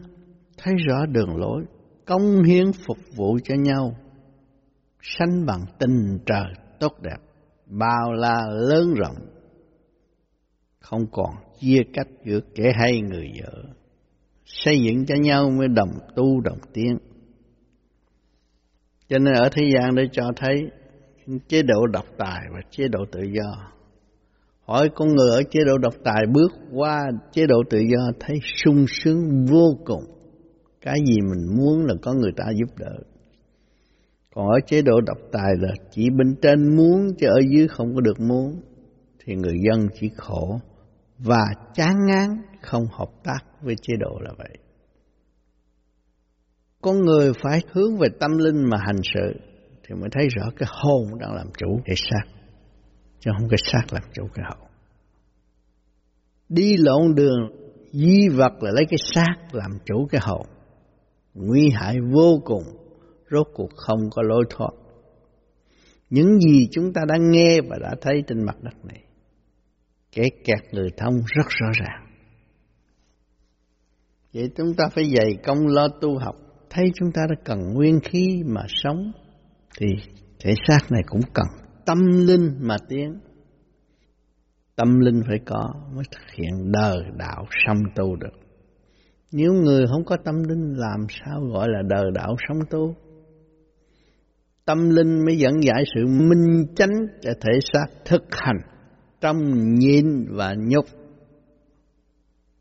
thấy 0.59 0.75
rõ 0.89 1.07
đường 1.07 1.37
lối 1.37 1.65
công 2.07 2.43
hiến 2.43 2.73
phục 2.87 2.99
vụ 3.17 3.39
cho 3.45 3.55
nhau. 3.55 3.97
Sanh 5.03 5.47
bằng 5.47 5.65
tình 5.79 6.19
trời 6.27 6.47
tốt 6.81 6.93
đẹp, 7.03 7.19
bao 7.67 8.13
la 8.13 8.47
lớn 8.51 8.95
rộng. 8.95 9.17
Không 10.81 11.07
còn 11.13 11.35
chia 11.61 11.83
cách 11.93 12.09
giữa 12.25 12.41
kẻ 12.55 12.73
hay 12.81 13.01
người 13.01 13.31
vợ 13.41 13.63
xây 14.47 14.83
dựng 14.83 15.07
cho 15.07 15.15
nhau 15.15 15.51
mới 15.51 15.69
đồng 15.69 15.91
tu, 16.15 16.41
đồng 16.41 16.59
tiến. 16.73 16.99
Cho 19.09 19.19
nên 19.19 19.35
ở 19.35 19.49
thế 19.53 19.71
gian 19.75 19.95
để 19.95 20.03
cho 20.13 20.33
thấy 20.37 20.71
chế 21.49 21.63
độ 21.63 21.87
độc 21.87 22.05
tài 22.19 22.41
và 22.53 22.61
chế 22.71 22.89
độ 22.89 23.05
tự 23.13 23.21
do. 23.23 23.73
Hỏi 24.61 24.91
con 24.95 25.09
người 25.09 25.31
ở 25.31 25.43
chế 25.51 25.61
độ 25.67 25.79
độc 25.79 25.95
tài 26.05 26.27
bước 26.33 26.53
qua 26.73 27.05
chế 27.33 27.47
độ 27.47 27.63
tự 27.71 27.79
do 27.79 28.11
thấy 28.21 28.39
sung 28.65 28.85
sướng 28.89 29.45
vô 29.51 29.79
cùng. 29.85 30.05
Cái 30.81 30.97
gì 31.07 31.17
mình 31.21 31.57
muốn 31.57 31.87
là 31.87 31.95
có 32.03 32.13
người 32.13 32.33
ta 32.37 32.45
giúp 32.57 32.79
đỡ. 32.79 32.97
Còn 34.35 34.49
ở 34.49 34.61
chế 34.67 34.83
độ 34.83 35.01
độc 35.01 35.19
tài 35.33 35.53
là 35.59 35.75
chỉ 35.91 36.11
bên 36.11 36.35
trên 36.43 36.77
muốn 36.77 37.07
chứ 37.19 37.27
ở 37.27 37.41
dưới 37.51 37.69
không 37.69 37.95
có 37.95 38.01
được 38.01 38.21
muốn, 38.21 38.61
thì 39.25 39.35
người 39.35 39.57
dân 39.69 39.89
chỉ 40.01 40.11
khổ 40.17 40.61
và 41.19 41.45
chán 41.75 41.95
ngán 42.07 42.43
không 42.67 42.87
hợp 42.91 43.09
tác 43.25 43.39
với 43.63 43.75
chế 43.83 43.95
độ 44.01 44.19
là 44.21 44.31
vậy. 44.39 44.59
Con 46.81 47.01
người 47.03 47.33
phải 47.43 47.63
hướng 47.73 47.97
về 47.97 48.09
tâm 48.21 48.39
linh 48.39 48.71
mà 48.71 48.77
hành 48.87 49.01
sự 49.15 49.41
thì 49.89 49.95
mới 49.95 50.09
thấy 50.13 50.29
rõ 50.29 50.51
cái 50.57 50.69
hồn 50.73 51.19
đang 51.21 51.35
làm 51.35 51.47
chủ 51.59 51.81
cái 51.85 51.97
xác, 51.97 52.25
chứ 53.21 53.31
không 53.39 53.49
cái 53.49 53.59
xác 53.73 53.93
làm 53.93 54.03
chủ 54.13 54.23
cái 54.35 54.45
hồn. 54.49 54.69
Đi 56.49 56.77
lộn 56.77 57.15
đường 57.15 57.39
di 57.93 58.29
vật 58.29 58.53
là 58.61 58.71
lấy 58.71 58.85
cái 58.91 58.99
xác 59.15 59.35
làm 59.53 59.71
chủ 59.85 60.07
cái 60.11 60.21
hồn, 60.25 60.47
nguy 61.35 61.71
hại 61.71 61.97
vô 62.13 62.41
cùng, 62.45 62.65
rốt 63.31 63.47
cuộc 63.55 63.71
không 63.77 64.11
có 64.11 64.23
lối 64.23 64.45
thoát. 64.51 64.71
Những 66.11 66.41
gì 66.41 66.69
chúng 66.71 66.93
ta 66.93 67.03
đã 67.09 67.15
nghe 67.21 67.61
và 67.61 67.77
đã 67.81 67.95
thấy 68.01 68.23
trên 68.27 68.45
mặt 68.45 68.57
đất 68.63 68.85
này, 68.85 69.03
kẻ 70.13 70.23
kẹt 70.45 70.75
người 70.75 70.89
thông 70.97 71.15
rất 71.27 71.47
rõ 71.49 71.67
ràng. 71.73 72.06
Vậy 74.37 74.51
chúng 74.57 74.75
ta 74.77 74.85
phải 74.95 75.05
dày 75.17 75.37
công 75.47 75.67
lo 75.67 75.89
tu 75.89 76.19
học, 76.19 76.37
thấy 76.71 76.85
chúng 76.95 77.13
ta 77.13 77.23
đã 77.29 77.35
cần 77.45 77.59
nguyên 77.75 78.01
khí 78.01 78.43
mà 78.47 78.61
sống, 78.69 79.13
thì 79.79 79.87
thể 80.41 80.55
xác 80.69 80.79
này 80.91 81.03
cũng 81.07 81.21
cần 81.35 81.47
tâm 81.87 81.99
linh 82.27 82.57
mà 82.61 82.77
tiến. 82.89 83.19
Tâm 84.77 85.01
linh 85.01 85.23
phải 85.29 85.39
có 85.47 85.69
mới 85.95 86.05
thực 86.11 86.35
hiện 86.35 86.73
đời 86.73 86.97
đạo 87.19 87.45
song 87.67 87.79
tu 87.95 88.17
được. 88.17 88.33
Nếu 89.33 89.53
người 89.53 89.87
không 89.87 90.05
có 90.05 90.17
tâm 90.25 90.35
linh 90.49 90.75
làm 90.77 91.07
sao 91.09 91.41
gọi 91.53 91.69
là 91.69 91.83
đời 91.89 92.11
đạo 92.15 92.37
sống 92.49 92.59
tu? 92.71 92.95
Tâm 94.65 94.91
linh 94.91 95.25
mới 95.25 95.39
dẫn 95.39 95.63
giải 95.63 95.85
sự 95.95 96.07
minh 96.07 96.67
chánh 96.77 97.07
cho 97.21 97.33
thể 97.41 97.59
xác 97.73 97.87
thực 98.05 98.23
hành 98.31 98.59
trong 99.21 99.37
nhìn 99.75 100.27
và 100.29 100.55
nhục. 100.59 100.85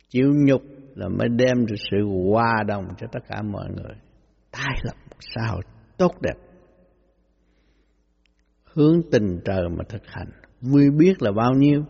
Chịu 0.09 0.27
nhục 0.45 0.61
là 0.95 1.07
mới 1.09 1.29
đem 1.29 1.65
được 1.65 1.75
sự 1.91 1.97
hòa 2.31 2.63
đồng 2.67 2.85
cho 2.97 3.07
tất 3.11 3.19
cả 3.27 3.41
mọi 3.41 3.65
người. 3.69 3.95
Tái 4.51 4.75
lập 4.83 4.95
một 5.09 5.17
xã 5.35 5.41
hội 5.51 5.61
tốt 5.97 6.11
đẹp. 6.21 6.35
Hướng 8.73 9.01
tình 9.11 9.39
trời 9.45 9.69
mà 9.77 9.83
thực 9.89 10.01
hành, 10.05 10.29
vui 10.61 10.89
biết 10.97 11.21
là 11.21 11.31
bao 11.31 11.53
nhiêu. 11.53 11.83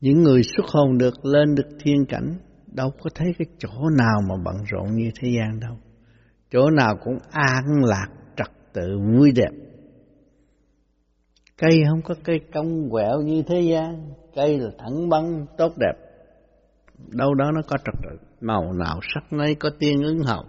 Những 0.00 0.22
người 0.22 0.42
xuất 0.42 0.66
hồn 0.66 0.98
được 0.98 1.24
lên 1.24 1.54
được 1.54 1.68
thiên 1.80 2.06
cảnh 2.08 2.38
đâu 2.66 2.90
có 3.02 3.10
thấy 3.14 3.28
cái 3.38 3.46
chỗ 3.58 3.88
nào 3.98 4.20
mà 4.28 4.34
bận 4.44 4.56
rộn 4.70 4.96
như 4.96 5.10
thế 5.20 5.28
gian 5.36 5.60
đâu. 5.60 5.76
Chỗ 6.50 6.70
nào 6.70 6.96
cũng 7.04 7.18
an 7.30 7.64
lạc, 7.84 8.08
trật 8.36 8.50
tự, 8.72 8.98
vui 8.98 9.32
đẹp. 9.32 9.50
Cây 11.56 11.82
không 11.88 12.02
có 12.02 12.14
cây 12.24 12.40
cong 12.54 12.90
quẹo 12.90 13.20
như 13.20 13.42
thế 13.42 13.60
gian, 13.60 14.10
cây 14.34 14.58
là 14.58 14.70
thẳng 14.78 15.08
băng, 15.08 15.46
tốt 15.58 15.72
đẹp. 15.76 16.05
Đâu 16.98 17.34
đó 17.34 17.50
nó 17.54 17.60
có 17.68 17.76
trật 17.78 17.94
tự, 18.02 18.16
màu 18.40 18.72
nào 18.72 19.00
sắc 19.14 19.32
nấy 19.32 19.54
có 19.54 19.70
tiên 19.78 20.02
ứng 20.02 20.18
hậu. 20.18 20.44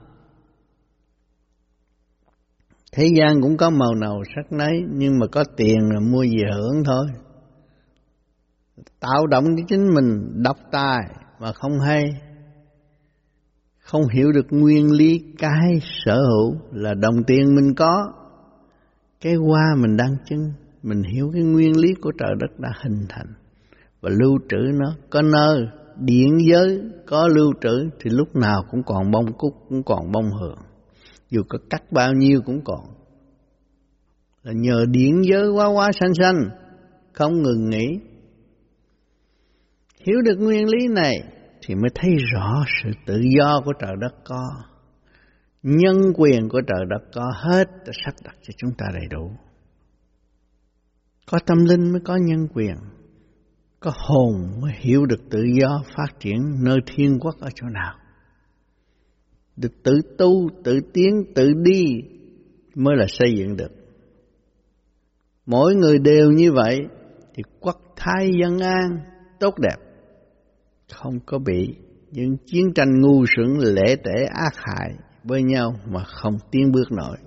Thế 2.91 3.07
gian 3.19 3.41
cũng 3.41 3.57
có 3.57 3.69
màu 3.69 3.95
nào 3.95 4.21
sắc 4.35 4.51
nấy, 4.51 4.81
nhưng 4.89 5.13
mà 5.19 5.27
có 5.31 5.43
tiền 5.57 5.77
là 5.93 5.99
mua 5.99 6.23
gì 6.23 6.41
hưởng 6.53 6.83
thôi. 6.85 7.05
Tạo 8.99 9.27
động 9.27 9.45
cho 9.57 9.63
chính 9.67 9.93
mình 9.95 10.43
độc 10.43 10.57
tài, 10.71 10.99
mà 11.39 11.53
không 11.53 11.79
hay 11.79 12.09
không 13.87 14.07
hiểu 14.13 14.31
được 14.31 14.45
nguyên 14.49 14.91
lý 14.91 15.23
cái 15.37 15.79
sở 16.05 16.15
hữu 16.15 16.55
là 16.71 16.93
đồng 16.93 17.23
tiền 17.27 17.55
mình 17.55 17.75
có 17.75 18.13
cái 19.21 19.33
hoa 19.35 19.75
mình 19.77 19.97
đang 19.97 20.17
chứng 20.25 20.51
mình 20.83 21.03
hiểu 21.03 21.29
cái 21.33 21.43
nguyên 21.43 21.77
lý 21.77 21.93
của 22.01 22.11
trời 22.19 22.31
đất 22.39 22.59
đã 22.59 22.69
hình 22.83 23.05
thành 23.09 23.33
và 24.01 24.09
lưu 24.09 24.39
trữ 24.49 24.57
nó 24.57 24.95
có 25.09 25.21
nơi 25.21 25.67
điện 25.99 26.37
giới 26.49 26.81
có 27.05 27.27
lưu 27.27 27.53
trữ 27.61 27.89
thì 27.99 28.09
lúc 28.09 28.35
nào 28.35 28.63
cũng 28.71 28.83
còn 28.83 29.11
bông 29.11 29.33
cúc, 29.37 29.53
cũng 29.69 29.83
còn 29.83 30.11
bông 30.11 30.29
hường 30.39 30.59
dù 31.29 31.41
có 31.49 31.57
cắt 31.69 31.91
bao 31.91 32.13
nhiêu 32.13 32.41
cũng 32.45 32.63
còn 32.63 32.79
là 34.43 34.53
nhờ 34.55 34.85
điện 34.89 35.21
giới 35.29 35.49
quá 35.49 35.67
quá 35.67 35.91
xanh 35.99 36.13
xanh, 36.13 36.49
không 37.13 37.41
ngừng 37.41 37.69
nghỉ 37.69 37.99
Hiểu 40.07 40.21
được 40.21 40.35
nguyên 40.39 40.65
lý 40.69 40.87
này 40.87 41.23
thì 41.61 41.75
mới 41.75 41.89
thấy 41.95 42.09
rõ 42.33 42.63
sự 42.83 42.89
tự 43.05 43.21
do 43.37 43.61
của 43.65 43.73
trời 43.79 43.91
đất 44.01 44.15
có. 44.23 44.49
Nhân 45.63 45.97
quyền 46.15 46.49
của 46.49 46.61
trời 46.67 46.85
đất 46.89 47.09
có 47.13 47.31
hết, 47.35 47.67
đã 47.85 47.91
sắp 48.05 48.13
đặt 48.23 48.35
cho 48.41 48.53
chúng 48.57 48.71
ta 48.77 48.85
đầy 48.93 49.07
đủ. 49.09 49.31
Có 51.31 51.39
tâm 51.45 51.57
linh 51.65 51.91
mới 51.91 52.01
có 52.05 52.15
nhân 52.15 52.47
quyền. 52.53 52.75
Có 53.79 53.91
hồn 53.95 54.61
mới 54.61 54.71
hiểu 54.79 55.05
được 55.05 55.29
tự 55.29 55.43
do 55.61 55.83
phát 55.95 56.19
triển 56.19 56.37
nơi 56.63 56.77
thiên 56.85 57.19
quốc 57.19 57.35
ở 57.39 57.49
chỗ 57.55 57.67
nào. 57.67 57.95
Được 59.55 59.83
tự 59.83 60.01
tu, 60.17 60.49
tự 60.63 60.79
tiến, 60.93 61.23
tự 61.35 61.53
đi 61.63 61.83
mới 62.75 62.95
là 62.97 63.05
xây 63.07 63.33
dựng 63.37 63.57
được. 63.57 63.71
Mỗi 65.45 65.75
người 65.75 65.99
đều 65.99 66.31
như 66.31 66.51
vậy 66.51 66.79
thì 67.35 67.43
quốc 67.59 67.81
thái 67.95 68.31
dân 68.41 68.59
an, 68.59 68.97
tốt 69.39 69.55
đẹp 69.59 69.87
không 70.93 71.19
có 71.25 71.39
bị 71.39 71.75
những 72.11 72.37
chiến 72.45 72.73
tranh 72.75 73.01
ngu 73.01 73.25
xuẩn 73.35 73.57
lễ 73.59 73.95
tể 73.95 74.25
ác 74.33 74.55
hại 74.55 74.91
với 75.23 75.43
nhau 75.43 75.73
mà 75.85 76.03
không 76.03 76.37
tiến 76.51 76.71
bước 76.71 76.91
nổi. 76.91 77.17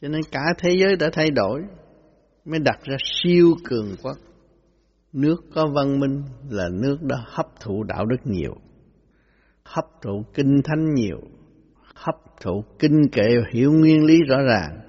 Cho 0.00 0.08
nên 0.08 0.20
cả 0.30 0.44
thế 0.58 0.70
giới 0.80 0.96
đã 0.96 1.10
thay 1.12 1.30
đổi 1.30 1.62
mới 2.44 2.58
đặt 2.58 2.80
ra 2.84 2.96
siêu 3.14 3.54
cường 3.64 3.94
quốc. 4.02 4.16
Nước 5.14 5.36
có 5.54 5.66
văn 5.66 6.00
minh 6.00 6.22
là 6.48 6.68
nước 6.72 7.02
đó 7.02 7.16
hấp 7.26 7.46
thụ 7.60 7.82
đạo 7.82 8.06
đức 8.06 8.16
nhiều, 8.24 8.54
hấp 9.64 9.84
thụ 10.02 10.24
kinh 10.34 10.62
thánh 10.64 10.94
nhiều, 10.94 11.20
hấp 11.94 12.14
thụ 12.40 12.64
kinh 12.78 13.08
kệ 13.12 13.36
và 13.36 13.50
hiểu 13.52 13.72
nguyên 13.72 14.04
lý 14.04 14.22
rõ 14.28 14.36
ràng 14.42 14.80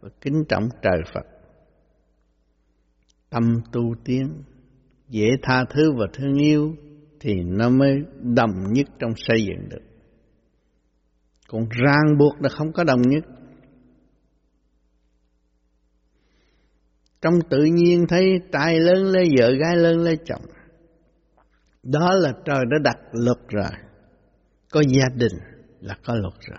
và 0.00 0.08
kính 0.20 0.44
trọng 0.48 0.68
trời 0.82 1.02
Phật. 1.14 1.26
Tâm 3.30 3.60
tu 3.72 3.94
tiến 4.04 4.42
dễ 5.08 5.26
tha 5.42 5.64
thứ 5.70 5.92
và 5.92 6.06
thương 6.12 6.34
yêu 6.34 6.74
thì 7.20 7.34
nó 7.34 7.70
mới 7.70 8.02
đồng 8.20 8.72
nhất 8.72 8.86
trong 8.98 9.12
xây 9.16 9.44
dựng 9.46 9.68
được. 9.70 9.82
Còn 11.48 11.68
ràng 11.84 12.18
buộc 12.18 12.42
là 12.42 12.48
không 12.48 12.72
có 12.72 12.84
đồng 12.84 13.02
nhất. 13.02 13.24
Trong 17.24 17.34
tự 17.50 17.64
nhiên 17.64 18.06
thấy 18.08 18.40
trai 18.52 18.80
lớn 18.80 19.04
lấy 19.04 19.28
vợ, 19.38 19.50
gái 19.50 19.76
lớn 19.76 19.98
lấy 19.98 20.18
chồng. 20.24 20.42
Đó 21.82 22.10
là 22.12 22.32
trời 22.44 22.64
đã 22.70 22.78
đặt 22.84 22.96
luật 23.12 23.38
rồi. 23.48 23.70
Có 24.72 24.82
gia 24.88 25.08
đình 25.14 25.32
là 25.80 25.94
có 26.06 26.14
luật 26.14 26.34
rồi. 26.40 26.58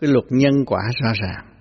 Cái 0.00 0.10
luật 0.10 0.24
nhân 0.30 0.64
quả 0.66 0.80
rõ 1.02 1.12
ràng. 1.22 1.56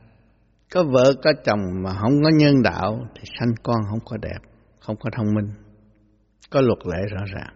Có 0.74 0.84
vợ 0.84 1.14
có 1.24 1.32
chồng 1.46 1.60
mà 1.84 1.94
không 2.02 2.24
có 2.24 2.30
nhân 2.40 2.62
đạo 2.64 3.08
thì 3.16 3.22
sanh 3.40 3.54
con 3.64 3.78
không 3.90 4.00
có 4.06 4.18
đẹp 4.18 4.40
không 4.86 4.96
có 5.00 5.10
thông 5.18 5.34
minh 5.36 5.50
có 6.50 6.62
luật 6.62 6.80
lệ 6.86 7.08
rõ 7.12 7.26
ràng 7.36 7.54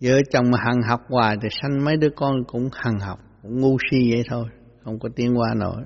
vợ 0.00 0.18
chồng 0.30 0.50
mà 0.50 0.58
hằng 0.64 0.82
học 0.88 1.00
hoài 1.08 1.36
thì 1.42 1.48
sanh 1.62 1.84
mấy 1.84 1.96
đứa 1.96 2.10
con 2.16 2.34
cũng 2.46 2.68
hằng 2.72 2.98
học 2.98 3.18
cũng 3.42 3.60
ngu 3.60 3.76
si 3.90 4.12
vậy 4.12 4.22
thôi 4.30 4.44
không 4.84 4.98
có 4.98 5.08
tiến 5.16 5.38
qua 5.38 5.54
nổi 5.56 5.82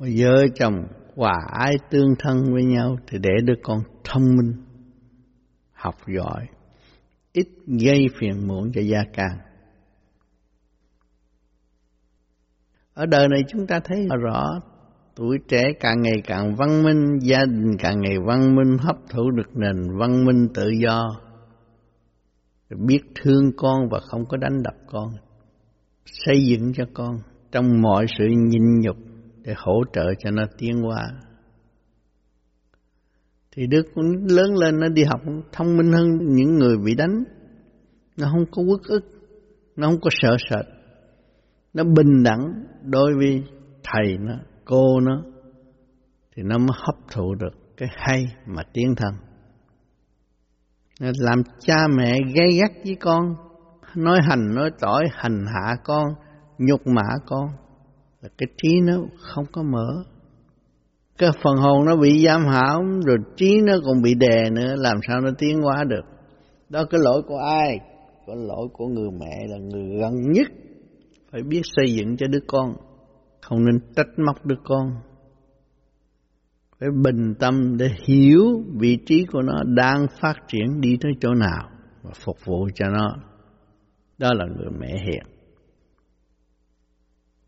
mà 0.00 0.06
vợ 0.16 0.46
chồng 0.54 0.74
hòa 1.16 1.38
ái 1.52 1.74
tương 1.90 2.14
thân 2.18 2.52
với 2.52 2.64
nhau 2.64 2.96
thì 3.06 3.18
để 3.18 3.30
đứa 3.44 3.54
con 3.62 3.78
thông 4.04 4.22
minh 4.22 4.52
học 5.72 5.94
giỏi 6.16 6.46
ít 7.32 7.46
gây 7.66 8.06
phiền 8.18 8.48
muộn 8.48 8.72
cho 8.74 8.80
gia 8.80 9.04
càng 9.12 9.38
ở 12.94 13.06
đời 13.06 13.28
này 13.28 13.40
chúng 13.48 13.66
ta 13.66 13.80
thấy 13.84 14.08
rõ 14.22 14.60
tuổi 15.16 15.38
trẻ 15.48 15.72
càng 15.80 16.02
ngày 16.02 16.22
càng 16.24 16.54
văn 16.54 16.82
minh, 16.82 17.18
gia 17.22 17.44
đình 17.44 17.76
càng 17.78 18.00
ngày 18.00 18.16
văn 18.26 18.56
minh, 18.56 18.78
hấp 18.78 18.96
thụ 19.10 19.30
được 19.30 19.56
nền 19.56 19.98
văn 19.98 20.24
minh 20.24 20.48
tự 20.54 20.70
do. 20.84 21.20
Biết 22.86 23.00
thương 23.14 23.52
con 23.56 23.88
và 23.90 24.00
không 24.00 24.26
có 24.28 24.36
đánh 24.36 24.62
đập 24.62 24.74
con. 24.86 25.08
Xây 26.04 26.44
dựng 26.46 26.72
cho 26.74 26.84
con 26.94 27.18
trong 27.52 27.80
mọi 27.82 28.06
sự 28.18 28.24
nhịn 28.26 28.62
nhục 28.80 28.96
để 29.42 29.54
hỗ 29.56 29.82
trợ 29.92 30.14
cho 30.18 30.30
nó 30.30 30.42
tiến 30.58 30.86
qua. 30.86 31.10
Thì 33.52 33.66
đứa 33.66 33.82
con 33.94 34.06
lớn 34.28 34.56
lên 34.56 34.80
nó 34.80 34.88
đi 34.88 35.04
học 35.04 35.20
thông 35.52 35.76
minh 35.76 35.92
hơn 35.92 36.18
những 36.20 36.54
người 36.54 36.76
bị 36.84 36.94
đánh. 36.94 37.24
Nó 38.16 38.28
không 38.32 38.44
có 38.50 38.62
uất 38.62 38.80
ức, 38.82 39.04
nó 39.76 39.88
không 39.88 40.00
có 40.00 40.10
sợ 40.22 40.36
sệt. 40.50 40.66
Nó 41.74 41.84
bình 41.84 42.22
đẳng 42.24 42.64
đối 42.84 43.14
với 43.14 43.42
thầy 43.84 44.18
nó 44.18 44.34
cô 44.64 45.00
nó 45.00 45.22
thì 46.36 46.42
nó 46.42 46.58
mới 46.58 46.76
hấp 46.86 46.94
thụ 47.12 47.34
được 47.34 47.76
cái 47.76 47.88
hay 47.92 48.24
mà 48.46 48.62
tiến 48.72 48.94
thân 48.96 49.14
làm 51.00 51.42
cha 51.60 51.76
mẹ 51.96 52.12
gây 52.34 52.58
gắt 52.60 52.70
với 52.84 52.96
con 53.00 53.34
nói 53.94 54.18
hành 54.28 54.54
nói 54.54 54.70
tỏi 54.80 55.04
hành 55.12 55.46
hạ 55.46 55.76
con 55.84 56.04
nhục 56.58 56.86
mạ 56.86 57.08
con 57.26 57.48
là 58.22 58.28
cái 58.38 58.48
trí 58.62 58.80
nó 58.80 58.94
không 59.18 59.44
có 59.52 59.62
mở. 59.62 60.04
Cái 61.18 61.30
phần 61.42 61.56
hồn 61.56 61.84
nó 61.86 61.96
bị 61.96 62.26
giam 62.26 62.46
hãm, 62.46 63.00
rồi 63.00 63.16
trí 63.36 63.60
nó 63.60 63.72
còn 63.84 64.02
bị 64.02 64.14
đè 64.14 64.50
nữa, 64.50 64.74
làm 64.76 64.96
sao 65.08 65.20
nó 65.20 65.30
tiến 65.38 65.60
hóa 65.62 65.84
được? 65.84 66.04
Đó, 66.68 66.84
cái 66.90 67.00
lỗi 67.04 67.22
của 67.26 67.38
ai? 67.38 67.78
Cái 68.26 68.36
lỗi 68.48 68.68
của 68.72 68.86
người 68.86 69.10
mẹ 69.20 69.46
là 69.48 69.56
người 69.58 69.98
gần 70.00 70.12
nhất 70.32 70.46
phải 71.32 71.42
biết 71.42 71.60
xây 71.64 71.94
dựng 71.94 72.16
cho 72.16 72.26
đứa 72.26 72.40
con. 72.46 72.74
Không 73.40 73.64
nên 73.64 73.80
trách 73.96 74.18
móc 74.26 74.46
đứa 74.46 74.58
con. 74.64 74.90
Phải 76.80 76.88
bình 77.02 77.34
tâm 77.38 77.76
để 77.76 77.88
hiểu 78.04 78.44
vị 78.80 78.98
trí 79.06 79.24
của 79.32 79.42
nó 79.42 79.62
đang 79.64 80.06
phát 80.20 80.34
triển 80.48 80.80
đi 80.80 80.96
tới 81.00 81.12
chỗ 81.20 81.34
nào 81.34 81.68
và 82.02 82.10
phục 82.24 82.36
vụ 82.44 82.68
cho 82.74 82.86
nó. 82.88 83.16
Đó 84.18 84.30
là 84.34 84.44
người 84.44 84.70
mẹ 84.78 84.88
hiền 84.88 85.39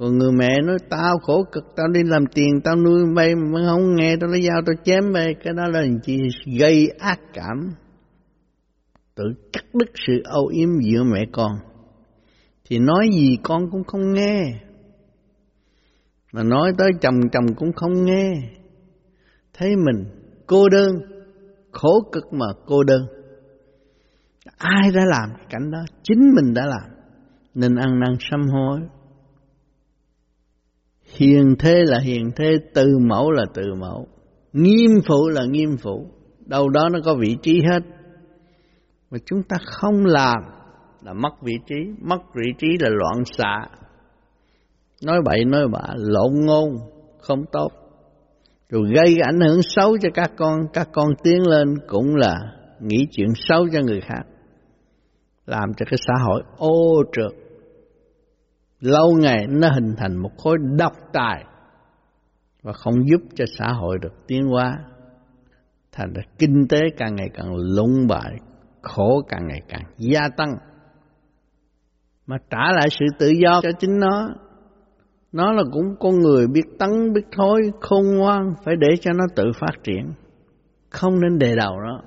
còn 0.03 0.19
người 0.19 0.33
mẹ 0.33 0.61
nói, 0.67 0.77
tao 0.89 1.19
khổ 1.19 1.45
cực, 1.53 1.65
tao 1.77 1.89
đi 1.89 2.01
làm 2.05 2.27
tiền, 2.35 2.61
tao 2.65 2.77
nuôi 2.77 3.05
bay 3.17 3.35
mà 3.35 3.61
không 3.67 3.97
nghe 3.97 4.17
tao 4.21 4.31
lấy 4.31 4.43
dao 4.43 4.63
tao 4.67 4.75
chém 4.85 5.13
bay 5.13 5.35
cái 5.45 5.53
đó 5.57 5.63
là 5.69 5.83
chỉ 6.03 6.19
gây 6.59 6.89
ác 6.99 7.21
cảm. 7.33 7.57
Tự 9.15 9.25
cắt 9.53 9.65
đứt 9.75 9.91
sự 10.07 10.23
âu 10.25 10.47
yếm 10.47 10.69
giữa 10.81 11.05
mẹ 11.05 11.25
con. 11.33 11.53
Thì 12.65 12.79
nói 12.79 13.09
gì 13.13 13.39
con 13.43 13.71
cũng 13.71 13.85
không 13.85 14.13
nghe. 14.13 14.43
Mà 16.33 16.43
nói 16.43 16.73
tới 16.79 16.91
chồng 17.01 17.21
chồng 17.33 17.55
cũng 17.57 17.73
không 17.73 18.05
nghe. 18.05 18.31
Thấy 19.53 19.77
mình 19.77 20.05
cô 20.47 20.69
đơn, 20.69 20.91
khổ 21.73 22.09
cực 22.13 22.33
mà 22.33 22.47
cô 22.67 22.83
đơn. 22.83 23.07
Ai 24.59 24.91
đã 24.95 25.05
làm 25.05 25.31
cái 25.37 25.47
cảnh 25.51 25.71
đó? 25.71 25.85
Chính 26.03 26.35
mình 26.35 26.55
đã 26.55 26.67
làm. 26.67 26.91
Nên 27.55 27.77
ăn 27.77 28.01
năn 28.01 28.17
sám 28.31 28.41
hối 28.49 28.81
hiền 31.17 31.55
thế 31.59 31.83
là 31.87 31.99
hiền 31.99 32.31
thế 32.37 32.59
từ 32.75 32.87
mẫu 33.01 33.31
là 33.31 33.45
từ 33.55 33.63
mẫu. 33.81 34.07
Nghiêm 34.53 34.91
phụ 35.07 35.29
là 35.29 35.45
nghiêm 35.45 35.77
phụ. 35.83 36.07
Đâu 36.47 36.69
đó 36.69 36.89
nó 36.89 36.99
có 37.05 37.15
vị 37.15 37.37
trí 37.43 37.61
hết. 37.73 37.81
Mà 39.11 39.19
chúng 39.27 39.43
ta 39.43 39.57
không 39.65 40.05
làm 40.05 40.39
là 41.03 41.13
mất 41.13 41.33
vị 41.43 41.55
trí. 41.67 41.75
Mất 42.01 42.19
vị 42.35 42.53
trí 42.59 42.69
là 42.81 42.89
loạn 42.91 43.25
xạ. 43.25 43.67
Nói 45.05 45.19
bậy, 45.25 45.45
nói 45.45 45.69
bạ, 45.69 45.95
lộn 45.97 46.33
ngôn, 46.47 46.77
không 47.19 47.45
tốt. 47.53 47.69
Rồi 48.69 48.83
gây 48.95 49.19
ảnh 49.21 49.41
hưởng 49.41 49.61
xấu 49.63 49.99
cho 49.99 50.09
các 50.15 50.33
con 50.37 50.61
các 50.73 50.89
con 50.93 51.09
tiến 51.23 51.49
lên 51.49 51.75
cũng 51.89 52.17
là 52.17 52.35
nghĩ 52.81 53.07
chuyện 53.11 53.29
xấu 53.35 53.69
cho 53.73 53.81
người 53.81 54.01
khác. 54.01 54.23
Làm 55.47 55.75
cho 55.77 55.87
cái 55.91 55.99
xã 56.07 56.15
hội 56.27 56.43
ô 56.57 57.03
trượt 57.13 57.42
lâu 58.83 59.17
ngày 59.21 59.47
nó 59.47 59.69
hình 59.75 59.95
thành 59.97 60.17
một 60.17 60.31
khối 60.39 60.57
độc 60.79 60.93
tài 61.13 61.45
và 62.63 62.73
không 62.73 63.09
giúp 63.09 63.21
cho 63.35 63.45
xã 63.59 63.73
hội 63.73 63.99
được 64.03 64.27
tiến 64.27 64.47
hóa, 64.47 64.79
thành 65.93 66.13
ra 66.13 66.23
kinh 66.39 66.69
tế 66.69 66.81
càng 66.97 67.15
ngày 67.15 67.29
càng 67.35 67.55
lũng 67.55 68.07
bại, 68.09 68.33
khổ 68.83 69.23
càng 69.29 69.47
ngày 69.49 69.61
càng 69.69 69.83
gia 69.99 70.29
tăng. 70.37 70.51
Mà 72.27 72.37
trả 72.51 72.73
lại 72.73 72.89
sự 72.91 73.07
tự 73.19 73.29
do 73.29 73.61
cho 73.63 73.71
chính 73.79 73.99
nó 73.99 74.29
nó 75.33 75.53
là 75.53 75.63
cũng 75.73 75.97
con 76.01 76.19
người 76.19 76.47
biết 76.47 76.65
tấn, 76.79 77.13
biết 77.13 77.25
thối, 77.37 77.61
khôn 77.81 78.05
ngoan, 78.17 78.55
phải 78.65 78.75
để 78.77 78.89
cho 79.01 79.13
nó 79.13 79.25
tự 79.37 79.45
phát 79.61 79.83
triển, 79.85 80.13
không 80.91 81.21
nên 81.21 81.39
đề 81.39 81.57
đầu 81.57 81.81
nó. 81.81 82.03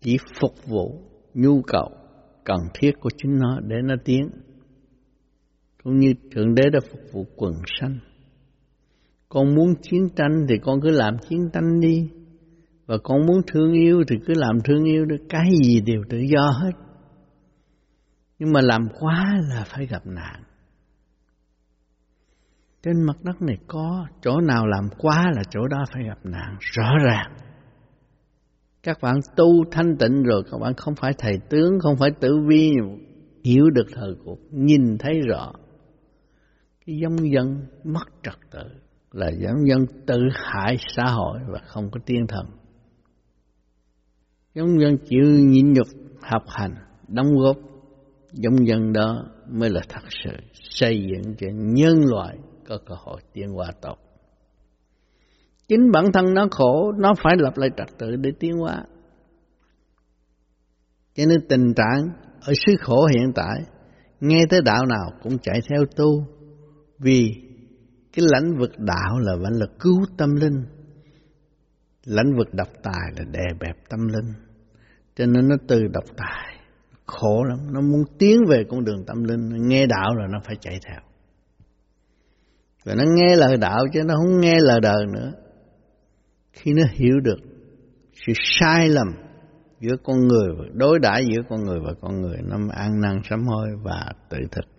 Chỉ 0.00 0.18
phục 0.40 0.54
vụ 0.66 1.00
nhu 1.34 1.62
cầu 1.66 1.90
cần 2.44 2.58
thiết 2.74 2.92
của 3.00 3.10
chính 3.16 3.38
nó 3.38 3.60
để 3.60 3.76
nó 3.84 3.94
tiến 4.04 4.28
cũng 5.86 5.98
như 5.98 6.14
thượng 6.32 6.54
đế 6.54 6.62
đã 6.72 6.80
phục 6.90 7.00
vụ 7.12 7.26
quần 7.36 7.52
sanh. 7.80 7.98
Con 9.28 9.54
muốn 9.54 9.74
chiến 9.82 10.08
tranh 10.16 10.46
thì 10.48 10.54
con 10.62 10.80
cứ 10.80 10.90
làm 10.90 11.16
chiến 11.28 11.50
tranh 11.52 11.80
đi. 11.80 12.10
Và 12.86 12.96
con 13.02 13.26
muốn 13.26 13.40
thương 13.46 13.72
yêu 13.72 14.02
thì 14.08 14.16
cứ 14.26 14.34
làm 14.36 14.60
thương 14.64 14.84
yêu 14.84 15.04
được. 15.04 15.16
Cái 15.28 15.50
gì 15.62 15.80
đều 15.80 16.02
tự 16.08 16.18
do 16.18 16.50
hết. 16.62 16.70
Nhưng 18.38 18.52
mà 18.52 18.60
làm 18.60 18.88
quá 19.00 19.34
là 19.50 19.64
phải 19.66 19.86
gặp 19.86 20.06
nạn. 20.06 20.42
Trên 22.82 23.02
mặt 23.06 23.16
đất 23.22 23.42
này 23.42 23.58
có, 23.66 24.06
chỗ 24.22 24.40
nào 24.40 24.66
làm 24.66 24.88
quá 24.98 25.24
là 25.36 25.42
chỗ 25.50 25.68
đó 25.68 25.84
phải 25.92 26.02
gặp 26.02 26.18
nạn. 26.24 26.56
Rõ 26.60 26.98
ràng. 27.04 27.32
Các 28.82 28.98
bạn 29.02 29.16
tu 29.36 29.64
thanh 29.70 29.96
tịnh 29.98 30.22
rồi, 30.22 30.42
các 30.50 30.58
bạn 30.58 30.74
không 30.76 30.94
phải 30.94 31.12
thầy 31.18 31.38
tướng, 31.50 31.80
không 31.80 31.96
phải 31.96 32.10
tử 32.20 32.38
vi. 32.48 32.72
Hiểu 33.44 33.70
được 33.70 33.86
thời 33.94 34.14
cuộc, 34.24 34.38
nhìn 34.50 34.98
thấy 34.98 35.20
rõ 35.28 35.52
cái 36.86 36.96
giống 36.98 37.32
dân 37.32 37.66
mất 37.84 38.06
trật 38.22 38.34
tự, 38.50 38.62
là 39.12 39.30
giống 39.30 39.68
dân 39.68 39.86
tự 40.06 40.18
hại 40.34 40.76
xã 40.96 41.04
hội 41.04 41.38
và 41.48 41.58
không 41.66 41.90
có 41.90 42.00
tiên 42.06 42.26
thần. 42.28 42.46
Giống 44.54 44.80
dân 44.80 44.98
chịu 45.08 45.22
nhịn 45.24 45.72
nhục, 45.72 45.86
học 46.20 46.42
hành, 46.48 46.74
đóng 47.08 47.34
góp, 47.34 47.56
giống 48.32 48.66
dân 48.66 48.92
đó 48.92 49.24
mới 49.50 49.70
là 49.70 49.80
thật 49.88 50.02
sự 50.24 50.30
xây 50.52 51.06
dựng 51.10 51.34
cho 51.38 51.46
nhân 51.52 52.04
loại 52.06 52.36
có 52.68 52.78
cơ 52.86 52.94
hội 52.98 53.20
tiến 53.32 53.48
hóa 53.48 53.72
tốt. 53.80 53.96
Chính 55.68 55.90
bản 55.92 56.12
thân 56.12 56.34
nó 56.34 56.48
khổ, 56.50 56.92
nó 56.92 57.14
phải 57.22 57.36
lập 57.38 57.52
lại 57.56 57.70
trật 57.76 57.98
tự 57.98 58.16
để 58.16 58.30
tiến 58.40 58.52
hóa. 58.52 58.84
Cho 61.14 61.24
nên 61.28 61.38
tình 61.48 61.74
trạng 61.74 62.08
ở 62.40 62.52
xứ 62.66 62.72
khổ 62.80 63.06
hiện 63.14 63.32
tại 63.34 63.62
nghe 64.20 64.40
tới 64.50 64.60
đạo 64.64 64.86
nào 64.86 65.10
cũng 65.22 65.38
chạy 65.38 65.60
theo 65.68 65.84
tu 65.96 66.35
vì 66.98 67.34
cái 68.12 68.24
lãnh 68.32 68.58
vực 68.58 68.70
đạo 68.78 69.18
là 69.18 69.36
vẫn 69.36 69.52
là 69.52 69.66
cứu 69.80 70.04
tâm 70.18 70.34
linh. 70.34 70.64
Lãnh 72.04 72.36
vực 72.38 72.54
độc 72.54 72.68
tài 72.82 73.12
là 73.16 73.24
đè 73.32 73.44
bẹp 73.60 73.88
tâm 73.88 74.00
linh. 74.06 74.32
Cho 75.16 75.26
nên 75.26 75.48
nó 75.48 75.56
từ 75.68 75.82
độc 75.92 76.04
tài, 76.16 76.58
khổ 77.06 77.44
lắm. 77.44 77.58
Nó 77.72 77.80
muốn 77.80 78.02
tiến 78.18 78.36
về 78.48 78.64
con 78.70 78.84
đường 78.84 79.04
tâm 79.06 79.24
linh. 79.24 79.68
Nghe 79.68 79.86
đạo 79.86 80.14
là 80.14 80.26
nó 80.32 80.38
phải 80.44 80.56
chạy 80.60 80.80
theo. 80.88 81.00
Và 82.84 82.94
nó 82.94 83.04
nghe 83.16 83.36
lời 83.36 83.56
đạo 83.56 83.84
chứ 83.92 84.02
nó 84.06 84.14
không 84.14 84.40
nghe 84.40 84.60
lời 84.60 84.80
đời 84.80 85.06
nữa. 85.14 85.32
Khi 86.52 86.72
nó 86.72 86.82
hiểu 86.92 87.20
được 87.20 87.38
sự 88.26 88.32
sai 88.36 88.88
lầm 88.88 89.06
giữa 89.80 89.96
con 90.04 90.16
người 90.18 90.48
và 90.58 90.64
đối 90.72 90.98
đãi 90.98 91.24
giữa 91.24 91.42
con 91.48 91.60
người 91.64 91.78
và 91.86 91.92
con 92.00 92.20
người, 92.20 92.36
nó 92.42 92.56
ăn 92.74 93.00
năn 93.00 93.20
sám 93.30 93.46
hối 93.46 93.68
và 93.84 94.06
tự 94.30 94.38
thực. 94.50 94.75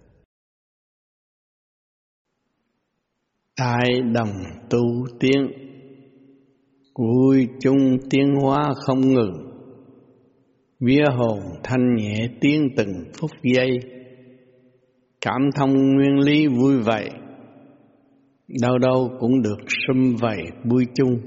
Đại 3.57 4.01
đồng 4.13 4.33
tu 4.69 5.05
tiến 5.19 5.47
vui 6.95 7.47
chung 7.59 7.97
tiến 8.09 8.35
hóa 8.41 8.63
không 8.75 9.01
ngừng. 9.01 9.33
Vía 10.79 11.05
hồn 11.17 11.39
thanh 11.63 11.95
nhẹ 11.95 12.29
tiến 12.41 12.67
từng 12.75 12.93
phút 13.19 13.31
giây. 13.43 13.69
Cảm 15.21 15.41
thông 15.55 15.73
nguyên 15.73 16.19
lý 16.19 16.47
vui 16.47 16.79
vậy 16.79 17.09
đâu 18.61 18.77
đâu 18.77 19.09
cũng 19.19 19.41
được 19.41 19.57
sum 19.67 20.15
vầy 20.21 20.37
vui 20.63 20.85
chung. 20.95 21.19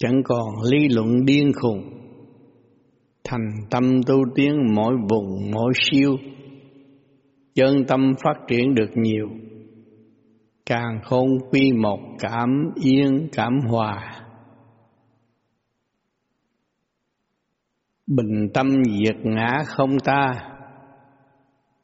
Chẳng 0.00 0.22
còn 0.24 0.48
lý 0.70 0.88
luận 0.88 1.24
điên 1.24 1.52
khùng. 1.52 1.82
Thành 3.24 3.50
tâm 3.70 4.02
tu 4.06 4.16
tiến 4.34 4.52
mỗi 4.74 4.94
vùng 5.10 5.50
mỗi 5.54 5.72
siêu. 5.74 6.16
Chân 7.54 7.84
tâm 7.88 8.14
phát 8.24 8.34
triển 8.48 8.74
được 8.74 8.90
nhiều 8.94 9.28
càng 10.72 11.00
khôn 11.04 11.28
quy 11.50 11.72
một 11.72 11.98
cảm 12.18 12.70
yên 12.74 13.28
cảm 13.32 13.60
hòa. 13.68 14.22
Bình 18.06 18.48
tâm 18.54 18.84
diệt 18.84 19.16
ngã 19.22 19.62
không 19.66 19.98
ta, 20.04 20.32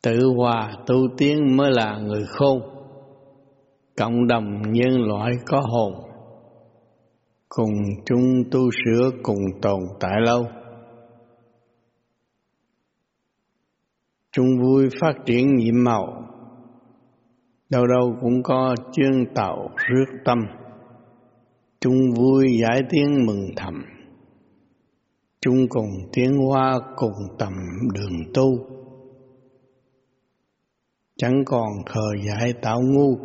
tự 0.02 0.32
hòa 0.36 0.72
tu 0.86 0.96
tiến 1.18 1.56
mới 1.56 1.70
là 1.70 1.98
người 1.98 2.24
khôn. 2.26 2.60
Cộng 3.96 4.26
đồng 4.26 4.72
nhân 4.72 5.00
loại 5.00 5.32
có 5.46 5.60
hồn, 5.60 5.92
cùng 7.48 7.74
chung 8.06 8.42
tu 8.50 8.60
sửa 8.84 9.10
cùng 9.22 9.60
tồn 9.62 9.80
tại 10.00 10.20
lâu. 10.20 10.46
Chung 14.32 14.48
vui 14.62 14.88
phát 15.00 15.12
triển 15.26 15.56
nhiệm 15.56 15.84
màu 15.84 16.28
đâu 17.70 17.86
đâu 17.86 18.16
cũng 18.20 18.42
có 18.42 18.74
chương 18.92 19.26
tàu 19.34 19.70
rước 19.76 20.18
tâm. 20.24 20.38
Chung 21.80 22.12
vui 22.16 22.58
giải 22.60 22.82
tiếng 22.90 23.26
mừng 23.26 23.50
thầm. 23.56 23.84
Chung 25.40 25.68
cùng 25.68 25.90
tiếng 26.12 26.36
hoa 26.38 26.80
cùng 26.96 27.36
tầm 27.38 27.52
đường 27.94 28.32
tu. 28.34 28.58
Chẳng 31.16 31.42
còn 31.46 31.68
khờ 31.86 32.08
dại 32.26 32.52
tạo 32.62 32.80
ngu. 32.82 33.18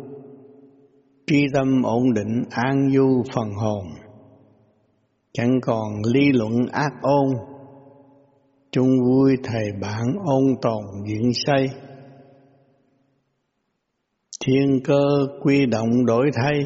Tri 1.26 1.46
tâm 1.52 1.82
ổn 1.82 2.14
định 2.14 2.44
an 2.50 2.90
du 2.94 3.22
phần 3.34 3.52
hồn. 3.52 3.84
Chẳng 5.32 5.60
còn 5.62 5.92
lý 6.12 6.32
luận 6.32 6.66
ác 6.72 6.92
ôn. 7.02 7.28
Chung 8.70 8.90
vui 9.04 9.36
thầy 9.44 9.72
bạn 9.80 10.16
ôn 10.24 10.44
tồn 10.62 10.84
diễn 11.06 11.32
xây 11.34 11.68
thiên 14.46 14.80
cơ 14.84 15.02
quy 15.42 15.66
động 15.66 16.06
đổi 16.06 16.30
thay. 16.34 16.58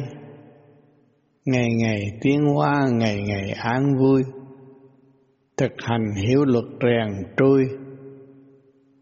Ngày 1.45 1.67
ngày 1.81 2.01
tiến 2.21 2.41
hóa, 2.55 2.87
ngày 2.93 3.21
ngày 3.27 3.51
an 3.51 3.97
vui. 3.99 4.23
Thực 5.57 5.71
hành 5.77 6.05
hiểu 6.15 6.45
luật 6.45 6.65
rèn 6.81 7.23
trôi. 7.37 7.65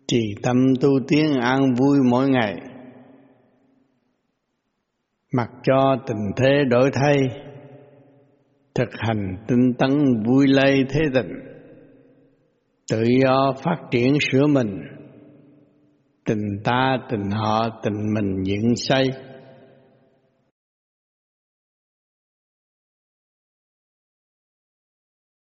Trì 0.07 0.21
tâm 0.43 0.57
tu 0.81 0.89
tiến 1.07 1.33
an 1.41 1.73
vui 1.73 1.97
mỗi 2.09 2.29
ngày. 2.29 2.55
Mặc 5.33 5.49
cho 5.63 5.95
tình 6.07 6.31
thế 6.37 6.63
đổi 6.69 6.91
thay. 6.93 7.15
Thực 8.75 8.89
hành 8.91 9.37
tinh 9.47 9.73
tấn 9.73 10.23
vui 10.25 10.47
lây 10.47 10.85
thế 10.89 10.99
tình. 11.13 11.31
Tự 12.91 13.03
do 13.23 13.53
phát 13.63 13.77
triển 13.91 14.13
sửa 14.31 14.47
mình 14.47 14.96
tình 16.27 16.59
ta 16.63 16.97
tình 17.09 17.31
họ 17.31 17.69
tình 17.83 18.13
mình 18.13 18.43
dựng 18.43 18.75
xây 18.75 19.09